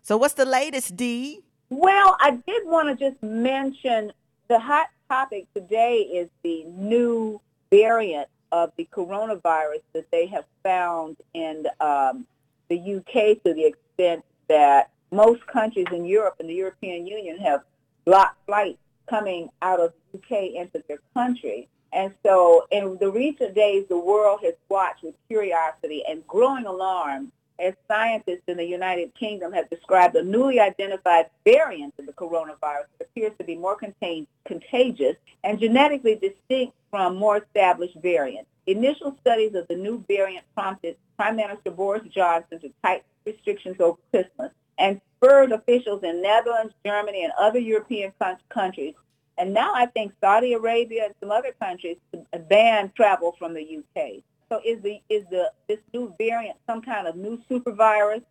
so 0.02 0.16
what's 0.16 0.36
the 0.36 0.46
latest, 0.46 0.96
D? 0.96 1.42
Well, 1.70 2.16
I 2.22 2.32
did 2.48 2.66
want 2.66 2.88
to 2.98 3.10
just 3.10 3.22
mention 3.22 4.14
the 4.48 4.58
hot 4.60 4.88
topic 5.10 5.48
today 5.54 5.98
is 5.98 6.30
the 6.42 6.64
new 6.64 7.42
variant 7.70 8.30
of 8.52 8.72
the 8.78 8.88
coronavirus 8.92 9.82
that 9.94 10.10
they 10.12 10.26
have 10.28 10.46
found 10.64 11.18
in 11.34 11.66
um, 11.80 12.26
the 12.70 12.96
UK 12.96 13.42
to 13.44 13.54
the 13.54 13.66
extent 13.66 14.24
that 14.48 14.92
most 15.12 15.46
countries 15.48 15.88
in 15.92 16.06
Europe 16.06 16.36
and 16.40 16.50
the 16.50 16.54
European 16.54 17.06
Union 17.06 17.38
have 17.40 17.62
blocked 18.06 18.38
flights 18.46 18.80
coming 19.10 19.50
out 19.62 19.80
of 19.80 19.94
the 20.12 20.20
UK 20.20 20.56
into 20.56 20.84
their 20.88 21.00
country. 21.14 21.68
And 21.92 22.14
so 22.24 22.68
in 22.70 22.98
the 23.00 23.12
recent 23.12 23.56
days, 23.56 23.86
the 23.90 23.98
world 23.98 24.42
has 24.44 24.54
watched 24.70 25.04
with 25.04 25.16
curiosity 25.28 26.04
and 26.08 26.26
growing 26.28 26.66
alarm 26.66 27.32
as 27.60 27.74
scientists 27.88 28.44
in 28.48 28.58
the 28.58 28.66
United 28.66 29.14
Kingdom 29.16 29.52
have 29.52 29.70
described 29.70 30.16
a 30.16 30.24
newly 30.24 30.60
identified 30.60 31.30
variant 31.46 31.94
of 32.00 32.06
the 32.06 32.14
coronavirus 32.14 32.88
that 32.98 33.08
appears 33.12 33.34
to 33.38 33.44
be 33.44 33.56
more 33.56 33.76
contain- 33.76 34.28
contagious 34.46 35.16
and 35.44 35.60
genetically 35.60 36.16
distinct 36.16 36.74
from 36.90 37.16
more 37.16 37.38
established 37.38 37.98
variants. 38.02 38.50
Initial 38.68 39.16
studies 39.22 39.56
of 39.56 39.68
the 39.68 39.76
new 39.76 40.04
variant 40.08 40.46
prompted 40.56 40.96
Prime 41.18 41.36
Minister 41.36 41.72
Boris 41.72 42.04
Johnson 42.10 42.60
to 42.60 42.72
tighten 42.84 43.06
restrictions 43.26 43.78
over 43.80 43.98
Christmas 44.12 44.52
and 44.78 45.02
spurred 45.18 45.52
officials 45.52 46.04
in 46.04 46.22
Netherlands, 46.22 46.74
Germany, 46.86 47.24
and 47.24 47.34
other 47.38 47.60
European 47.60 48.14
coun- 48.20 48.38
countries, 48.50 48.94
and 49.38 49.54
now 49.54 49.74
I 49.74 49.86
think 49.88 50.14
Saudi 50.22 50.54
Arabia 50.54 51.06
and 51.06 51.14
some 51.20 51.32
other 51.32 51.54
countries 51.62 51.98
to 52.14 52.40
ban 52.40 52.92
travel 52.96 53.36
from 53.40 53.54
the 53.54 53.80
UK. 53.80 54.24
So 54.50 54.62
is 54.66 54.82
the 54.82 55.00
is 55.10 55.26
the 55.30 55.52
this 55.68 55.80
new 55.94 56.14
variant 56.18 56.58
some 56.66 56.82
kind 56.82 57.08
of 57.08 57.16
new 57.16 57.40
super 57.48 57.72
virus? 57.72 58.22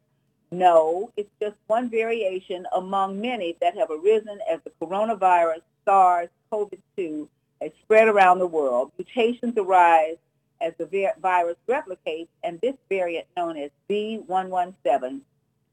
No, 0.50 1.12
it's 1.16 1.30
just 1.40 1.56
one 1.66 1.90
variation 1.90 2.66
among 2.74 3.20
many 3.20 3.56
that 3.60 3.76
have 3.76 3.90
arisen 3.90 4.38
as 4.50 4.60
the 4.64 4.70
coronavirus, 4.80 5.60
SARS, 5.84 6.30
COVID-2 6.50 7.28
has 7.60 7.70
spread 7.82 8.08
around 8.08 8.38
the 8.38 8.46
world. 8.46 8.90
Mutations 8.96 9.54
arise 9.58 10.16
as 10.60 10.72
the 10.78 10.86
vi- 10.86 11.12
virus 11.20 11.56
replicates, 11.68 12.28
and 12.42 12.58
this 12.62 12.74
variant 12.88 13.26
known 13.36 13.58
as 13.58 13.70
B117 13.90 15.20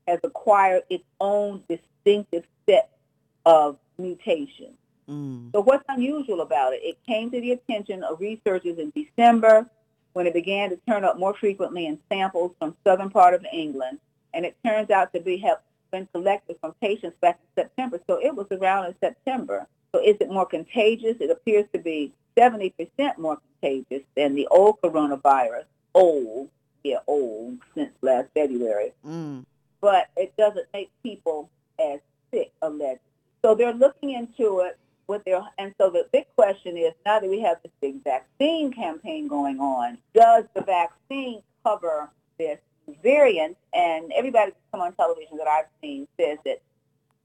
has 0.08 0.20
acquired 0.24 0.84
its 0.90 1.06
own 1.22 1.64
distinctive 1.70 2.44
set 2.68 2.90
of 3.46 3.78
mutations. 3.98 4.76
Mm. 5.10 5.52
So 5.54 5.62
what's 5.62 5.86
unusual 5.88 6.42
about 6.42 6.74
it? 6.74 6.82
It 6.84 6.98
came 7.08 7.32
to 7.32 7.40
the 7.40 7.52
attention 7.52 8.04
of 8.04 8.20
researchers 8.20 8.78
in 8.78 8.92
December 8.96 9.70
when 10.16 10.26
it 10.26 10.34
began 10.34 10.70
to 10.70 10.80
turn 10.88 11.04
up 11.04 11.20
more 11.20 11.34
frequently 11.34 11.86
in 11.88 12.00
samples 12.10 12.54
from 12.58 12.74
southern 12.86 13.10
part 13.10 13.34
of 13.34 13.46
England, 13.52 14.00
and 14.34 14.46
it 14.46 14.56
turns 14.66 14.90
out 14.90 15.12
to 15.14 15.20
be 15.20 15.36
have 15.38 15.58
been 15.92 16.08
collected 16.14 16.56
from 16.62 16.74
patients 16.82 17.18
back 17.20 17.38
in 17.58 17.64
September. 17.64 18.00
So 18.08 18.18
it 18.22 18.34
was 18.34 18.48
around 18.50 18.86
in 18.86 18.96
September. 19.02 19.68
So 19.94 20.02
is 20.02 20.16
it 20.22 20.30
more 20.30 20.46
contagious? 20.46 21.18
It 21.20 21.30
appears 21.30 21.66
to 21.74 21.80
be 21.80 22.14
70% 22.38 22.72
more 23.18 23.40
contagious 23.62 24.06
than 24.16 24.36
the 24.36 24.48
old 24.48 24.80
coronavirus. 24.82 25.66
Old, 25.94 26.50
yeah, 26.86 27.00
old 27.08 27.58
since 27.76 27.92
last 28.02 28.30
February 28.34 28.94
Mm. 29.06 29.46
but 29.82 30.08
it 30.16 30.34
doesn't 30.38 30.68
make 30.74 30.90
people 31.04 31.50
as 31.80 32.00
sick 32.32 32.52
allegedly. 32.62 33.00
so 33.44 33.54
they're 33.54 33.74
looking 33.74 34.12
into 34.12 34.60
it 34.62 34.78
with 35.08 35.24
their, 35.26 35.42
and 35.58 35.74
so 35.80 35.90
the 35.90 36.08
big 36.12 36.26
question 36.36 36.78
is 36.78 36.94
now 37.06 37.20
that 37.20 37.30
we 37.30 37.42
have 37.42 37.58
this 37.64 37.72
big 37.82 38.04
vaccine 38.04 38.72
campaign 38.72 39.28
going 39.28 39.60
on, 39.60 39.98
does 40.14 40.46
the 40.54 40.62
vaccine 40.62 41.42
cover 41.64 42.10
this 42.38 42.60
variant? 43.04 43.58
And 43.74 44.12
everybody 44.14 44.52
that's 44.52 44.64
come 44.72 44.82
on 44.82 44.94
television 44.94 45.38
that 45.38 45.48
I've 45.48 45.66
seen 45.82 46.08
says 46.20 46.38
that, 46.46 46.62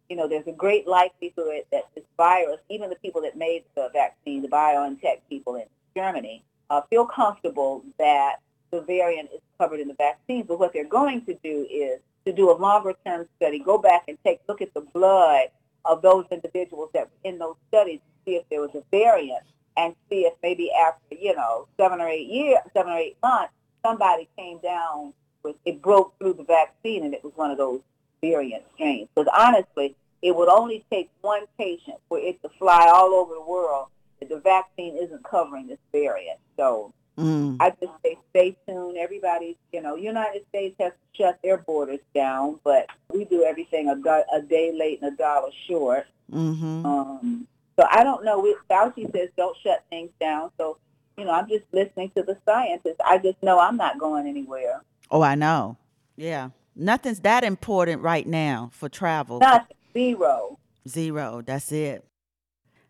you 0.09 0.17
know, 0.17 0.29
there's 0.29 0.47
a 0.47 0.53
great 0.53 0.87
likelihood 0.87 1.63
that 1.73 1.85
this 1.95 2.05
virus, 2.17 2.59
even 2.69 2.91
the 2.91 2.97
people 2.97 3.23
that 3.23 3.37
made 3.37 3.65
the 3.75 3.91
vaccine, 3.93 4.43
the 4.43 4.49
BioNTech 4.49 5.21
people 5.29 5.57
in 5.57 5.67
Germany, 5.97 6.43
uh, 6.69 6.83
feel 6.91 7.07
comfortable 7.07 7.85
that 7.99 8.37
the 8.71 8.81
variant 8.83 9.31
is 9.35 9.41
covered 9.59 9.81
in 9.81 9.89
the 9.89 9.95
vaccine. 9.95 10.45
But 10.45 10.59
what 10.59 10.73
they're 10.73 10.85
going 10.85 11.25
to 11.27 11.35
do 11.43 11.67
is 11.71 12.01
to 12.27 12.33
do 12.33 12.51
a 12.51 12.57
longer 12.57 12.95
term 13.05 13.27
study, 13.37 13.59
go 13.59 13.79
back 13.79 14.05
and 14.09 14.19
take 14.25 14.41
look 14.49 14.61
at 14.61 14.73
the 14.75 14.81
blood 14.81 15.47
of 15.85 16.03
those 16.03 16.27
individuals 16.31 16.91
that 16.95 17.07
were 17.07 17.31
in 17.31 17.39
those 17.39 17.57
studies 17.69 18.01
to 18.01 18.31
see 18.31 18.37
if 18.37 18.49
there 18.51 18.61
was 18.61 18.75
a 18.75 18.83
variant 18.91 19.43
and 19.77 19.95
see 20.09 20.23
if 20.23 20.35
maybe 20.43 20.71
after, 20.73 21.15
you 21.15 21.35
know, 21.35 21.67
seven 21.79 22.01
or 22.01 22.09
eight 22.09 22.29
years, 22.29 22.59
seven 22.75 22.93
or 22.93 22.99
eight 22.99 23.17
months, 23.23 23.53
somebody 23.85 24.29
came 24.37 24.59
down 24.59 25.13
with, 25.43 25.57
it 25.65 25.81
broke 25.81 26.19
through 26.19 26.35
the 26.35 26.45
vaccine 26.45 27.05
and 27.05 27.15
it 27.15 27.25
was 27.25 27.33
one 27.37 27.51
of 27.51 27.59
those 27.59 27.81
variant 28.21 28.65
strains. 28.75 29.09
Because 29.15 29.31
honestly, 29.37 29.97
it 30.23 30.35
would 30.35 30.49
only 30.49 30.85
take 30.91 31.11
one 31.23 31.45
patient 31.59 31.97
for 32.09 32.19
it 32.19 32.43
to 32.43 32.49
fly 32.51 32.91
all 32.93 33.15
over 33.15 33.35
the 33.35 33.41
world 33.41 33.87
that 34.19 34.29
the 34.29 34.39
vaccine 34.41 34.97
isn't 34.97 35.25
covering 35.25 35.67
this 35.67 35.79
variant. 35.93 36.39
So 36.57 36.93
Mm. 37.21 37.57
I 37.61 37.71
just 37.71 37.93
say 38.05 38.19
stay 38.31 38.57
tuned. 38.67 38.97
Everybody, 38.97 39.57
you 39.73 39.83
know, 39.83 39.97
United 39.97 40.43
States 40.49 40.75
has 40.81 40.93
shut 41.13 41.39
their 41.43 41.59
borders 41.59 42.01
down, 42.15 42.59
but 42.65 42.87
we 43.13 43.25
do 43.25 43.45
everything 43.45 43.89
a, 43.89 43.97
do- 43.97 44.25
a 44.35 44.43
day 44.43 44.73
late 44.77 45.01
and 45.03 45.13
a 45.13 45.17
dollar 45.17 45.51
short. 45.69 46.07
Mm-hmm. 46.33 46.87
Um, 46.87 47.47
so 47.79 47.87
I 47.91 48.05
don't 48.05 48.25
know. 48.25 48.41
We, 48.41 48.57
Fauci 48.71 49.11
says 49.13 49.29
don't 49.37 49.57
shut 49.63 49.85
things 49.91 50.11
down. 50.21 50.51
So, 50.59 50.79
you 51.17 51.25
know, 51.25 51.33
I'm 51.33 51.49
just 51.49 51.65
listening 51.73 52.11
to 52.17 52.23
the 52.23 52.37
scientists. 52.47 52.97
I 53.05 53.19
just 53.19 53.43
know 53.43 53.59
I'm 53.59 53.77
not 53.77 53.99
going 53.99 54.27
anywhere. 54.27 54.83
Oh, 55.11 55.23
I 55.23 55.35
know. 55.35 55.77
Yeah. 56.17 56.51
Nothing's 56.77 57.21
that 57.21 57.45
important 57.45 58.03
right 58.03 58.27
now 58.27 58.71
for 58.73 58.89
travel. 58.89 59.41
Not 59.41 59.73
zero. 59.93 60.59
Zero. 60.89 61.43
That's 61.45 61.73
it. 61.73 62.05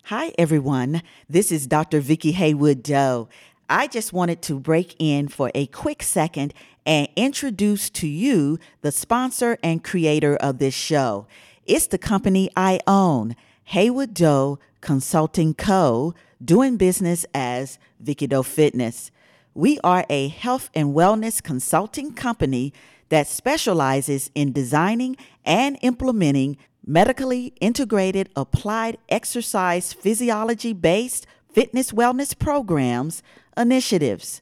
Hi, 0.04 0.32
everyone. 0.38 1.02
This 1.28 1.52
is 1.52 1.66
Dr. 1.66 2.00
Vicki 2.00 2.32
Haywood 2.32 2.82
Doe. 2.82 3.28
I 3.72 3.86
just 3.86 4.12
wanted 4.12 4.42
to 4.42 4.58
break 4.58 4.96
in 4.98 5.28
for 5.28 5.52
a 5.54 5.66
quick 5.68 6.02
second 6.02 6.52
and 6.84 7.06
introduce 7.14 7.88
to 7.90 8.08
you 8.08 8.58
the 8.80 8.90
sponsor 8.90 9.58
and 9.62 9.84
creator 9.84 10.34
of 10.34 10.58
this 10.58 10.74
show. 10.74 11.28
It's 11.66 11.86
the 11.86 11.96
company 11.96 12.50
I 12.56 12.80
own, 12.88 13.36
Haywood 13.66 14.12
Doe 14.12 14.58
Consulting 14.80 15.54
Co., 15.54 16.14
doing 16.44 16.78
business 16.78 17.24
as 17.32 17.78
Vicki 18.00 18.26
Doe 18.26 18.42
Fitness. 18.42 19.12
We 19.54 19.78
are 19.84 20.04
a 20.10 20.26
health 20.26 20.68
and 20.74 20.92
wellness 20.92 21.40
consulting 21.40 22.12
company 22.12 22.72
that 23.08 23.28
specializes 23.28 24.32
in 24.34 24.50
designing 24.50 25.16
and 25.44 25.78
implementing 25.80 26.56
medically 26.84 27.52
integrated 27.60 28.30
applied 28.34 28.98
exercise 29.08 29.92
physiology 29.92 30.72
based 30.72 31.28
fitness 31.52 31.92
wellness 31.92 32.36
programs, 32.36 33.22
initiatives, 33.60 34.40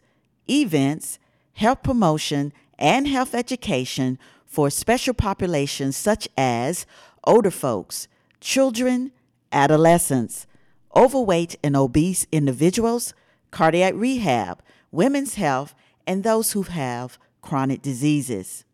events, 0.49 1.19
health 1.55 1.83
promotion, 1.83 2.53
and 2.79 3.07
health 3.07 3.35
education 3.35 4.19
for 4.47 4.71
special 4.71 5.15
populations 5.15 5.97
such 5.97 6.29
as 6.37 6.87
older 7.25 7.51
folks, 7.51 8.09
children, 8.41 9.13
adolescents, 9.53 10.47
overweight 10.95 11.57
and 11.63 11.77
obese 11.77 12.27
individuals, 12.33 13.15
cardiac 13.51 13.95
rehab, 13.97 14.63
women's 14.91 15.35
health, 15.35 15.75
and 16.07 16.23
those 16.23 16.53
who 16.53 16.63
have 16.63 17.19
chronic 17.43 17.83
diseases. 17.83 18.65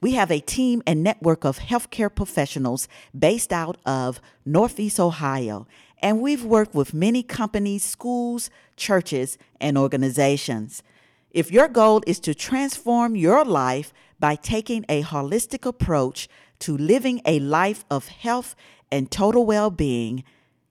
We 0.00 0.12
have 0.12 0.30
a 0.30 0.40
team 0.40 0.82
and 0.86 1.02
network 1.02 1.44
of 1.44 1.58
healthcare 1.58 2.14
professionals 2.14 2.88
based 3.18 3.52
out 3.52 3.78
of 3.86 4.20
Northeast 4.44 5.00
Ohio, 5.00 5.66
and 6.00 6.20
we've 6.20 6.44
worked 6.44 6.74
with 6.74 6.94
many 6.94 7.22
companies, 7.22 7.84
schools, 7.84 8.50
churches, 8.76 9.38
and 9.60 9.78
organizations. 9.78 10.82
If 11.30 11.52
your 11.52 11.68
goal 11.68 12.02
is 12.06 12.18
to 12.20 12.34
transform 12.34 13.14
your 13.14 13.44
life 13.44 13.92
by 14.18 14.34
taking 14.34 14.86
a 14.88 15.02
holistic 15.02 15.66
approach 15.66 16.26
to 16.60 16.74
living 16.76 17.20
a 17.24 17.38
life 17.38 17.84
of 17.90 18.08
health 18.08 18.54
and 18.90 19.10
total 19.10 19.46
well 19.46 19.70
being, 19.70 20.24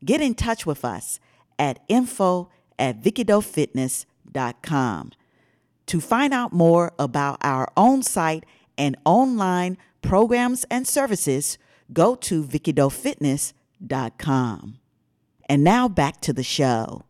get 0.03 0.21
in 0.21 0.35
touch 0.35 0.65
with 0.65 0.83
us 0.83 1.19
at 1.57 1.79
info 1.87 2.49
at 2.77 3.01
vickidoefitness.com. 3.01 5.11
To 5.85 5.99
find 5.99 6.33
out 6.33 6.53
more 6.53 6.93
about 6.99 7.37
our 7.41 7.67
own 7.75 8.03
site 8.03 8.45
and 8.77 8.95
online 9.05 9.77
programs 10.01 10.65
and 10.69 10.87
services, 10.87 11.57
go 11.91 12.13
to 12.15 12.43
vickidoefitness.com. 12.43 14.79
And 15.49 15.63
now 15.63 15.87
back 15.89 16.21
to 16.21 16.31
the 16.31 16.43
show. 16.43 17.05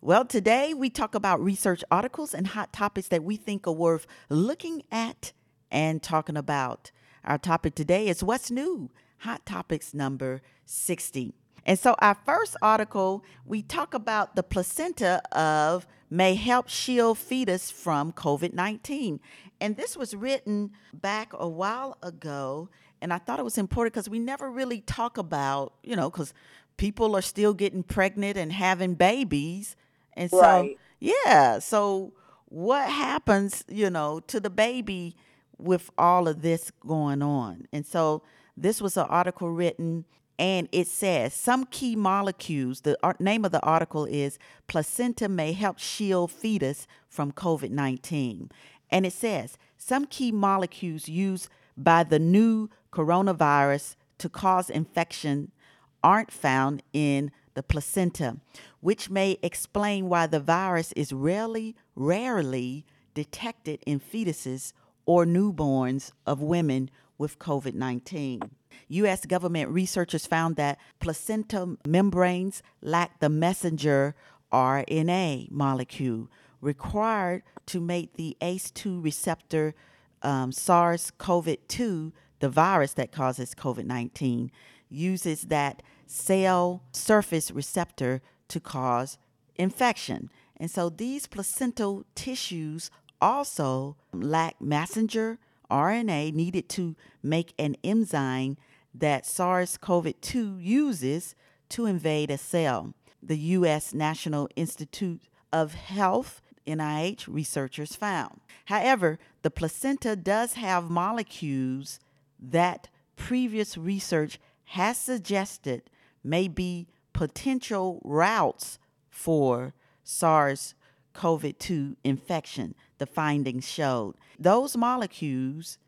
Well, 0.00 0.24
today 0.24 0.74
we 0.74 0.90
talk 0.90 1.14
about 1.14 1.40
research 1.40 1.84
articles 1.92 2.34
and 2.34 2.48
hot 2.48 2.72
topics 2.72 3.06
that 3.06 3.22
we 3.22 3.36
think 3.36 3.68
are 3.68 3.72
worth 3.72 4.04
looking 4.28 4.82
at 4.90 5.32
and 5.70 6.02
talking 6.02 6.36
about. 6.36 6.90
Our 7.24 7.38
topic 7.38 7.76
today 7.76 8.08
is 8.08 8.24
What's 8.24 8.50
New? 8.50 8.90
Hot 9.18 9.46
Topics 9.46 9.94
number 9.94 10.42
60. 10.64 11.34
And 11.64 11.78
so, 11.78 11.94
our 12.00 12.16
first 12.26 12.56
article, 12.60 13.24
we 13.46 13.62
talk 13.62 13.94
about 13.94 14.34
the 14.34 14.42
placenta 14.42 15.22
of 15.30 15.86
may 16.10 16.34
help 16.34 16.68
shield 16.68 17.16
fetus 17.16 17.70
from 17.70 18.10
COVID 18.12 18.54
19. 18.54 19.20
And 19.60 19.76
this 19.76 19.96
was 19.96 20.16
written 20.16 20.72
back 20.92 21.32
a 21.32 21.48
while 21.48 21.96
ago. 22.02 22.70
And 23.00 23.12
I 23.12 23.18
thought 23.18 23.38
it 23.38 23.44
was 23.44 23.58
important 23.58 23.94
because 23.94 24.08
we 24.08 24.18
never 24.18 24.50
really 24.50 24.80
talk 24.80 25.18
about, 25.18 25.74
you 25.84 25.94
know, 25.94 26.10
because 26.10 26.34
people 26.78 27.14
are 27.14 27.22
still 27.22 27.52
getting 27.52 27.82
pregnant 27.82 28.38
and 28.38 28.52
having 28.52 28.94
babies. 28.94 29.76
And 30.14 30.30
so, 30.30 30.40
Right. 30.40 30.78
yeah. 30.98 31.58
So, 31.58 32.12
what 32.46 32.88
happens, 32.88 33.62
you 33.68 33.90
know, 33.90 34.20
to 34.20 34.40
the 34.40 34.48
baby 34.48 35.14
with 35.58 35.90
all 35.98 36.26
of 36.26 36.40
this 36.40 36.72
going 36.86 37.20
on? 37.20 37.66
And 37.72 37.84
so, 37.84 38.22
this 38.56 38.80
was 38.80 38.96
an 38.96 39.06
article 39.08 39.50
written, 39.50 40.06
and 40.38 40.68
it 40.72 40.86
says 40.86 41.34
some 41.34 41.66
key 41.66 41.94
molecules. 41.94 42.80
The 42.80 42.96
name 43.20 43.44
of 43.44 43.52
the 43.52 43.60
article 43.60 44.06
is 44.06 44.38
Placenta 44.66 45.28
May 45.28 45.52
Help 45.52 45.78
Shield 45.78 46.30
Fetus 46.32 46.86
from 47.08 47.32
COVID 47.32 47.70
19. 47.70 48.50
And 48.90 49.04
it 49.04 49.12
says 49.12 49.58
some 49.76 50.06
key 50.06 50.32
molecules 50.32 51.08
used 51.08 51.48
by 51.76 52.02
the 52.02 52.18
new 52.18 52.70
coronavirus 52.92 53.94
to 54.18 54.28
cause 54.28 54.70
infection 54.70 55.52
aren't 56.02 56.30
found 56.30 56.82
in 56.92 57.30
the 57.54 57.62
placenta, 57.62 58.36
which 58.80 59.10
may 59.10 59.38
explain 59.42 60.08
why 60.08 60.26
the 60.26 60.40
virus 60.40 60.92
is 60.92 61.12
rarely, 61.12 61.74
rarely 61.96 62.84
detected 63.14 63.82
in 63.84 63.98
fetuses 63.98 64.72
or 65.06 65.24
newborns 65.24 66.12
of 66.26 66.40
women 66.40 66.90
with 67.16 67.38
COVID 67.38 67.74
19. 67.74 68.42
U.S. 68.88 69.26
government 69.26 69.70
researchers 69.70 70.26
found 70.26 70.56
that 70.56 70.78
placenta 71.00 71.76
membranes 71.86 72.62
lack 72.80 73.18
the 73.18 73.28
messenger 73.28 74.14
RNA 74.52 75.50
molecule 75.50 76.30
required 76.60 77.42
to 77.66 77.80
make 77.80 78.14
the 78.14 78.36
ACE2 78.40 79.02
receptor 79.02 79.74
um, 80.22 80.52
SARS 80.52 81.12
CoV 81.18 81.56
2, 81.68 82.12
the 82.40 82.48
virus 82.48 82.92
that 82.94 83.12
causes 83.12 83.54
COVID 83.54 83.84
19, 83.84 84.50
uses 84.88 85.42
that 85.42 85.82
cell 86.06 86.82
surface 86.92 87.50
receptor 87.50 88.22
to 88.48 88.60
cause 88.60 89.18
infection. 89.56 90.30
And 90.56 90.70
so 90.70 90.88
these 90.88 91.26
placental 91.26 92.04
tissues 92.14 92.90
also 93.20 93.96
lack 94.12 94.60
messenger 94.60 95.38
RNA 95.70 96.32
needed 96.34 96.68
to 96.70 96.96
make 97.22 97.52
an 97.58 97.76
enzyme 97.84 98.56
that 98.94 99.26
SARS 99.26 99.76
CoV 99.76 100.14
2 100.20 100.58
uses 100.58 101.34
to 101.70 101.86
invade 101.86 102.30
a 102.30 102.38
cell. 102.38 102.94
The 103.22 103.38
U.S. 103.38 103.92
National 103.92 104.48
Institute 104.56 105.22
of 105.52 105.74
Health 105.74 106.40
NIH 106.66 107.26
researchers 107.28 107.96
found. 107.96 108.40
However, 108.66 109.18
the 109.42 109.50
placenta 109.50 110.16
does 110.16 110.54
have 110.54 110.90
molecules 110.90 111.98
that 112.38 112.88
previous 113.16 113.76
research 113.76 114.38
has 114.64 114.98
suggested 114.98 115.82
may 116.22 116.48
be 116.48 116.88
potential 117.12 118.00
routes 118.04 118.78
for 119.10 119.74
SARS 120.04 120.74
CoV 121.12 121.58
2 121.58 121.96
infection, 122.04 122.74
the 122.98 123.06
findings 123.06 123.68
showed. 123.68 124.14
Those 124.38 124.76
molecules 124.76 125.78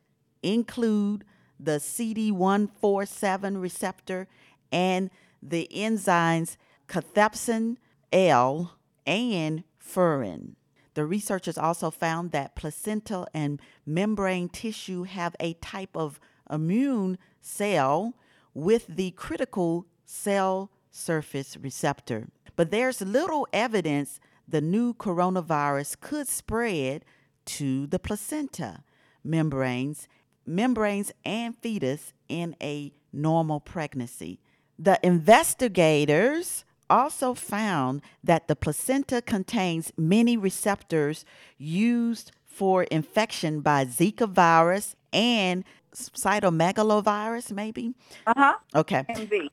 include 0.43 1.25
the 1.59 1.79
CD147 1.79 3.61
receptor 3.61 4.27
and 4.73 5.11
the 5.43 5.69
enzymes 5.73 6.57
cathepsin 6.89 7.77
L 8.13 8.77
and 9.07 9.63
furin. 9.81 10.55
The 10.95 11.07
researchers 11.07 11.57
also 11.57 11.91
found 11.91 12.33
that 12.33 12.57
placental 12.57 13.29
and 13.33 13.61
membrane 13.87 14.49
tissue 14.49 15.05
have 15.05 15.37
a 15.39 15.55
type 15.55 15.97
of 15.97 16.19
immune 16.51 17.19
cell 17.41 18.15
with 18.55 18.87
the 18.89 19.13
critical 19.13 19.87
cell 20.05 20.71
surface 20.91 21.57
receptor. 21.57 22.29
But 22.57 22.71
there's 22.71 23.01
little 23.01 23.47
evidence 23.53 24.21
the 24.47 24.61
new 24.61 24.93
coronavirus 24.95 26.01
could 26.01 26.27
spread 26.29 27.05
to 27.47 27.87
the 27.87 27.99
placenta, 27.99 28.83
membranes, 29.23 30.09
membranes 30.45 31.13
and 31.25 31.57
fetus 31.59 32.13
in 32.29 32.57
a 32.61 32.93
normal 33.13 33.61
pregnancy. 33.61 34.41
The 34.79 34.99
investigators 35.03 36.65
also 36.89 37.35
found 37.35 38.03
that 38.25 38.49
the 38.49 38.57
placenta 38.57 39.23
contains 39.23 39.93
many 39.97 40.37
receptors 40.37 41.25
used 41.57 42.33
for 42.47 42.83
infection 42.85 43.61
by 43.61 43.85
Zika 43.85 44.29
virus 44.29 44.97
and 45.13 45.65
cytomegalovirus, 45.95 47.53
maybe? 47.53 47.95
Uh 48.27 48.35
huh. 48.37 48.57
Okay. 48.75 49.05
MV. 49.09 49.49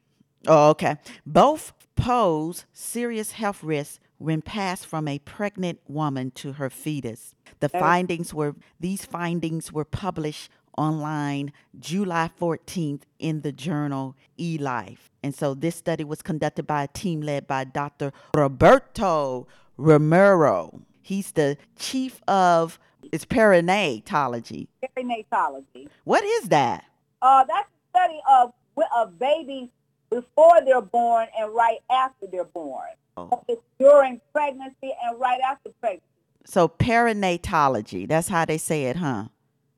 Oh, 0.48 0.70
okay. 0.70 0.98
Both 1.26 1.74
pose 1.96 2.66
serious 2.74 3.34
health 3.34 3.64
risks 3.64 4.00
when 4.18 4.42
passed 4.42 4.86
from 4.86 5.08
a 5.08 5.20
pregnant 5.20 5.80
woman 5.88 6.32
to 6.32 6.54
her 6.54 6.70
fetus. 6.70 7.36
The 7.60 7.70
findings 7.70 8.34
were 8.34 8.56
these 8.80 9.06
findings 9.06 9.72
were 9.72 9.86
published 9.86 10.50
online 10.78 11.52
July 11.80 12.30
14th 12.40 13.02
in 13.20 13.42
the 13.42 13.52
journal 13.52 14.16
eLife. 14.40 15.10
And 15.24 15.34
so 15.34 15.54
this 15.54 15.76
study 15.76 16.04
was 16.04 16.22
conducted 16.22 16.68
by 16.68 16.84
a 16.84 16.88
team 16.88 17.22
led 17.22 17.48
by 17.48 17.64
Dr. 17.64 18.14
Roberto 18.36 19.48
Romero. 19.76 20.82
He's 21.02 21.32
the 21.32 21.58
chief 21.78 22.22
of 22.28 22.80
it's 23.12 23.26
perinatology. 23.26 24.68
Perinatology. 24.84 25.88
What 26.04 26.24
is 26.24 26.50
that? 26.50 26.86
Uh, 27.22 27.44
that's 27.46 27.70
the 27.70 28.00
study 28.00 28.22
of 28.30 28.54
of 28.96 29.18
babies 29.18 29.70
before 30.10 30.62
they're 30.64 30.82
born 30.82 31.28
and 31.38 31.54
right 31.54 31.80
after 31.90 32.28
they're 32.32 32.44
born. 32.46 32.88
Oh. 33.18 33.44
It's 33.48 33.62
during 33.80 34.22
pregnancy 34.32 34.94
and 35.04 35.20
right 35.20 35.42
after 35.42 35.72
pregnancy. 35.82 36.04
So 36.46 36.68
perinatology, 36.68 38.08
that's 38.08 38.28
how 38.28 38.46
they 38.46 38.58
say 38.58 38.86
it, 38.86 38.96
huh? 38.98 39.26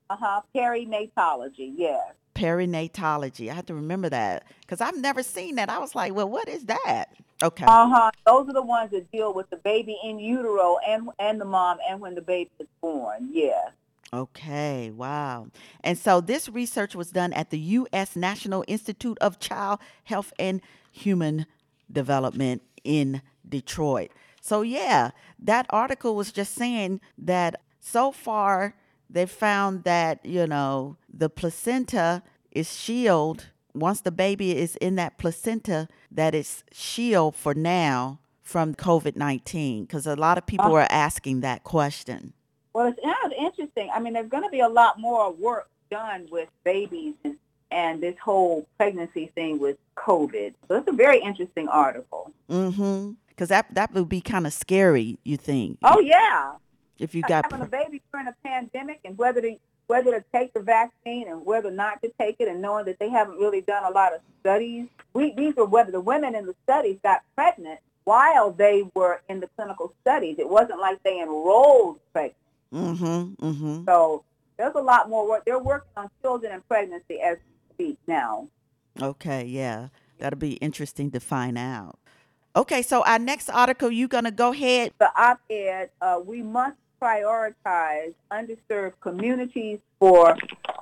Uh 0.09 0.17
huh. 0.19 0.41
Perinatology. 0.55 1.73
Yes. 1.75 2.13
Perinatology. 2.35 3.49
I 3.49 3.53
have 3.53 3.65
to 3.67 3.73
remember 3.73 4.09
that 4.09 4.45
because 4.61 4.81
I've 4.81 4.97
never 4.97 5.23
seen 5.23 5.55
that. 5.55 5.69
I 5.69 5.79
was 5.79 5.95
like, 5.95 6.13
well, 6.13 6.29
what 6.29 6.47
is 6.47 6.65
that? 6.65 7.05
Okay. 7.41 7.65
Uh 7.65 7.87
huh. 7.87 8.11
Those 8.25 8.49
are 8.49 8.53
the 8.53 8.61
ones 8.61 8.91
that 8.91 9.11
deal 9.11 9.33
with 9.33 9.49
the 9.49 9.57
baby 9.57 9.97
in 10.03 10.19
utero 10.19 10.77
and 10.85 11.09
and 11.19 11.39
the 11.39 11.45
mom 11.45 11.77
and 11.89 11.99
when 11.99 12.15
the 12.15 12.21
baby 12.21 12.51
is 12.59 12.67
born. 12.81 13.29
Yes. 13.31 13.71
Okay, 14.11 14.89
wow. 14.89 15.47
And 15.83 15.95
so 15.97 16.19
this 16.19 16.49
research 16.49 16.95
was 16.95 17.11
done 17.11 17.31
at 17.33 17.51
the 17.51 17.59
U.S. 17.59 18.15
National 18.15 18.65
Institute 18.67 19.19
of 19.21 19.39
Child 19.39 19.79
Health 20.05 20.33
and 20.39 20.61
Human 20.91 21.45
Development 21.91 22.63
in 22.83 23.21
Detroit. 23.47 24.11
So, 24.41 24.61
yeah, 24.61 25.11
that 25.37 25.67
article 25.69 26.15
was 26.15 26.31
just 26.31 26.55
saying 26.55 27.01
that 27.19 27.61
so 27.79 28.11
far 28.11 28.73
they 29.09 29.27
found 29.27 29.83
that, 29.83 30.25
you 30.25 30.47
know, 30.47 30.97
the 31.11 31.29
placenta 31.29 32.23
is 32.51 32.75
shield. 32.75 33.47
Once 33.73 34.01
the 34.01 34.11
baby 34.11 34.57
is 34.57 34.75
in 34.77 34.95
that 34.95 35.17
placenta, 35.17 35.87
that 36.11 36.33
it's 36.33 36.63
shield 36.71 37.35
for 37.35 37.53
now 37.53 38.19
from 38.41 38.73
COVID 38.73 39.15
19. 39.15 39.83
Because 39.83 40.07
a 40.07 40.15
lot 40.15 40.37
of 40.37 40.45
people 40.45 40.73
are 40.73 40.87
asking 40.89 41.41
that 41.41 41.63
question. 41.63 42.33
Well, 42.73 42.87
it's 42.87 42.99
yeah, 43.03 43.13
it's 43.25 43.35
interesting. 43.37 43.89
I 43.93 43.99
mean, 43.99 44.13
there's 44.13 44.29
going 44.29 44.43
to 44.43 44.49
be 44.49 44.59
a 44.59 44.69
lot 44.69 44.99
more 44.99 45.31
work 45.31 45.69
done 45.89 46.27
with 46.31 46.49
babies 46.63 47.15
and, 47.23 47.35
and 47.71 48.01
this 48.01 48.15
whole 48.23 48.67
pregnancy 48.77 49.31
thing 49.35 49.59
with 49.59 49.77
COVID. 49.95 50.53
So 50.67 50.77
it's 50.77 50.87
a 50.87 50.93
very 50.93 51.19
interesting 51.19 51.67
article. 51.67 52.31
Mm-hmm. 52.49 53.11
Because 53.29 53.49
that 53.49 53.73
that 53.75 53.93
would 53.93 54.09
be 54.09 54.21
kind 54.21 54.45
of 54.45 54.53
scary. 54.53 55.17
You 55.23 55.37
think? 55.37 55.77
Oh 55.83 55.99
yeah, 55.99 56.53
if 56.99 57.15
you 57.15 57.21
got 57.21 57.51
having 57.51 57.65
a 57.65 57.69
baby 57.69 58.01
during 58.11 58.27
a 58.27 58.35
pandemic 58.43 58.99
and 59.05 59.17
whether 59.17 59.41
to 59.41 59.55
whether 59.89 60.11
to 60.11 60.23
take 60.31 60.53
the 60.53 60.59
vaccine 60.59 61.27
and 61.27 61.43
whether 61.43 61.71
not 61.71 61.99
to 62.03 62.11
take 62.21 62.35
it, 62.39 62.47
and 62.47 62.61
knowing 62.61 62.85
that 62.85 62.99
they 62.99 63.09
haven't 63.09 63.39
really 63.39 63.61
done 63.61 63.83
a 63.83 63.89
lot 63.89 64.13
of 64.13 64.21
studies. 64.39 64.85
We 65.13 65.33
these 65.35 65.55
were 65.55 65.65
whether 65.65 65.91
the 65.91 65.99
women 65.99 66.35
in 66.35 66.45
the 66.45 66.53
studies 66.63 66.99
got 67.03 67.21
pregnant 67.35 67.79
while 68.03 68.51
they 68.51 68.83
were 68.93 69.21
in 69.29 69.39
the 69.39 69.49
clinical 69.57 69.93
studies. 70.01 70.35
It 70.37 70.47
wasn't 70.47 70.79
like 70.79 71.01
they 71.01 71.19
enrolled 71.19 71.99
pregnant. 72.13 72.35
Mm-hmm. 72.71 73.45
Mm-hmm. 73.45 73.85
So 73.85 74.23
there's 74.57 74.75
a 74.75 74.81
lot 74.81 75.09
more 75.09 75.27
work. 75.27 75.43
They're 75.43 75.57
working 75.57 75.89
on 75.97 76.09
children 76.21 76.53
and 76.53 76.67
pregnancy 76.67 77.19
as 77.19 77.37
we 77.47 77.73
speak 77.73 77.97
now. 78.05 78.47
Okay, 79.01 79.43
yeah. 79.45 79.87
That'll 80.19 80.37
be 80.37 80.53
interesting 80.53 81.09
to 81.11 81.19
find 81.19 81.57
out. 81.57 81.97
Okay, 82.55 82.83
so 82.83 83.03
our 83.05 83.17
next 83.17 83.49
article, 83.49 83.89
you're 83.89 84.07
gonna 84.07 84.31
go 84.31 84.51
ahead. 84.51 84.93
The 84.99 85.11
op-ed, 85.19 85.89
uh, 85.99 86.19
we 86.23 86.43
must 86.43 86.77
prioritize 87.01 88.13
underserved 88.31 88.93
communities 89.01 89.79
for 89.99 90.35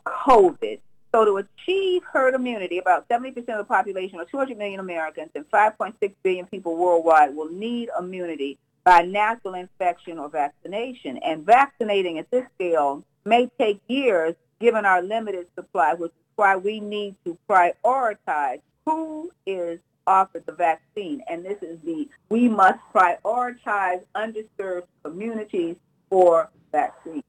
COVID. 0.06 0.80
So 1.14 1.26
to 1.26 1.38
achieve 1.38 2.04
herd 2.12 2.36
immunity, 2.36 2.78
about 2.80 3.08
70% 3.08 3.38
of 3.38 3.58
the 3.58 3.64
population, 3.64 4.20
or 4.20 4.26
200 4.26 4.58
million 4.58 4.80
Americans, 4.80 5.30
and 5.36 5.50
5.6 5.50 6.14
billion 6.22 6.46
people 6.48 6.76
worldwide 6.76 7.36
will 7.36 7.50
need 7.50 7.90
immunity 7.98 8.58
by 8.84 9.02
natural 9.02 9.56
infection 9.56 10.20
or 10.20 10.30
vaccination. 10.30 11.18
And 11.18 11.46
vaccinating 11.46 12.20
at 12.20 12.30
this 12.32 12.46
scale 12.56 13.04
may 13.26 13.50
take 13.58 13.82
years 13.88 14.36
given 14.60 14.86
our 14.86 15.02
limited 15.02 15.48
supply, 15.56 15.94
which 15.94 16.12
is 16.12 16.18
why 16.36 16.56
we 16.56 16.80
need 16.80 17.16
to 17.26 17.38
prioritize 17.50 18.62
who 18.86 19.32
is 19.46 19.80
offered 20.06 20.46
the 20.46 20.54
vaccine. 20.54 21.22
And 21.30 21.44
this 21.44 21.62
is 21.62 21.80
the, 21.84 22.08
we 22.30 22.48
must 22.48 22.80
prioritize 22.94 24.02
underserved 24.16 24.88
communities 25.04 25.76
for 26.10 26.50
vaccine. 26.72 27.24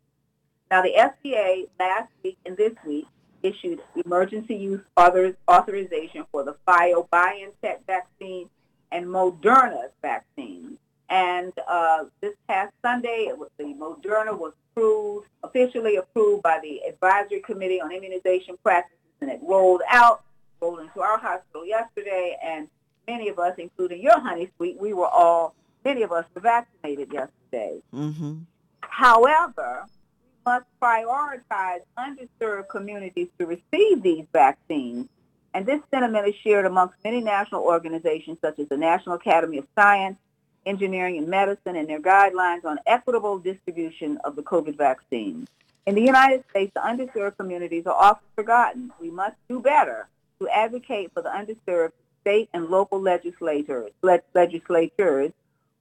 Now, 0.71 0.83
the 0.83 0.93
FDA 0.93 1.69
last 1.79 2.11
week 2.23 2.39
and 2.45 2.57
this 2.57 2.73
week 2.87 3.07
issued 3.43 3.81
emergency 4.05 4.55
use 4.55 4.81
author, 4.97 5.37
authorization 5.49 6.25
for 6.31 6.45
the 6.45 6.57
Pfizer-BioNTech 6.67 7.87
vaccine 7.87 8.51
and 8.93 9.07
Moderna's 9.07 9.93
vaccine. 10.03 10.79
And 11.11 11.53
uh, 11.67 12.05
this 12.21 12.35
past 12.49 12.73
Sunday, 12.83 13.33
was, 13.35 13.49
the 13.57 13.65
Moderna 13.65 14.39
was 14.39 14.53
approved, 14.73 15.29
officially 15.43 15.97
approved 15.97 16.43
by 16.43 16.59
the 16.63 16.83
Advisory 16.87 17.41
Committee 17.41 17.81
on 17.81 17.93
Immunization 17.93 18.59
Practices, 18.63 18.99
and 19.21 19.31
it 19.31 19.41
rolled 19.43 19.83
out, 19.89 20.23
rolled 20.61 20.81
into 20.81 21.01
our 21.01 21.19
hospital 21.19 21.67
yesterday, 21.67 22.37
and 22.45 22.69
many 23.07 23.29
of 23.29 23.39
us, 23.39 23.55
including 23.57 24.03
your 24.03 24.21
honey 24.21 24.51
sweet, 24.57 24.79
we 24.79 24.93
were 24.93 25.09
all, 25.09 25.55
many 25.85 26.03
of 26.03 26.13
us 26.13 26.27
were 26.35 26.43
vaccinated 26.43 27.11
yesterday. 27.11 27.81
Mm-hmm. 27.95 28.35
However, 28.81 29.85
we 29.87 30.53
must 30.53 30.67
prioritize 30.81 31.81
underserved 31.99 32.69
communities 32.69 33.29
to 33.39 33.47
receive 33.47 34.03
these 34.03 34.27
vaccines. 34.33 35.09
And 35.55 35.65
this 35.67 35.81
sentiment 35.91 36.29
is 36.29 36.35
shared 36.37 36.67
amongst 36.67 36.97
many 37.05 37.21
national 37.21 37.63
organizations 37.63 38.39
such 38.41 38.59
as 38.59 38.69
the 38.69 38.77
National 38.77 39.17
Academy 39.17 39.59
of 39.59 39.67
Science, 39.75 40.19
Engineering, 40.67 41.17
and 41.17 41.29
Medicine 41.29 41.77
and 41.77 41.89
their 41.89 42.01
guidelines 42.01 42.65
on 42.65 42.79
equitable 42.87 43.39
distribution 43.39 44.19
of 44.25 44.37
the 44.37 44.43
COVID 44.43 44.77
vaccine. 44.77 45.47
In 45.87 45.95
the 45.95 46.03
United 46.03 46.45
States, 46.51 46.73
the 46.75 46.81
underserved 46.81 47.39
communities 47.39 47.87
are 47.87 47.95
often 47.95 48.27
forgotten. 48.37 48.93
We 49.01 49.11
must 49.11 49.37
do 49.49 49.61
better 49.61 50.09
to 50.41 50.49
advocate 50.49 51.13
for 51.15 51.23
the 51.23 51.31
underserved 51.31 51.93
state 52.21 52.51
and 52.53 52.67
local 52.67 53.01
legislators, 53.01 53.91
legislatures 54.35 55.33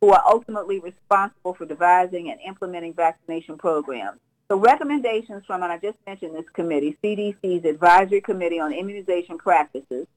who 0.01 0.11
are 0.11 0.21
ultimately 0.25 0.79
responsible 0.79 1.53
for 1.53 1.65
devising 1.65 2.29
and 2.29 2.39
implementing 2.41 2.93
vaccination 2.93 3.57
programs. 3.57 4.19
So 4.49 4.57
recommendations 4.57 5.43
from, 5.45 5.63
and 5.63 5.71
I 5.71 5.77
just 5.77 5.97
mentioned 6.05 6.35
this 6.35 6.49
committee, 6.53 6.97
CDC's 7.03 7.65
Advisory 7.65 8.21
Committee 8.21 8.59
on 8.59 8.71
Immunization 8.71 9.37
Practices, 9.37 10.07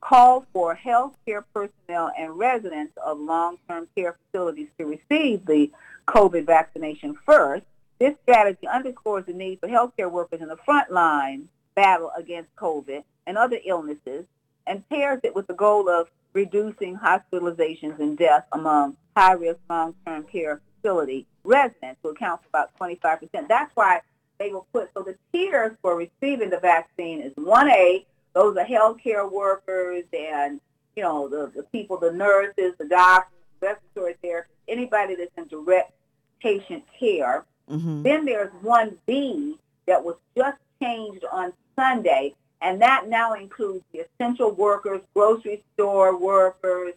call 0.00 0.46
for 0.52 0.74
healthcare 0.74 1.44
personnel 1.54 2.10
and 2.18 2.36
residents 2.36 2.92
of 3.04 3.18
long-term 3.18 3.88
care 3.96 4.16
facilities 4.26 4.68
to 4.78 4.86
receive 4.86 5.44
the 5.46 5.70
COVID 6.08 6.46
vaccination 6.46 7.16
first. 7.24 7.64
This 7.98 8.14
strategy 8.22 8.66
underscores 8.66 9.26
the 9.26 9.32
need 9.32 9.60
for 9.60 9.68
healthcare 9.68 10.10
workers 10.10 10.40
in 10.40 10.48
the 10.48 10.56
front 10.56 10.90
line 10.90 11.48
battle 11.74 12.10
against 12.16 12.54
COVID 12.56 13.04
and 13.26 13.38
other 13.38 13.58
illnesses 13.64 14.26
and 14.66 14.88
pairs 14.88 15.20
it 15.22 15.34
with 15.34 15.46
the 15.46 15.54
goal 15.54 15.88
of 15.88 16.08
reducing 16.36 16.96
hospitalizations 16.96 17.98
and 17.98 18.16
deaths 18.18 18.46
among 18.52 18.96
high-risk 19.16 19.58
long-term 19.70 20.22
care 20.24 20.60
facility 20.76 21.26
residents 21.44 21.98
who 22.02 22.10
account 22.10 22.42
for 22.42 22.48
about 22.48 22.70
25%. 22.78 23.48
That's 23.48 23.74
why 23.74 24.02
they 24.38 24.50
will 24.52 24.66
put, 24.72 24.90
so 24.94 25.02
the 25.02 25.16
tiers 25.32 25.74
for 25.80 25.96
receiving 25.96 26.50
the 26.50 26.60
vaccine 26.60 27.22
is 27.22 27.32
1A, 27.34 28.04
those 28.34 28.54
are 28.58 28.66
healthcare 28.66 29.30
workers 29.30 30.04
and 30.12 30.60
you 30.94 31.02
know, 31.02 31.28
the, 31.28 31.50
the 31.54 31.62
people, 31.64 31.98
the 31.98 32.12
nurses, 32.12 32.72
the 32.78 32.86
doctors, 32.86 33.32
respiratory 33.60 34.16
therapists, 34.22 34.44
anybody 34.68 35.14
that's 35.14 35.30
in 35.36 35.46
direct 35.46 35.92
patient 36.40 36.84
care. 36.98 37.44
Mm-hmm. 37.70 38.02
Then 38.02 38.24
there's 38.24 38.50
1B 38.62 39.54
that 39.86 40.02
was 40.02 40.16
just 40.36 40.58
changed 40.82 41.24
on 41.32 41.52
Sunday, 41.76 42.34
and 42.62 42.80
that 42.80 43.08
now 43.08 43.34
includes 43.34 43.84
the 43.92 44.00
essential 44.00 44.52
workers, 44.52 45.00
grocery 45.14 45.62
store 45.74 46.16
workers, 46.16 46.94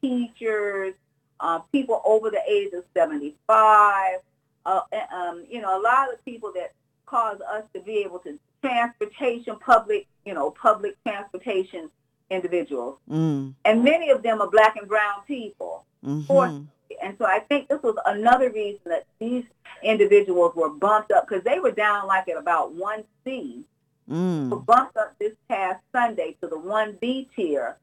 teachers, 0.00 0.94
uh, 1.40 1.58
people 1.72 2.02
over 2.04 2.30
the 2.30 2.40
age 2.48 2.72
of 2.74 2.84
75, 2.94 4.20
uh, 4.66 4.80
um, 5.12 5.44
you 5.48 5.60
know, 5.60 5.80
a 5.80 5.82
lot 5.82 6.12
of 6.12 6.24
people 6.24 6.52
that 6.54 6.72
cause 7.06 7.40
us 7.52 7.64
to 7.74 7.80
be 7.80 7.98
able 7.98 8.18
to 8.20 8.38
transportation, 8.62 9.56
public, 9.58 10.06
you 10.24 10.34
know, 10.34 10.50
public 10.50 10.96
transportation 11.02 11.90
individuals. 12.30 12.98
Mm. 13.10 13.54
And 13.64 13.82
many 13.82 14.10
of 14.10 14.22
them 14.22 14.40
are 14.40 14.50
black 14.50 14.76
and 14.76 14.86
brown 14.86 15.22
people. 15.26 15.84
Mm-hmm. 16.04 16.64
And 17.02 17.16
so 17.18 17.24
I 17.24 17.40
think 17.40 17.68
this 17.68 17.82
was 17.82 17.96
another 18.06 18.50
reason 18.50 18.80
that 18.86 19.06
these 19.18 19.44
individuals 19.82 20.54
were 20.54 20.70
bumped 20.70 21.12
up 21.12 21.26
because 21.28 21.44
they 21.44 21.58
were 21.58 21.70
down 21.70 22.06
like 22.06 22.28
at 22.28 22.36
about 22.36 22.74
1C, 22.76 23.62
Mm. 24.10 24.66
bumped 24.66 24.96
up 24.96 25.14
this 25.20 25.34
past 25.48 25.80
Sunday 25.92 26.36
to 26.40 26.48
the 26.48 26.56
1B 26.56 27.28
tier. 27.34 27.76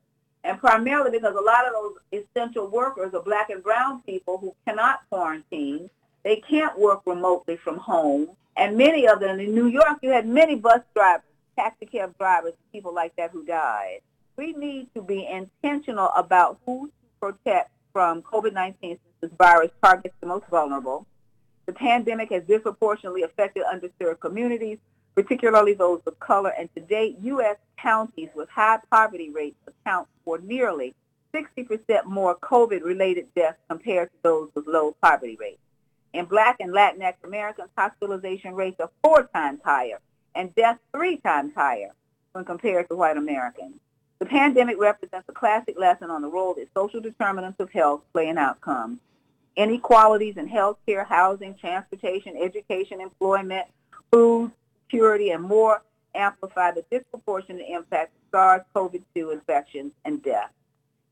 And 0.44 0.60
primarily 0.60 1.12
because 1.12 1.36
a 1.36 1.42
lot 1.42 1.66
of 1.66 1.74
those 1.74 2.24
essential 2.36 2.68
workers 2.68 3.14
are 3.14 3.22
black 3.22 3.50
and 3.50 3.64
brown 3.64 4.02
people 4.02 4.38
who 4.38 4.54
cannot 4.66 5.02
quarantine. 5.10 5.90
They 6.24 6.38
can't 6.38 6.78
work 6.78 7.02
remotely 7.06 7.58
from 7.58 7.78
home. 7.78 8.30
And 8.58 8.78
many 8.78 9.08
of 9.08 9.20
them 9.20 9.40
in 9.40 9.54
New 9.54 9.68
York, 9.68 10.00
you 10.02 10.10
had 10.10 10.28
many 10.28 10.56
bus 10.56 10.82
drivers, 10.94 11.24
taxi 11.58 11.86
cab 11.86 12.18
drivers, 12.18 12.54
people 12.72 12.94
like 12.94 13.16
that 13.16 13.32
who 13.32 13.46
died. 13.46 14.00
We 14.36 14.54
need 14.54 14.94
to 14.96 15.02
be 15.02 15.26
intentional 15.26 16.10
about 16.16 16.60
who 16.66 16.88
to 16.88 16.94
protect 17.20 17.72
from 17.94 18.22
COVID-19 18.22 18.76
since 18.82 19.00
this 19.22 19.32
virus 19.38 19.72
targets 19.84 20.16
the 20.20 20.28
most 20.28 20.46
vulnerable. 20.48 21.06
The 21.66 21.74
pandemic 21.74 22.32
has 22.32 22.44
disproportionately 22.44 23.24
affected 23.24 23.64
underserved 23.64 24.20
communities, 24.20 24.78
particularly 25.18 25.74
those 25.74 26.00
of 26.06 26.20
color, 26.20 26.54
and 26.60 26.70
to 26.76 26.80
date, 26.80 27.18
U.S. 27.24 27.58
counties 27.76 28.30
with 28.36 28.48
high 28.50 28.78
poverty 28.92 29.32
rates 29.32 29.58
account 29.66 30.08
for 30.24 30.38
nearly 30.38 30.94
60% 31.34 32.06
more 32.06 32.38
COVID-related 32.38 33.26
deaths 33.36 33.58
compared 33.68 34.12
to 34.12 34.18
those 34.22 34.50
with 34.54 34.68
low 34.68 34.96
poverty 35.02 35.36
rates. 35.40 35.58
In 36.14 36.26
Black 36.26 36.58
and 36.60 36.72
Latinx 36.72 37.16
Americans, 37.24 37.70
hospitalization 37.76 38.54
rates 38.54 38.80
are 38.80 38.92
four 39.02 39.24
times 39.34 39.60
higher 39.66 40.00
and 40.36 40.54
deaths 40.54 40.80
three 40.94 41.18
times 41.18 41.52
higher 41.56 41.94
when 42.34 42.46
compared 42.46 42.88
to 42.90 42.96
white 42.96 43.18
Americans. 43.18 43.74
The 44.20 44.28
pandemic 44.28 44.78
represents 44.78 45.28
a 45.30 45.34
classic 45.34 45.80
lesson 45.80 46.12
on 46.12 46.22
the 46.22 46.30
role 46.30 46.54
that 46.54 46.70
social 46.76 47.02
determinants 47.02 47.60
of 47.60 47.72
health 47.72 48.04
play 48.14 48.28
in 48.28 48.38
outcomes. 48.38 49.00
Inequalities 49.56 50.38
in 50.38 50.48
healthcare, 50.48 51.08
housing, 51.08 51.56
transportation, 51.56 52.38
education, 52.38 53.02
employment, 53.02 53.66
food, 54.12 54.52
security, 54.88 55.32
and 55.32 55.44
more 55.44 55.84
amplify 56.16 56.72
the 56.72 56.84
disproportionate 56.90 57.66
impact 57.70 58.14
of 58.16 58.22
SARS-CoV-2 58.32 59.34
infections 59.34 59.92
and 60.06 60.22
death. 60.24 60.52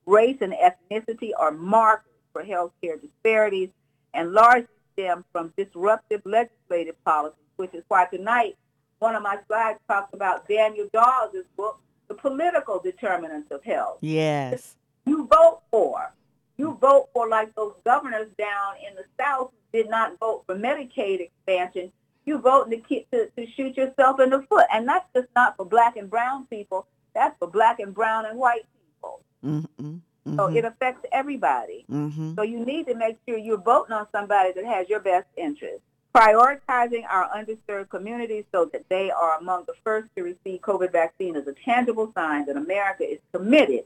Race 0.05 0.37
and 0.41 0.53
ethnicity 0.53 1.31
are 1.37 1.51
markers 1.51 2.11
for 2.31 2.43
healthcare 2.43 2.99
disparities 3.01 3.69
and 4.13 4.31
largely 4.33 4.67
stem 4.93 5.25
from 5.31 5.53
disruptive 5.57 6.21
legislative 6.25 6.95
policies, 7.03 7.37
which 7.57 7.73
is 7.73 7.83
why 7.87 8.05
tonight 8.05 8.55
one 8.99 9.15
of 9.15 9.23
my 9.23 9.37
slides 9.47 9.79
talks 9.87 10.13
about 10.13 10.47
Daniel 10.47 10.87
Dawes' 10.93 11.43
book, 11.57 11.79
The 12.07 12.13
Political 12.13 12.79
Determinants 12.79 13.51
of 13.51 13.63
Health 13.63 13.97
Yes. 14.01 14.75
you 15.05 15.27
vote 15.27 15.61
for. 15.69 16.13
You 16.57 16.77
vote 16.79 17.09
for 17.13 17.27
like 17.27 17.53
those 17.55 17.73
governors 17.83 18.29
down 18.37 18.75
in 18.87 18.95
the 18.95 19.03
South 19.19 19.51
who 19.51 19.77
did 19.81 19.89
not 19.89 20.17
vote 20.19 20.43
for 20.45 20.55
Medicaid 20.55 21.19
expansion. 21.19 21.91
You 22.25 22.39
vote 22.39 22.69
to, 22.71 22.77
keep, 22.77 23.09
to, 23.11 23.27
to 23.37 23.47
shoot 23.51 23.77
yourself 23.77 24.19
in 24.19 24.31
the 24.31 24.41
foot. 24.49 24.65
And 24.73 24.87
that's 24.87 25.05
just 25.15 25.27
not 25.35 25.55
for 25.57 25.65
black 25.65 25.95
and 25.95 26.09
brown 26.09 26.45
people. 26.47 26.87
That's 27.13 27.37
for 27.39 27.47
black 27.47 27.79
and 27.79 27.93
brown 27.93 28.25
and 28.25 28.37
white 28.37 28.65
people. 28.79 29.21
Mm-hmm. 29.43 30.35
So 30.35 30.47
it 30.47 30.65
affects 30.65 31.05
everybody. 31.11 31.85
Mm-hmm. 31.89 32.33
So 32.35 32.41
you 32.41 32.65
need 32.65 32.87
to 32.87 32.95
make 32.95 33.17
sure 33.27 33.37
you're 33.37 33.61
voting 33.61 33.93
on 33.93 34.07
somebody 34.11 34.53
that 34.53 34.65
has 34.65 34.89
your 34.89 34.99
best 34.99 35.27
interest. 35.37 35.81
Prioritizing 36.15 37.03
our 37.09 37.29
underserved 37.29 37.89
communities 37.89 38.45
so 38.51 38.65
that 38.73 38.85
they 38.89 39.11
are 39.11 39.37
among 39.37 39.65
the 39.67 39.73
first 39.83 40.07
to 40.15 40.23
receive 40.23 40.61
COVID 40.61 40.91
vaccine 40.91 41.35
is 41.35 41.45
a 41.45 41.53
tangible 41.53 42.11
sign 42.15 42.45
that 42.47 42.57
America 42.57 43.03
is 43.03 43.19
committed 43.33 43.83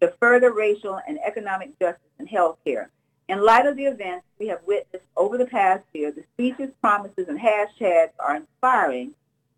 to 0.00 0.12
further 0.20 0.52
racial 0.52 1.00
and 1.08 1.18
economic 1.24 1.78
justice 1.78 2.02
in 2.18 2.26
healthcare. 2.26 2.88
In 3.28 3.44
light 3.44 3.66
of 3.66 3.76
the 3.76 3.84
events 3.84 4.24
we 4.38 4.48
have 4.48 4.60
witnessed 4.66 5.04
over 5.16 5.36
the 5.36 5.46
past 5.46 5.84
year, 5.92 6.10
the 6.10 6.24
speeches, 6.34 6.70
promises, 6.80 7.28
and 7.28 7.38
hashtags 7.38 8.12
are 8.18 8.36
inspiring, 8.36 9.12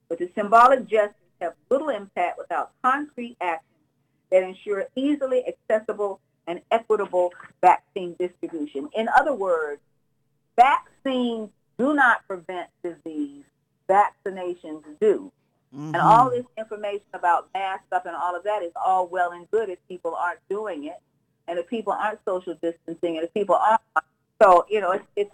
but 0.08 0.18
the 0.18 0.28
symbolic 0.34 0.86
gestures 0.88 1.14
have 1.40 1.54
little 1.70 1.88
impact 1.88 2.36
without 2.36 2.72
concrete 2.82 3.36
actions 3.40 3.66
that 4.30 4.42
ensure 4.42 4.86
easily 4.96 5.44
accessible 5.46 6.20
and 6.48 6.60
equitable 6.72 7.32
vaccine 7.60 8.16
distribution. 8.18 8.88
In 8.94 9.08
other 9.16 9.34
words, 9.34 9.80
vaccines 10.56 11.50
do 11.78 11.94
not 11.94 12.26
prevent 12.26 12.68
disease. 12.82 13.44
Vaccinations 13.88 14.82
do. 15.00 15.32
Mm-hmm. 15.74 15.94
And 15.94 15.96
all 15.96 16.30
this 16.30 16.44
information 16.58 17.06
about 17.14 17.48
mask 17.54 17.84
up 17.92 18.04
and 18.06 18.16
all 18.16 18.34
of 18.34 18.42
that 18.44 18.62
is 18.62 18.72
all 18.74 19.06
well 19.06 19.30
and 19.30 19.48
good 19.52 19.68
if 19.68 19.78
people 19.88 20.16
aren't 20.16 20.40
doing 20.48 20.84
it, 20.84 21.00
and 21.50 21.58
if 21.58 21.66
people 21.66 21.92
aren't 21.92 22.20
social 22.24 22.54
distancing, 22.62 23.16
and 23.16 23.24
if 23.24 23.34
people 23.34 23.56
aren't. 23.56 23.80
So 24.40 24.64
you 24.70 24.80
know, 24.80 24.92
it's 24.92 25.06
it's 25.16 25.30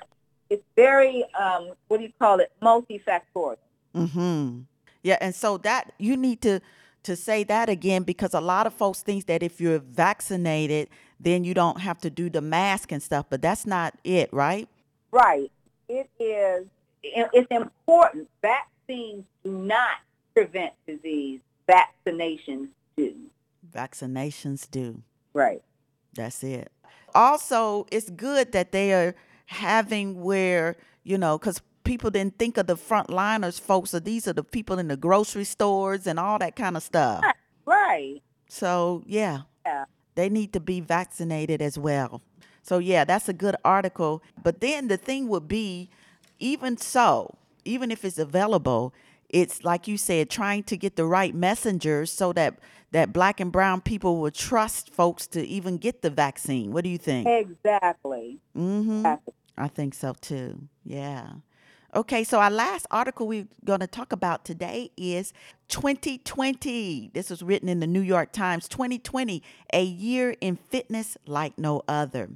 it's 0.51 0.65
very 0.75 1.25
um, 1.39 1.73
what 1.89 1.99
do 1.99 2.05
you 2.05 2.13
call 2.19 2.41
it? 2.41 2.51
Multifactorial. 2.63 3.59
Mm-hmm. 3.95 4.61
Yeah, 5.03 5.19
and 5.21 5.35
so 5.35 5.59
that 5.59 5.93
you 5.99 6.17
need 6.17 6.41
to 6.43 6.61
to 7.05 7.15
say 7.15 7.45
that 7.45 7.69
again 7.69 8.03
because 8.03 8.35
a 8.35 8.41
lot 8.41 8.67
of 8.67 8.75
folks 8.75 9.03
think 9.03 9.27
that 9.27 9.43
if 9.43 9.61
you're 9.61 9.79
vaccinated, 9.79 10.89
then 11.21 11.45
you 11.45 11.55
don't 11.55 11.81
have 11.81 11.99
to 12.01 12.11
do 12.11 12.29
the 12.29 12.41
mask 12.41 12.91
and 12.91 13.01
stuff, 13.03 13.27
but 13.31 13.41
that's 13.41 13.65
not 13.65 13.95
it, 14.03 14.29
right? 14.33 14.69
Right. 15.13 15.51
It 15.89 16.11
is. 16.19 16.67
It's 17.05 17.47
important. 17.51 18.29
Vaccines 18.43 19.25
do 19.45 19.53
not 19.53 19.99
prevent 20.35 20.73
disease. 20.87 21.41
Vaccinations 21.69 22.69
do. 22.97 23.15
Vaccinations 23.73 24.69
do. 24.69 25.03
Right. 25.33 25.63
That's 26.17 26.43
it. 26.43 26.71
Also, 27.15 27.87
it's 27.91 28.11
good 28.11 28.53
that 28.53 28.73
they 28.73 28.93
are 28.93 29.15
having 29.47 30.23
where, 30.23 30.77
you 31.05 31.17
know, 31.17 31.39
because 31.39 31.61
people 31.85 32.11
didn't 32.11 32.39
think 32.39 32.57
of 32.59 32.67
the 32.67 32.77
frontliners 32.77 33.61
folks, 33.61 33.91
so 33.91 33.99
these 34.01 34.27
are 34.27 34.33
the 34.33 34.43
people 34.45 34.79
in 34.79 34.89
the 34.89 34.97
grocery 34.97 35.45
stores 35.45 36.07
and 36.07 36.19
all 36.19 36.39
that 36.39 36.57
kind 36.57 36.77
of 36.77 36.83
stuff. 36.83 37.25
Right. 37.65 38.23
So, 38.49 39.03
yeah, 39.07 39.43
Yeah. 39.65 39.85
they 40.15 40.29
need 40.29 40.53
to 40.53 40.61
be 40.61 40.81
vaccinated 40.81 41.63
as 41.63 41.79
well. 41.79 42.23
So, 42.63 42.79
yeah, 42.79 43.05
that's 43.05 43.29
a 43.29 43.33
good 43.33 43.57
article. 43.65 44.23
But 44.43 44.61
then 44.61 44.89
the 44.89 44.97
thing 44.97 45.29
would 45.29 45.47
be, 45.49 45.89
even 46.39 46.77
so, 46.77 47.37
even 47.65 47.91
if 47.91 48.05
it's 48.05 48.19
available, 48.19 48.93
it's 49.29 49.65
like 49.65 49.89
you 49.89 49.97
said, 49.97 50.31
trying 50.31 50.63
to 50.65 50.77
get 50.77 50.97
the 50.97 51.07
right 51.07 51.35
messengers 51.35 52.11
so 52.13 52.33
that 52.35 52.59
that 52.93 53.13
black 53.13 53.41
and 53.41 53.51
brown 53.51 53.81
people 53.81 54.21
will 54.21 54.31
trust 54.31 54.95
folks 54.95 55.27
to 55.27 55.47
even 55.47 55.77
get 55.77 56.03
the 56.03 56.11
vaccine. 56.11 56.73
What 56.73 56.85
do 56.85 56.91
you 56.91 56.99
think? 56.99 57.29
Exactly. 57.29 58.39
Mm-hmm. 58.57 58.99
Exactly. 58.99 59.35
I 59.59 59.69
think 59.69 59.95
so 59.95 60.15
too. 60.21 60.69
Yeah. 60.85 61.27
Okay, 61.95 62.25
so 62.25 62.41
our 62.41 62.51
last 62.51 62.87
article 62.91 63.27
we're 63.27 63.49
going 63.65 63.81
to 63.81 63.87
talk 63.87 64.13
about 64.13 64.45
today 64.45 64.91
is 64.99 65.33
2020. 65.69 67.11
This 67.15 67.31
was 67.31 67.43
written 67.43 67.71
in 67.71 67.81
the 67.81 67.87
New 67.87 68.03
York 68.03 68.33
Times 68.33 68.69
2020, 68.69 69.43
a 69.73 69.83
year 69.83 70.37
in 70.43 70.57
fitness 70.57 71.17
like 71.27 71.59
no 71.59 71.83
other. 71.89 72.29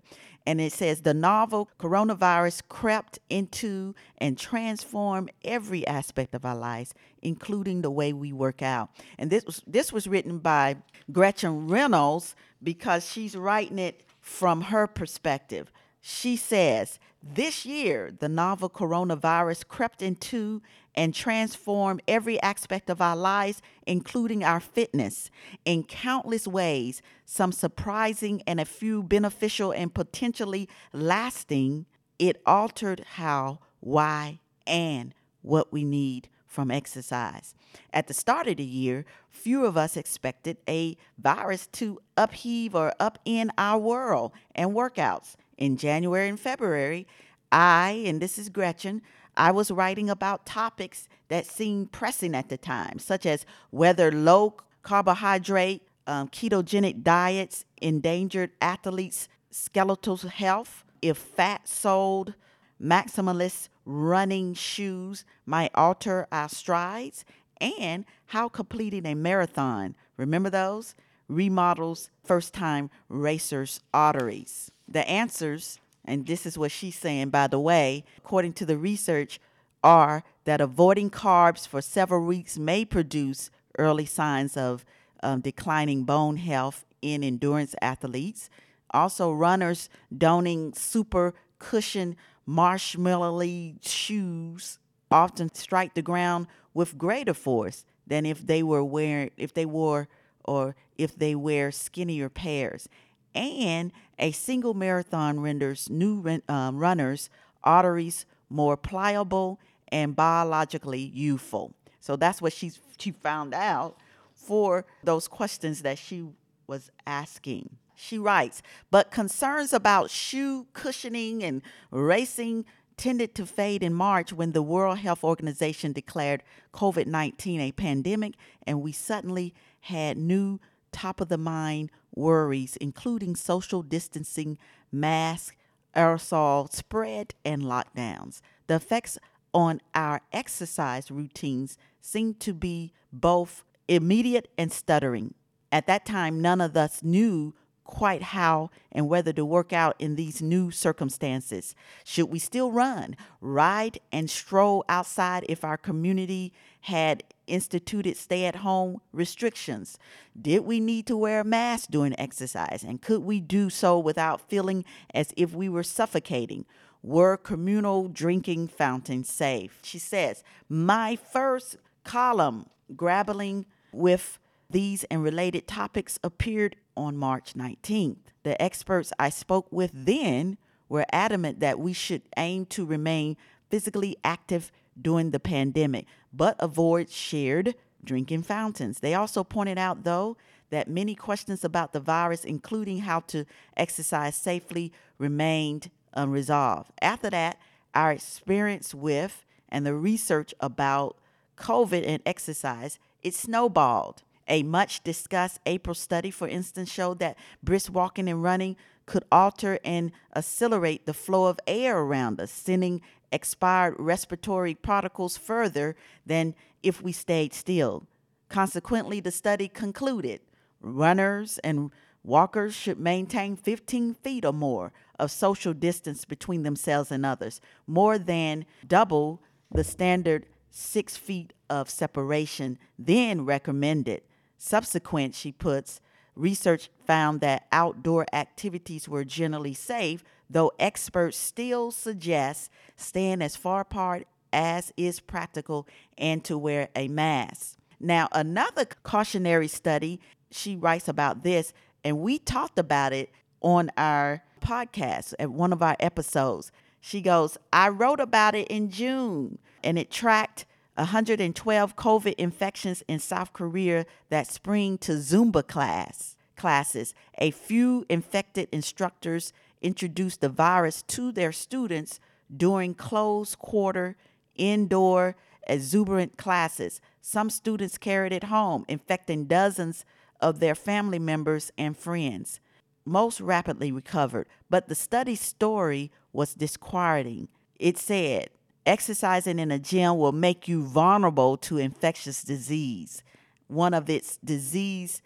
And 0.47 0.61
it 0.61 0.72
says 0.72 1.03
the 1.03 1.14
novel 1.14 1.68
coronavirus 1.78 2.62
crept 2.68 3.18
into 3.28 3.95
and 4.18 4.38
transformed 4.38 5.30
every 5.45 5.86
aspect 5.86 6.34
of 6.34 6.45
our 6.45 6.57
lives, 6.57 6.95
including 7.22 7.82
the 7.82 7.91
way 7.91 8.12
we 8.12 8.32
work 8.32 8.62
out. 8.62 8.91
And 9.18 9.30
this 9.30 9.45
was 9.45 9.62
this 9.66 9.93
was 9.93 10.07
written 10.07 10.38
by 10.38 10.76
Gretchen 11.12 11.68
Reynolds 11.68 12.34
because 12.62 13.11
she's 13.11 13.36
writing 13.36 13.78
it 13.78 14.03
from 14.20 14.62
her 14.62 14.86
perspective. 14.86 15.70
She 16.01 16.36
says, 16.36 16.99
This 17.22 17.66
year, 17.66 18.12
the 18.18 18.28
novel 18.28 18.70
coronavirus 18.70 19.68
crept 19.68 20.03
into 20.03 20.62
and 20.95 21.14
transform 21.14 22.01
every 22.09 22.41
aspect 22.43 22.91
of 22.91 23.01
our 23.01 23.16
lives, 23.16 23.62
including 23.86 24.45
our 24.45 24.61
fitness, 24.61 25.30
in 25.64 25.84
countless 25.84 26.47
ways, 26.47 27.03
some 27.24 27.53
surprising 27.53 28.43
and 28.47 28.61
a 28.61 28.64
few 28.64 29.03
beneficial 29.03 29.72
and 29.72 29.95
potentially 29.95 30.68
lasting. 30.93 31.86
It 32.18 32.43
altered 32.45 33.05
how, 33.14 33.61
why, 33.80 34.41
and 34.66 35.14
what 35.43 35.72
we 35.72 35.84
need 35.84 36.28
from 36.47 36.70
exercise. 36.70 37.55
At 37.93 38.09
the 38.09 38.14
start 38.14 38.49
of 38.49 38.57
the 38.57 38.64
year, 38.64 39.05
few 39.30 39.64
of 39.64 39.76
us 39.76 39.97
expected 39.97 40.57
a 40.68 40.97
virus 41.16 41.68
to 41.68 42.01
upheave 42.16 42.74
or 42.74 42.93
upend 42.99 43.51
our 43.57 43.78
world 43.78 44.32
and 44.55 44.70
workouts. 44.70 45.36
In 45.57 45.76
January 45.76 46.28
and 46.28 46.41
February, 46.41 47.07
I, 47.53 48.03
and 48.07 48.20
this 48.20 48.38
is 48.38 48.49
Gretchen, 48.49 49.03
I 49.41 49.53
was 49.53 49.70
writing 49.70 50.11
about 50.11 50.45
topics 50.45 51.09
that 51.28 51.47
seemed 51.47 51.93
pressing 51.93 52.34
at 52.34 52.51
the 52.51 52.59
time, 52.59 52.99
such 52.99 53.24
as 53.24 53.47
whether 53.70 54.12
low 54.12 54.57
carbohydrate, 54.82 55.80
um, 56.07 56.28
ketogenic 56.28 57.03
diets 57.03 57.64
endangered 57.80 58.51
athletes' 58.61 59.28
skeletal 59.51 60.18
health, 60.18 60.84
if 61.01 61.16
fat 61.16 61.66
soled 61.66 62.34
maximalist 62.78 63.70
running 63.86 64.53
shoes 64.53 65.24
might 65.47 65.70
alter 65.74 66.28
our 66.30 66.51
strides, 66.51 67.24
and 67.62 68.05
how 68.26 68.47
completing 68.47 69.07
a 69.07 69.14
marathon, 69.14 69.95
remember 70.18 70.51
those? 70.51 70.95
Remodels 71.28 72.11
first 72.22 72.53
time 72.53 72.91
racers' 73.09 73.80
arteries. 73.95 74.70
The 74.86 75.09
answers, 75.09 75.80
and 76.11 76.26
this 76.26 76.44
is 76.44 76.58
what 76.58 76.72
she's 76.72 76.96
saying, 76.96 77.30
by 77.30 77.46
the 77.46 77.61
way, 77.61 78.04
according 78.18 78.54
to 78.54 78.66
the 78.66 78.76
research, 78.76 79.38
are 79.84 80.24
that 80.44 80.61
avoiding 80.61 81.08
carbs 81.08 81.68
for 81.68 81.80
several 81.80 82.26
weeks 82.26 82.58
may 82.58 82.84
produce 82.84 83.48
early 83.78 84.06
signs 84.06 84.56
of 84.56 84.84
um, 85.22 85.40
declining 85.40 86.02
bone 86.02 86.36
health 86.36 86.84
in 87.00 87.22
endurance 87.22 87.76
athletes. 87.80 88.50
Also, 88.90 89.30
runners 89.30 89.88
donning 90.16 90.72
super 90.74 91.32
cushion 91.61 92.16
marshmallowy 92.48 93.76
shoes 93.80 94.80
often 95.12 95.54
strike 95.54 95.94
the 95.94 96.02
ground 96.02 96.48
with 96.74 96.98
greater 96.98 97.34
force 97.34 97.84
than 98.04 98.26
if 98.26 98.44
they 98.44 98.64
were 98.64 98.82
wearing 98.82 99.30
if 99.36 99.54
they 99.54 99.64
wore 99.64 100.08
or 100.44 100.74
if 100.98 101.16
they 101.16 101.36
wear 101.36 101.70
skinnier 101.70 102.28
pairs. 102.28 102.88
And 103.34 103.92
a 104.18 104.32
single 104.32 104.74
marathon 104.74 105.40
renders 105.40 105.88
new 105.88 106.40
um, 106.48 106.78
runners' 106.78 107.30
arteries 107.62 108.26
more 108.48 108.76
pliable 108.76 109.60
and 109.88 110.16
biologically 110.16 111.00
youthful. 111.00 111.72
So 112.00 112.16
that's 112.16 112.42
what 112.42 112.52
she's 112.52 112.80
she 112.98 113.12
found 113.12 113.54
out 113.54 113.96
for 114.34 114.84
those 115.04 115.28
questions 115.28 115.82
that 115.82 115.98
she 115.98 116.24
was 116.66 116.90
asking. 117.06 117.76
She 117.94 118.18
writes, 118.18 118.62
but 118.90 119.10
concerns 119.10 119.72
about 119.72 120.10
shoe 120.10 120.66
cushioning 120.72 121.44
and 121.44 121.62
racing 121.90 122.64
tended 122.96 123.34
to 123.34 123.46
fade 123.46 123.82
in 123.82 123.94
March 123.94 124.32
when 124.32 124.52
the 124.52 124.62
World 124.62 124.98
Health 124.98 125.24
Organization 125.24 125.92
declared 125.92 126.42
COVID 126.74 127.06
19 127.06 127.60
a 127.60 127.72
pandemic, 127.72 128.34
and 128.66 128.82
we 128.82 128.92
suddenly 128.92 129.54
had 129.80 130.16
new 130.16 130.60
top 130.92 131.20
of 131.20 131.28
the 131.28 131.38
mind 131.38 131.90
worries, 132.20 132.76
including 132.76 133.34
social 133.34 133.82
distancing, 133.82 134.58
mask, 134.92 135.56
aerosol 135.96 136.72
spread, 136.72 137.34
and 137.44 137.62
lockdowns. 137.62 138.40
The 138.66 138.76
effects 138.76 139.18
on 139.52 139.80
our 139.94 140.20
exercise 140.32 141.10
routines 141.10 141.76
seem 142.00 142.34
to 142.34 142.52
be 142.52 142.92
both 143.12 143.64
immediate 143.88 144.48
and 144.56 144.72
stuttering. 144.72 145.34
At 145.72 145.86
that 145.86 146.06
time, 146.06 146.40
none 146.40 146.60
of 146.60 146.76
us 146.76 147.02
knew 147.02 147.54
quite 147.84 148.22
how 148.22 148.70
and 148.92 149.08
whether 149.08 149.32
to 149.32 149.44
work 149.44 149.72
out 149.72 149.96
in 149.98 150.14
these 150.14 150.40
new 150.40 150.70
circumstances. 150.70 151.74
Should 152.04 152.26
we 152.30 152.38
still 152.38 152.70
run, 152.70 153.16
ride, 153.40 153.98
and 154.12 154.30
stroll 154.30 154.84
outside 154.88 155.44
if 155.48 155.64
our 155.64 155.76
community 155.76 156.52
had 156.82 157.22
instituted 157.46 158.16
stay 158.16 158.46
at 158.46 158.56
home 158.56 159.00
restrictions? 159.12 159.98
Did 160.40 160.64
we 160.64 160.80
need 160.80 161.06
to 161.06 161.16
wear 161.16 161.40
a 161.40 161.44
mask 161.44 161.90
during 161.90 162.18
exercise? 162.18 162.84
And 162.86 163.02
could 163.02 163.22
we 163.22 163.40
do 163.40 163.70
so 163.70 163.98
without 163.98 164.48
feeling 164.48 164.84
as 165.14 165.32
if 165.36 165.52
we 165.52 165.68
were 165.68 165.82
suffocating? 165.82 166.64
Were 167.02 167.36
communal 167.36 168.08
drinking 168.08 168.68
fountains 168.68 169.30
safe? 169.30 169.78
She 169.82 169.98
says, 169.98 170.42
My 170.68 171.16
first 171.16 171.76
column, 172.04 172.66
grappling 172.94 173.66
with 173.92 174.38
these 174.68 175.04
and 175.04 175.22
related 175.22 175.66
topics, 175.66 176.18
appeared 176.22 176.76
on 176.96 177.16
March 177.16 177.54
19th. 177.54 178.18
The 178.42 178.60
experts 178.60 179.12
I 179.18 179.30
spoke 179.30 179.66
with 179.70 179.90
then 179.94 180.58
were 180.88 181.06
adamant 181.12 181.60
that 181.60 181.78
we 181.78 181.92
should 181.92 182.22
aim 182.36 182.66
to 182.66 182.84
remain 182.84 183.36
physically 183.70 184.16
active 184.24 184.70
during 185.00 185.30
the 185.30 185.40
pandemic, 185.40 186.06
but 186.32 186.56
avoid 186.58 187.10
shared 187.10 187.74
drinking 188.02 188.42
fountains. 188.42 189.00
They 189.00 189.14
also 189.14 189.44
pointed 189.44 189.78
out, 189.78 190.04
though, 190.04 190.36
that 190.70 190.88
many 190.88 191.14
questions 191.14 191.64
about 191.64 191.92
the 191.92 192.00
virus, 192.00 192.44
including 192.44 193.00
how 193.00 193.20
to 193.20 193.44
exercise 193.76 194.36
safely, 194.36 194.92
remained 195.18 195.90
unresolved. 196.14 196.92
After 197.02 197.30
that, 197.30 197.58
our 197.94 198.12
experience 198.12 198.94
with 198.94 199.44
and 199.68 199.84
the 199.84 199.94
research 199.94 200.54
about 200.60 201.16
COVID 201.56 202.06
and 202.06 202.22
exercise, 202.24 202.98
it 203.22 203.34
snowballed. 203.34 204.22
A 204.48 204.62
much 204.62 205.04
discussed 205.04 205.60
April 205.66 205.94
study, 205.94 206.30
for 206.30 206.48
instance, 206.48 206.90
showed 206.90 207.20
that 207.20 207.36
brisk 207.62 207.92
walking 207.92 208.28
and 208.28 208.42
running 208.42 208.76
could 209.06 209.24
alter 209.30 209.78
and 209.84 210.10
accelerate 210.34 211.06
the 211.06 211.14
flow 211.14 211.46
of 211.46 211.60
air 211.66 211.98
around 211.98 212.40
us, 212.40 212.50
sending 212.50 213.00
expired 213.32 213.96
respiratory 213.98 214.74
particles 214.74 215.36
further 215.36 215.96
than 216.26 216.54
if 216.82 217.02
we 217.02 217.12
stayed 217.12 217.52
still. 217.52 218.06
Consequently, 218.48 219.20
the 219.20 219.30
study 219.30 219.68
concluded 219.68 220.40
runners 220.80 221.58
and 221.58 221.90
walkers 222.24 222.74
should 222.74 222.98
maintain 222.98 223.56
15 223.56 224.14
feet 224.14 224.44
or 224.44 224.52
more 224.52 224.92
of 225.18 225.30
social 225.30 225.72
distance 225.72 226.24
between 226.24 226.62
themselves 226.62 227.10
and 227.10 227.24
others, 227.24 227.60
more 227.86 228.18
than 228.18 228.66
double 228.86 229.42
the 229.72 229.84
standard 229.84 230.46
six 230.70 231.16
feet 231.16 231.52
of 231.68 231.88
separation 231.90 232.78
then 232.98 233.44
recommended 233.44 234.22
Subsequent, 234.62 235.34
she 235.34 235.52
puts, 235.52 236.02
research 236.36 236.90
found 237.06 237.40
that 237.40 237.66
outdoor 237.72 238.26
activities 238.30 239.08
were 239.08 239.24
generally 239.24 239.72
safe, 239.72 240.22
though 240.51 240.72
experts 240.78 241.36
still 241.36 241.90
suggest 241.90 242.70
staying 242.96 243.40
as 243.40 243.57
far 243.57 243.82
apart 243.82 244.26
as 244.53 244.92
is 244.96 245.20
practical 245.20 245.86
and 246.18 246.44
to 246.44 246.59
wear 246.59 246.88
a 246.96 247.09
mask. 247.09 247.78
Now, 248.01 248.28
another 248.32 248.86
cautionary 249.03 249.68
study, 249.68 250.20
she 250.51 250.76
writes 250.76 251.07
about 251.07 251.44
this, 251.44 251.72
and 252.03 252.18
we 252.18 252.38
talked 252.38 252.78
about 252.78 253.12
it 253.12 253.30
on 253.61 253.90
our 253.96 254.42
podcast 254.61 255.34
at 255.38 255.51
one 255.51 255.72
of 255.72 255.82
our 255.82 255.96
episodes. 256.01 256.72
She 257.01 257.20
goes, 257.20 257.57
I 257.72 257.88
wrote 257.88 258.20
about 258.20 258.55
it 258.55 258.68
in 258.68 258.90
June, 258.90 259.59
and 259.84 259.98
it 259.98 260.11
tracked 260.11 260.66
112 260.96 261.96
COVID 261.96 262.34
infections 262.34 263.03
in 263.07 263.18
South 263.18 263.53
Korea 263.53 264.05
that 264.28 264.46
spring 264.46 264.98
to 264.98 265.12
Zumba 265.12 265.66
class 265.66 266.36
classes. 266.57 267.14
A 267.38 267.51
few 267.51 268.05
infected 268.09 268.68
instructors 268.70 269.53
introduced 269.80 270.40
the 270.40 270.48
virus 270.48 271.02
to 271.02 271.32
their 271.32 271.52
students 271.52 272.20
during 272.54 272.94
closed 272.94 273.58
quarter 273.58 274.16
indoor 274.54 275.36
exuberant 275.66 276.36
classes. 276.36 277.00
Some 277.20 277.50
students 277.50 277.98
carried 277.98 278.32
it 278.32 278.44
home, 278.44 278.84
infecting 278.88 279.46
dozens 279.46 280.04
of 280.40 280.60
their 280.60 280.74
family 280.74 281.18
members 281.18 281.70
and 281.78 281.96
friends. 281.96 282.60
Most 283.04 283.40
rapidly 283.40 283.90
recovered, 283.92 284.46
but 284.68 284.88
the 284.88 284.94
study's 284.94 285.40
story 285.40 286.10
was 286.32 286.54
disquieting. 286.54 287.48
It 287.78 287.98
said, 287.98 288.50
Exercising 288.86 289.58
in 289.58 289.70
a 289.70 289.78
gym 289.78 290.16
will 290.18 290.32
make 290.32 290.66
you 290.66 290.82
vulnerable 290.82 291.56
to 291.58 291.78
infectious 291.78 292.42
disease. 292.42 293.22
One 293.68 293.94
of 293.94 294.08
its 294.08 294.38
disease 294.38 295.22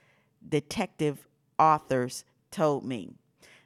detective 0.46 1.26
authors 1.58 2.24
told 2.50 2.84
me. 2.84 3.14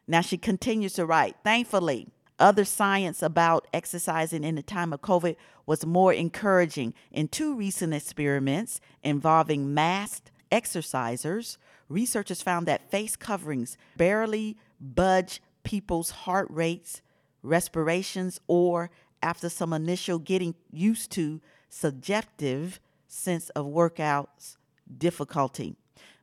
Now 0.08 0.22
she 0.22 0.38
continues 0.38 0.94
to 0.94 1.04
write, 1.04 1.36
thankfully, 1.44 2.08
other 2.38 2.64
science 2.64 3.22
about 3.22 3.66
exercising 3.74 4.42
in 4.42 4.54
the 4.54 4.62
time 4.62 4.92
of 4.94 5.02
COVID 5.02 5.36
was 5.66 5.84
more 5.84 6.12
encouraging. 6.14 6.94
In 7.12 7.28
two 7.28 7.54
recent 7.54 7.92
experiments 7.92 8.80
involving 9.02 9.74
masked 9.74 10.30
exercisers, 10.50 11.58
researchers 11.90 12.40
found 12.40 12.66
that 12.66 12.90
face 12.90 13.16
coverings 13.16 13.76
barely 13.96 14.56
budge 14.80 15.42
people's 15.62 16.10
heart 16.10 16.46
rates, 16.50 17.02
respirations, 17.42 18.40
or 18.46 18.90
after 19.22 19.50
some 19.50 19.74
initial 19.74 20.18
getting 20.18 20.54
used 20.72 21.10
to 21.12 21.42
subjective 21.68 22.80
sense 23.08 23.50
of 23.50 23.66
workouts 23.66 24.56
difficulty. 24.96 25.76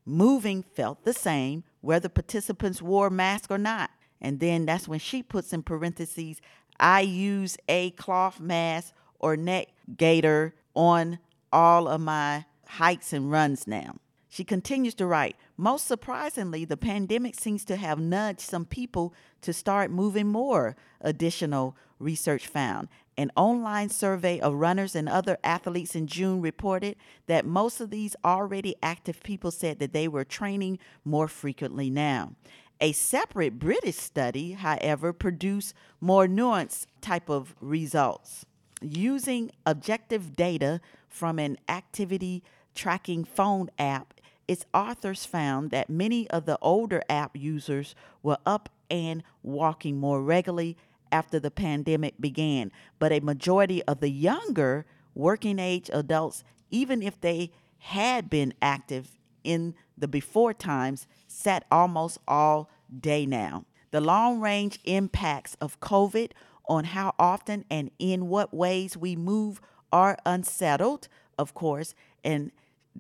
Moving 0.06 0.64
felt 0.64 1.04
the 1.04 1.14
same 1.14 1.64
whether 1.86 2.10
participants 2.10 2.82
wore 2.82 3.10
masks 3.10 3.48
or 3.52 3.60
not. 3.60 3.92
And 4.20 4.40
then 4.40 4.66
that's 4.66 4.88
when 4.88 5.00
she 5.00 5.22
puts 5.22 5.54
in 5.54 5.62
parentheses, 5.62 6.42
I 6.80 7.02
use 7.02 7.58
a 7.70 7.92
cloth 7.92 8.40
mask 8.40 8.94
or 9.20 9.38
neck 9.38 9.68
gaiter 9.96 10.56
on 10.74 11.20
all 11.54 11.88
of 11.88 12.02
my 12.02 12.46
hikes 12.68 13.14
and 13.14 13.32
runs 13.32 13.68
now. 13.68 13.96
She 14.28 14.44
continues 14.44 14.96
to 14.96 15.06
write 15.06 15.38
Most 15.58 15.86
surprisingly, 15.86 16.66
the 16.66 16.76
pandemic 16.76 17.36
seems 17.36 17.64
to 17.66 17.76
have 17.76 18.00
nudged 18.00 18.42
some 18.42 18.66
people 18.66 19.14
to 19.42 19.54
start 19.54 19.92
moving 19.92 20.28
more, 20.28 20.76
additional 21.02 21.78
research 22.00 22.48
found. 22.48 22.90
An 23.18 23.32
online 23.38 23.90
survey 23.90 24.40
of 24.42 24.56
runners 24.56 24.94
and 24.94 25.08
other 25.08 25.38
athletes 25.44 25.96
in 25.96 26.06
June 26.06 26.42
reported 26.42 26.98
that 27.28 27.46
most 27.46 27.80
of 27.80 27.90
these 27.90 28.16
already 28.26 28.76
active 28.84 29.24
people 29.24 29.52
said 29.52 29.80
that 29.80 29.94
they 29.94 30.08
were 30.08 30.26
training 30.26 30.80
more 31.06 31.30
frequently 31.30 31.90
now. 31.90 32.34
A 32.82 32.92
separate 32.92 33.58
British 33.58 33.96
study, 33.96 34.52
however, 34.52 35.14
produced 35.14 35.74
more 36.02 36.28
nuanced 36.28 36.88
type 37.00 37.30
of 37.30 37.56
results. 37.62 38.46
Using 38.82 39.50
objective 39.66 40.36
data 40.36 40.82
from 41.08 41.40
an 41.40 41.58
activity 41.70 42.44
tracking 42.76 43.24
phone 43.24 43.70
app, 43.80 44.14
its 44.46 44.66
authors 44.74 45.26
found 45.26 45.72
that 45.72 45.90
many 45.90 46.30
of 46.30 46.46
the 46.46 46.60
older 46.62 47.02
app 47.08 47.38
users 47.38 47.96
were 48.22 48.38
up 48.46 48.70
and 48.90 49.24
walking 49.42 49.98
more 49.98 50.22
regularly 50.22 50.78
after 51.12 51.40
the 51.40 51.52
pandemic 51.52 52.20
began, 52.20 52.72
but 53.00 53.12
a 53.12 53.20
majority 53.20 53.84
of 53.84 54.00
the 54.00 54.10
younger 54.10 54.86
working 55.14 55.60
age 55.60 55.90
adults, 55.94 56.44
even 56.70 57.02
if 57.02 57.20
they 57.22 57.52
had 57.78 58.30
been 58.30 58.54
active 58.62 59.18
in 59.44 59.76
the 59.98 60.08
before 60.08 60.54
times, 60.54 61.08
sat 61.28 61.66
almost 61.72 62.18
all 62.28 62.70
day 63.00 63.26
now. 63.26 63.66
The 63.92 64.02
long 64.02 64.42
range 64.42 64.80
impacts 64.84 65.56
of 65.62 65.80
COVID 65.80 66.32
on 66.68 66.86
how 66.86 67.14
often 67.20 67.64
and 67.70 67.92
in 68.00 68.28
what 68.28 68.54
ways 68.54 68.98
we 68.98 69.16
move 69.16 69.62
are 69.92 70.18
unsettled, 70.26 71.08
of 71.38 71.54
course, 71.54 71.94
and 72.24 72.52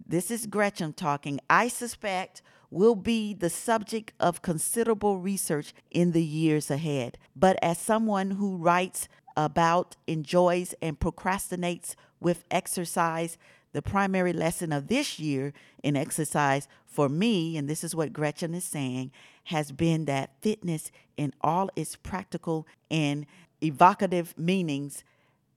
this 0.08 0.30
is 0.30 0.46
Gretchen 0.46 0.94
talking. 0.94 1.40
I 1.50 1.68
suspect 1.68 2.42
will 2.76 2.96
be 2.96 3.34
the 3.34 3.50
subject 3.50 4.12
of 4.20 4.42
considerable 4.42 5.18
research 5.18 5.74
in 5.92 6.12
the 6.12 6.24
years 6.24 6.70
ahead. 6.70 7.18
But 7.34 7.58
as 7.62 7.78
someone 7.78 8.32
who 8.32 8.58
writes 8.58 9.08
about, 9.38 9.96
enjoys, 10.08 10.76
and 10.82 11.00
procrastinates 11.00 11.96
with 12.20 12.44
exercise, 12.52 13.38
the 13.72 13.82
primary 13.82 14.34
lesson 14.34 14.74
of 14.74 14.90
this 14.90 15.20
year 15.20 15.54
in 15.84 15.96
exercise 15.96 16.68
for 16.86 17.08
me, 17.08 17.56
and 17.56 17.70
this 17.70 17.82
is 17.82 17.96
what 17.96 18.12
Gretchen 18.12 18.54
is 18.54 18.66
saying, 18.66 19.12
has 19.46 19.72
been 19.72 20.04
that 20.06 20.32
fitness 20.42 20.92
in 21.16 21.32
all 21.40 21.70
its 21.78 21.96
practical 21.96 22.68
and 22.92 23.26
evocative 23.64 24.38
meanings 24.38 25.06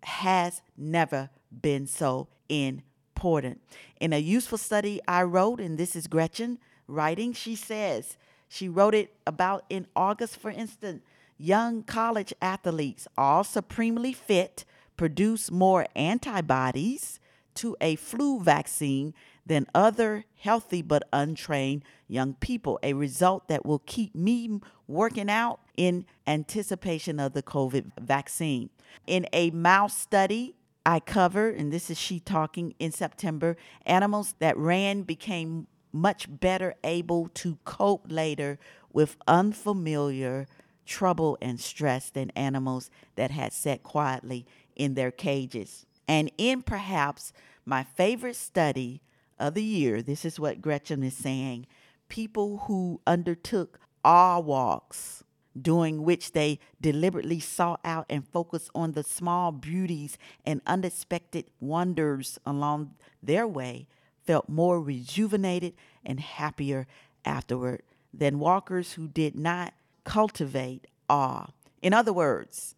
has 0.05 0.62
never 0.77 1.31
been 1.51 1.89
so 1.89 2.29
important. 2.49 3.61
In 4.01 4.12
a 4.12 4.19
useful 4.19 4.59
study 4.59 5.01
I 5.09 5.25
wrote, 5.25 5.59
and 5.59 5.79
this 5.79 5.97
is 5.97 6.07
Gretchen 6.07 6.59
writing, 6.89 7.32
she 7.32 7.55
says, 7.55 8.16
she 8.49 8.68
wrote 8.68 8.95
it 8.95 9.14
about 9.26 9.64
in 9.68 9.86
August, 9.95 10.39
for 10.39 10.51
instance, 10.51 11.03
young 11.36 11.82
college 11.82 12.32
athletes, 12.43 13.07
all 13.16 13.45
supremely 13.45 14.12
fit, 14.12 14.64
produce 14.97 15.51
more 15.51 15.86
antibodies 15.95 17.20
to 17.55 17.76
a 17.80 17.97
flu 17.97 18.41
vaccine 18.41 19.14
than 19.47 19.66
other 19.74 20.24
healthy 20.41 20.82
but 20.82 21.03
untrained 21.12 21.82
young 22.07 22.34
people, 22.34 22.78
a 22.82 22.93
result 22.93 23.49
that 23.49 23.64
will 23.64 23.80
keep 23.80 24.14
me 24.14 24.61
working 24.86 25.30
out 25.30 25.61
in 25.76 26.05
anticipation 26.26 27.20
of 27.20 27.32
the 27.32 27.43
COVID 27.43 27.93
vaccine. 28.01 28.70
In 29.07 29.26
a 29.32 29.51
mouse 29.51 29.97
study, 29.97 30.55
I 30.86 31.01
covered, 31.01 31.57
and 31.57 31.72
this 31.72 31.91
is 31.91 31.99
she 31.99 32.18
talking 32.18 32.74
in 32.78 32.93
September, 32.93 33.57
animals 33.84 34.34
that 34.39 34.57
ran 34.57 35.03
became 35.03 35.66
much 35.93 36.26
better 36.28 36.74
able 36.84 37.28
to 37.34 37.59
cope 37.64 38.07
later 38.09 38.59
with 38.93 39.16
unfamiliar 39.26 40.47
trouble 40.86 41.36
and 41.43 41.61
stress 41.61 42.11
than 42.11 42.30
animals 42.30 42.91
that 43.16 43.30
had 43.30 43.53
sat 43.53 43.82
quietly 43.82 44.47
in 44.74 44.95
their 44.95 45.11
cages. 45.11 45.84
And 46.07 46.30
in 46.39 46.62
perhaps 46.62 47.32
my 47.66 47.84
favorite 47.84 48.36
study 48.36 49.03
of 49.39 49.55
the 49.55 49.62
year, 49.62 50.01
this 50.03 50.24
is 50.24 50.41
what 50.41 50.62
Gretchen 50.62 51.03
is 51.03 51.16
saying 51.16 51.66
people 52.09 52.59
who 52.66 53.01
undertook 53.07 53.78
awe 54.03 54.39
walks, 54.41 55.22
during 55.61 56.03
which 56.03 56.32
they 56.32 56.59
deliberately 56.80 57.41
sought 57.41 57.80
out 57.84 58.07
and 58.09 58.26
focused 58.26 58.70
on 58.74 58.93
the 58.93 59.03
small 59.03 59.53
beauties 59.53 60.16
and 60.47 60.62
unexpected 60.66 61.45
wonders 61.61 62.39
along 62.47 62.95
their 63.22 63.47
way, 63.47 63.86
felt 64.29 64.47
more 64.47 64.79
rejuvenated 64.79 65.72
and 66.05 66.20
happier 66.20 66.87
afterward 67.24 67.83
than 68.12 68.39
walkers 68.39 68.93
who 68.93 69.09
did 69.09 69.35
not 69.35 69.72
cultivate 70.05 70.87
awe. 71.09 71.47
In 71.81 71.95
other 71.95 72.12
words, 72.12 72.74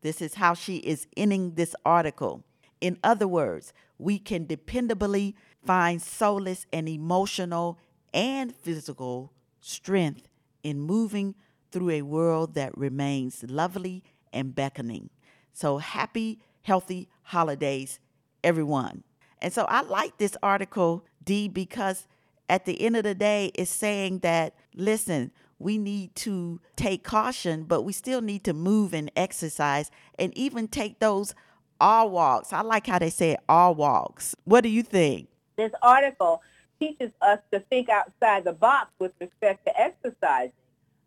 this 0.00 0.20
is 0.20 0.34
how 0.34 0.54
she 0.54 0.78
is 0.78 1.06
ending 1.16 1.54
this 1.54 1.76
article. 1.84 2.42
In 2.80 2.98
other 3.04 3.28
words, 3.28 3.72
we 3.96 4.18
can 4.18 4.44
dependably 4.44 5.34
find 5.64 6.02
solace 6.02 6.66
and 6.72 6.88
emotional 6.88 7.78
and 8.12 8.52
physical 8.56 9.32
strength 9.60 10.26
in 10.64 10.80
moving 10.80 11.36
through 11.70 11.90
a 11.90 12.02
world 12.02 12.54
that 12.54 12.76
remains 12.76 13.44
lovely 13.46 14.02
and 14.32 14.52
beckoning. 14.52 15.10
So 15.52 15.78
happy, 15.78 16.40
healthy 16.62 17.08
holidays, 17.22 18.00
everyone. 18.42 19.04
And 19.40 19.52
so 19.52 19.64
I 19.68 19.82
like 19.82 20.18
this 20.18 20.36
article, 20.42 21.04
D, 21.24 21.48
because 21.48 22.06
at 22.48 22.64
the 22.64 22.80
end 22.80 22.96
of 22.96 23.04
the 23.04 23.14
day, 23.14 23.50
it's 23.54 23.70
saying 23.70 24.20
that, 24.20 24.54
listen, 24.74 25.30
we 25.58 25.76
need 25.78 26.14
to 26.16 26.60
take 26.76 27.02
caution, 27.04 27.64
but 27.64 27.82
we 27.82 27.92
still 27.92 28.20
need 28.20 28.44
to 28.44 28.52
move 28.52 28.94
and 28.94 29.10
exercise 29.16 29.90
and 30.18 30.36
even 30.36 30.68
take 30.68 31.00
those 31.00 31.34
awe 31.80 32.04
walks. 32.04 32.52
I 32.52 32.62
like 32.62 32.86
how 32.86 32.98
they 32.98 33.10
say 33.10 33.32
it, 33.32 33.40
awe 33.48 33.70
walks. 33.70 34.34
What 34.44 34.62
do 34.62 34.68
you 34.68 34.82
think? 34.82 35.28
This 35.56 35.72
article 35.82 36.42
teaches 36.78 37.10
us 37.20 37.40
to 37.52 37.60
think 37.60 37.88
outside 37.88 38.44
the 38.44 38.52
box 38.52 38.90
with 38.98 39.12
respect 39.20 39.66
to 39.66 39.80
exercise. 39.80 40.50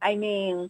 I 0.02 0.16
mean, 0.16 0.70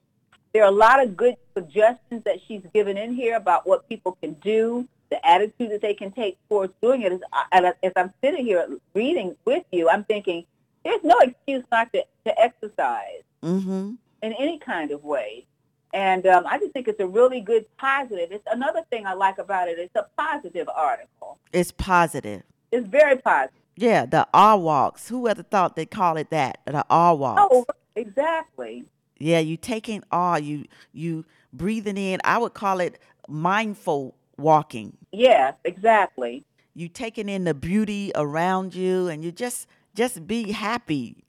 there 0.54 0.64
are 0.64 0.70
a 0.70 0.76
lot 0.76 1.02
of 1.02 1.18
good 1.18 1.38
suggestions 1.56 2.24
that 2.26 2.40
she's 2.48 2.62
given 2.74 2.98
in 2.98 3.14
here 3.14 3.36
about 3.36 3.68
what 3.68 3.88
people 3.90 4.18
can 4.22 4.34
do, 4.34 4.88
the 5.12 5.24
attitude 5.28 5.70
that 5.72 5.82
they 5.82 5.94
can 5.94 6.12
take 6.12 6.38
towards 6.50 6.74
doing 6.82 7.04
it 7.04 7.12
is, 7.12 7.20
As, 7.52 7.74
I'm 7.96 8.12
sitting 8.24 8.44
here 8.46 8.68
reading 8.96 9.36
with 9.46 9.64
you, 9.72 9.90
I'm 9.90 10.04
thinking, 10.06 10.46
there's 10.84 11.04
no 11.04 11.20
excuse 11.20 11.64
not 11.72 11.94
to, 11.94 12.04
to 12.26 12.42
exercise 12.42 13.22
Mm-hmm. 13.44 13.94
in 14.22 14.34
any 14.34 14.60
kind 14.60 14.92
of 14.92 15.04
way. 15.04 15.48
And 15.96 16.26
um, 16.28 16.46
I 16.48 16.60
just 16.60 16.74
think 16.74 16.88
it's 16.88 17.00
a 17.00 17.08
really 17.08 17.42
good 17.42 17.66
positive. 17.78 18.32
It's 18.32 18.46
another 18.52 18.82
thing 18.92 19.06
I 19.08 19.14
like 19.14 19.40
about 19.40 19.68
it. 19.68 19.80
It's 19.80 19.96
a 19.96 20.06
positive 20.16 20.70
article. 20.74 21.40
It's 21.52 21.72
positive. 21.72 22.44
It's 22.72 22.88
very 22.88 23.18
positive. 23.18 23.58
Yeah, 23.76 24.06
the 24.06 24.28
awe 24.34 24.56
walks. 24.58 25.10
Who 25.10 25.28
ever 25.28 25.42
thought 25.44 25.76
they'd 25.76 25.90
call 25.90 26.18
it 26.18 26.30
that? 26.30 26.60
The 26.66 26.86
awe 26.90 27.14
walks. 27.14 27.42
Oh, 27.52 27.66
exactly. 27.96 28.86
Yeah, 29.18 29.40
you 29.40 29.58
taking 29.58 30.04
all 30.12 30.38
you 30.40 30.66
you 30.94 31.26
breathing 31.52 31.98
in. 31.98 32.20
I 32.24 32.38
would 32.38 32.54
call 32.54 32.80
it 32.80 33.00
mindful 33.28 34.16
walking. 34.38 34.98
Yes, 35.12 35.56
exactly. 35.64 36.44
You 36.74 36.88
taking 36.88 37.30
in 37.30 37.44
the 37.44 37.54
beauty 37.54 38.12
around 38.16 38.74
you, 38.74 39.08
and 39.08 39.24
you 39.24 39.32
just 39.32 39.68
just 39.94 40.26
be 40.26 40.52
happy. 40.52 41.26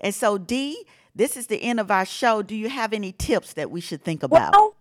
And 0.00 0.14
so, 0.14 0.38
D, 0.38 0.84
this 1.14 1.36
is 1.36 1.46
the 1.46 1.62
end 1.62 1.80
of 1.80 1.90
our 1.90 2.04
show. 2.04 2.42
Do 2.42 2.54
you 2.54 2.68
have 2.68 2.92
any 2.92 3.12
tips 3.12 3.54
that 3.54 3.70
we 3.70 3.80
should 3.80 4.02
think 4.02 4.22
about? 4.22 4.52
Well, 4.52 4.74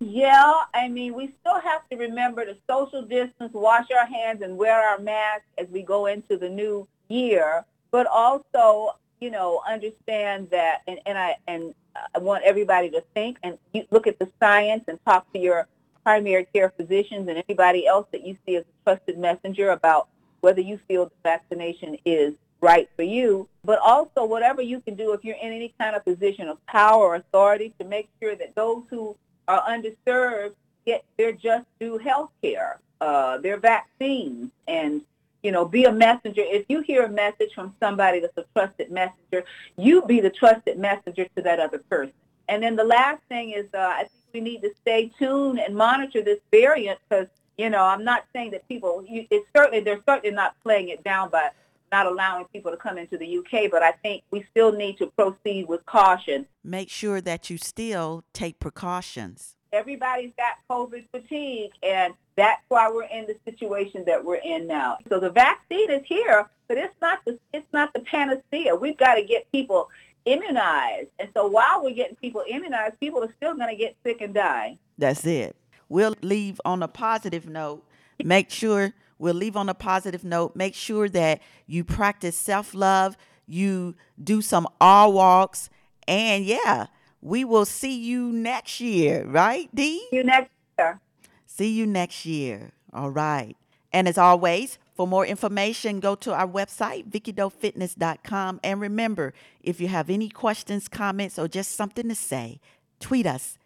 yeah, 0.00 0.62
I 0.74 0.88
mean, 0.88 1.14
we 1.14 1.34
still 1.40 1.60
have 1.60 1.88
to 1.90 1.96
remember 1.96 2.44
to 2.44 2.56
social 2.70 3.02
distance, 3.02 3.52
wash 3.52 3.86
our 3.90 4.06
hands, 4.06 4.42
and 4.42 4.56
wear 4.56 4.78
our 4.78 4.98
masks 4.98 5.46
as 5.58 5.66
we 5.68 5.82
go 5.82 6.06
into 6.06 6.36
the 6.36 6.48
new 6.48 6.86
year. 7.08 7.64
But 7.90 8.06
also, 8.06 8.96
you 9.20 9.30
know, 9.30 9.60
understand 9.68 10.50
that, 10.50 10.82
and, 10.86 11.00
and 11.04 11.18
I 11.18 11.36
and 11.48 11.74
uh, 11.96 12.00
I 12.14 12.18
want 12.18 12.44
everybody 12.44 12.90
to 12.90 13.02
think 13.14 13.38
and 13.42 13.58
look 13.90 14.06
at 14.06 14.18
the 14.18 14.30
science 14.38 14.84
and 14.86 14.98
talk 15.04 15.32
to 15.32 15.38
your 15.38 15.66
primary 16.04 16.46
care 16.52 16.72
physicians 16.76 17.28
and 17.28 17.42
anybody 17.48 17.86
else 17.86 18.06
that 18.12 18.26
you 18.26 18.36
see 18.46 18.56
as 18.56 18.64
a 18.64 18.84
trusted 18.84 19.18
messenger 19.18 19.70
about 19.70 20.08
whether 20.40 20.60
you 20.60 20.78
feel 20.88 21.06
the 21.06 21.12
vaccination 21.22 21.96
is 22.04 22.34
right 22.60 22.88
for 22.96 23.02
you, 23.02 23.48
but 23.64 23.78
also 23.78 24.24
whatever 24.24 24.62
you 24.62 24.80
can 24.80 24.94
do 24.94 25.12
if 25.12 25.24
you're 25.24 25.36
in 25.36 25.52
any 25.52 25.74
kind 25.78 25.94
of 25.94 26.04
position 26.04 26.48
of 26.48 26.64
power 26.66 27.04
or 27.04 27.14
authority 27.16 27.72
to 27.78 27.84
make 27.84 28.08
sure 28.20 28.34
that 28.34 28.54
those 28.54 28.82
who 28.90 29.16
are 29.46 29.62
underserved 29.62 30.54
get 30.86 31.04
their 31.16 31.32
just 31.32 31.66
due 31.78 31.98
health 31.98 32.30
care, 32.42 32.80
uh, 33.00 33.38
their 33.38 33.58
vaccines, 33.58 34.50
and 34.66 35.02
you 35.42 35.52
know, 35.52 35.64
be 35.64 35.84
a 35.84 35.92
messenger. 35.92 36.42
If 36.44 36.66
you 36.68 36.80
hear 36.80 37.04
a 37.04 37.08
message 37.08 37.54
from 37.54 37.74
somebody 37.80 38.20
that's 38.20 38.36
a 38.36 38.44
trusted 38.54 38.90
messenger, 38.90 39.44
you 39.76 40.02
be 40.02 40.20
the 40.20 40.30
trusted 40.30 40.78
messenger 40.78 41.26
to 41.36 41.42
that 41.42 41.60
other 41.60 41.78
person. 41.78 42.12
And 42.48 42.62
then 42.62 42.76
the 42.76 42.84
last 42.84 43.22
thing 43.28 43.50
is, 43.52 43.66
uh, 43.74 43.78
I 43.78 43.98
think 44.00 44.12
we 44.32 44.40
need 44.40 44.62
to 44.62 44.70
stay 44.80 45.10
tuned 45.18 45.58
and 45.60 45.74
monitor 45.74 46.22
this 46.22 46.40
variant 46.50 46.98
because 47.08 47.28
You 47.58 47.70
know, 47.70 47.82
I'm 47.82 48.04
not 48.04 48.24
saying 48.32 48.52
that 48.52 48.66
people. 48.68 49.04
You, 49.08 49.26
it's 49.30 49.46
certainly 49.54 49.80
they're 49.80 50.02
certainly 50.08 50.34
not 50.34 50.54
playing 50.62 50.88
it 50.90 51.02
down 51.02 51.28
by 51.30 51.50
not 51.90 52.06
allowing 52.06 52.44
people 52.46 52.70
to 52.70 52.76
come 52.76 52.98
into 52.98 53.16
the 53.18 53.38
UK, 53.38 53.70
but 53.70 53.82
I 53.82 53.92
think 53.92 54.22
we 54.30 54.44
still 54.50 54.72
need 54.72 54.98
to 54.98 55.06
proceed 55.08 55.66
with 55.68 55.84
caution. 55.86 56.46
Make 56.62 56.90
sure 56.90 57.20
that 57.22 57.50
you 57.50 57.56
still 57.58 58.24
take 58.32 58.60
precautions. 58.60 59.56
Everybody's 59.72 60.32
got 60.36 60.54
COVID 60.70 61.04
fatigue, 61.10 61.72
and 61.82 62.14
that's 62.36 62.62
why 62.68 62.90
we're 62.90 63.04
in 63.04 63.26
the 63.26 63.36
situation 63.44 64.04
that 64.06 64.24
we're 64.24 64.36
in 64.36 64.66
now. 64.66 64.98
So 65.08 65.18
the 65.18 65.30
vaccine 65.30 65.90
is 65.90 66.02
here, 66.06 66.48
but 66.68 66.78
it's 66.78 66.94
not 67.02 67.18
the 67.26 67.38
it's 67.52 67.70
not 67.72 67.92
the 67.92 68.00
panacea. 68.00 68.74
We've 68.76 68.96
got 68.96 69.14
to 69.16 69.22
get 69.24 69.50
people 69.50 69.90
immunized, 70.32 71.08
and 71.18 71.28
so 71.34 71.46
while 71.46 71.82
we're 71.82 71.94
getting 71.94 72.16
people 72.16 72.42
immunized, 72.48 72.98
people 73.00 73.22
are 73.22 73.32
still 73.36 73.54
going 73.56 73.68
to 73.68 73.76
get 73.76 73.96
sick 74.04 74.20
and 74.20 74.34
die. 74.34 74.78
That's 74.98 75.24
it. 75.26 75.56
We'll 75.88 76.14
leave 76.22 76.60
on 76.64 76.82
a 76.82 76.88
positive 76.88 77.48
note. 77.48 77.84
Make 78.22 78.50
sure 78.50 78.92
we'll 79.18 79.34
leave 79.34 79.56
on 79.56 79.68
a 79.68 79.74
positive 79.74 80.24
note. 80.24 80.54
Make 80.54 80.74
sure 80.74 81.08
that 81.08 81.40
you 81.66 81.84
practice 81.84 82.36
self 82.36 82.74
love, 82.74 83.16
you 83.46 83.94
do 84.22 84.42
some 84.42 84.68
R 84.80 85.10
walks, 85.10 85.70
and 86.06 86.44
yeah, 86.44 86.86
we 87.20 87.44
will 87.44 87.64
see 87.64 87.98
you 87.98 88.30
next 88.32 88.80
year, 88.80 89.24
right, 89.26 89.68
Dee? 89.74 90.06
See 90.10 90.16
you 90.16 90.24
next 90.24 90.50
year. 90.78 91.00
See 91.46 91.70
you 91.70 91.86
next 91.86 92.26
year. 92.26 92.72
All 92.92 93.10
right. 93.10 93.56
And 93.92 94.06
as 94.06 94.18
always, 94.18 94.78
for 94.98 95.06
more 95.06 95.24
information, 95.24 96.00
go 96.00 96.16
to 96.16 96.34
our 96.34 96.48
website, 96.48 97.08
VickiDoeFitness.com. 97.08 98.58
And 98.64 98.80
remember, 98.80 99.32
if 99.62 99.80
you 99.80 99.86
have 99.86 100.10
any 100.10 100.28
questions, 100.28 100.88
comments, 100.88 101.38
or 101.38 101.46
just 101.46 101.76
something 101.76 102.08
to 102.08 102.16
say, 102.16 102.58
tweet 102.98 103.24
us, 103.24 103.58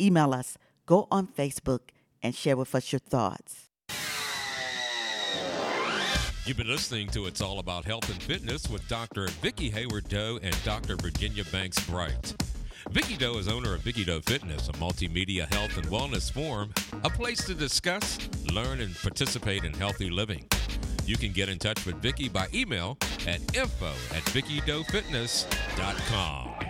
email 0.00 0.34
us, 0.34 0.58
go 0.86 1.06
on 1.08 1.28
Facebook, 1.28 1.90
and 2.24 2.34
share 2.34 2.56
with 2.56 2.74
us 2.74 2.92
your 2.92 2.98
thoughts. 2.98 3.68
You've 6.44 6.56
been 6.56 6.66
listening 6.66 7.06
to 7.10 7.26
It's 7.26 7.40
All 7.40 7.60
About 7.60 7.84
Health 7.84 8.10
and 8.10 8.20
Fitness 8.20 8.68
with 8.68 8.86
Dr. 8.88 9.28
Vicki 9.40 9.70
Haywood 9.70 10.08
Doe 10.08 10.40
and 10.42 10.56
Dr. 10.64 10.96
Virginia 10.96 11.44
Banks 11.52 11.78
Bright. 11.86 12.34
Vicki 12.90 13.16
Doe 13.16 13.38
is 13.38 13.46
owner 13.46 13.74
of 13.74 13.82
Vicki 13.82 14.04
Doe 14.04 14.22
Fitness, 14.22 14.68
a 14.68 14.72
multimedia 14.72 15.46
health 15.54 15.76
and 15.76 15.86
wellness 15.86 16.32
forum, 16.32 16.72
a 17.04 17.10
place 17.10 17.46
to 17.46 17.54
discuss, 17.54 18.18
learn, 18.52 18.80
and 18.80 18.92
participate 18.96 19.62
in 19.62 19.72
healthy 19.74 20.10
living. 20.10 20.44
You 21.10 21.16
can 21.16 21.32
get 21.32 21.48
in 21.48 21.58
touch 21.58 21.84
with 21.86 21.96
Vicki 21.96 22.28
by 22.28 22.46
email 22.54 22.96
at 23.26 23.40
info 23.56 23.90
at 24.14 24.22
VickiDoeFitness.com. 24.30 26.69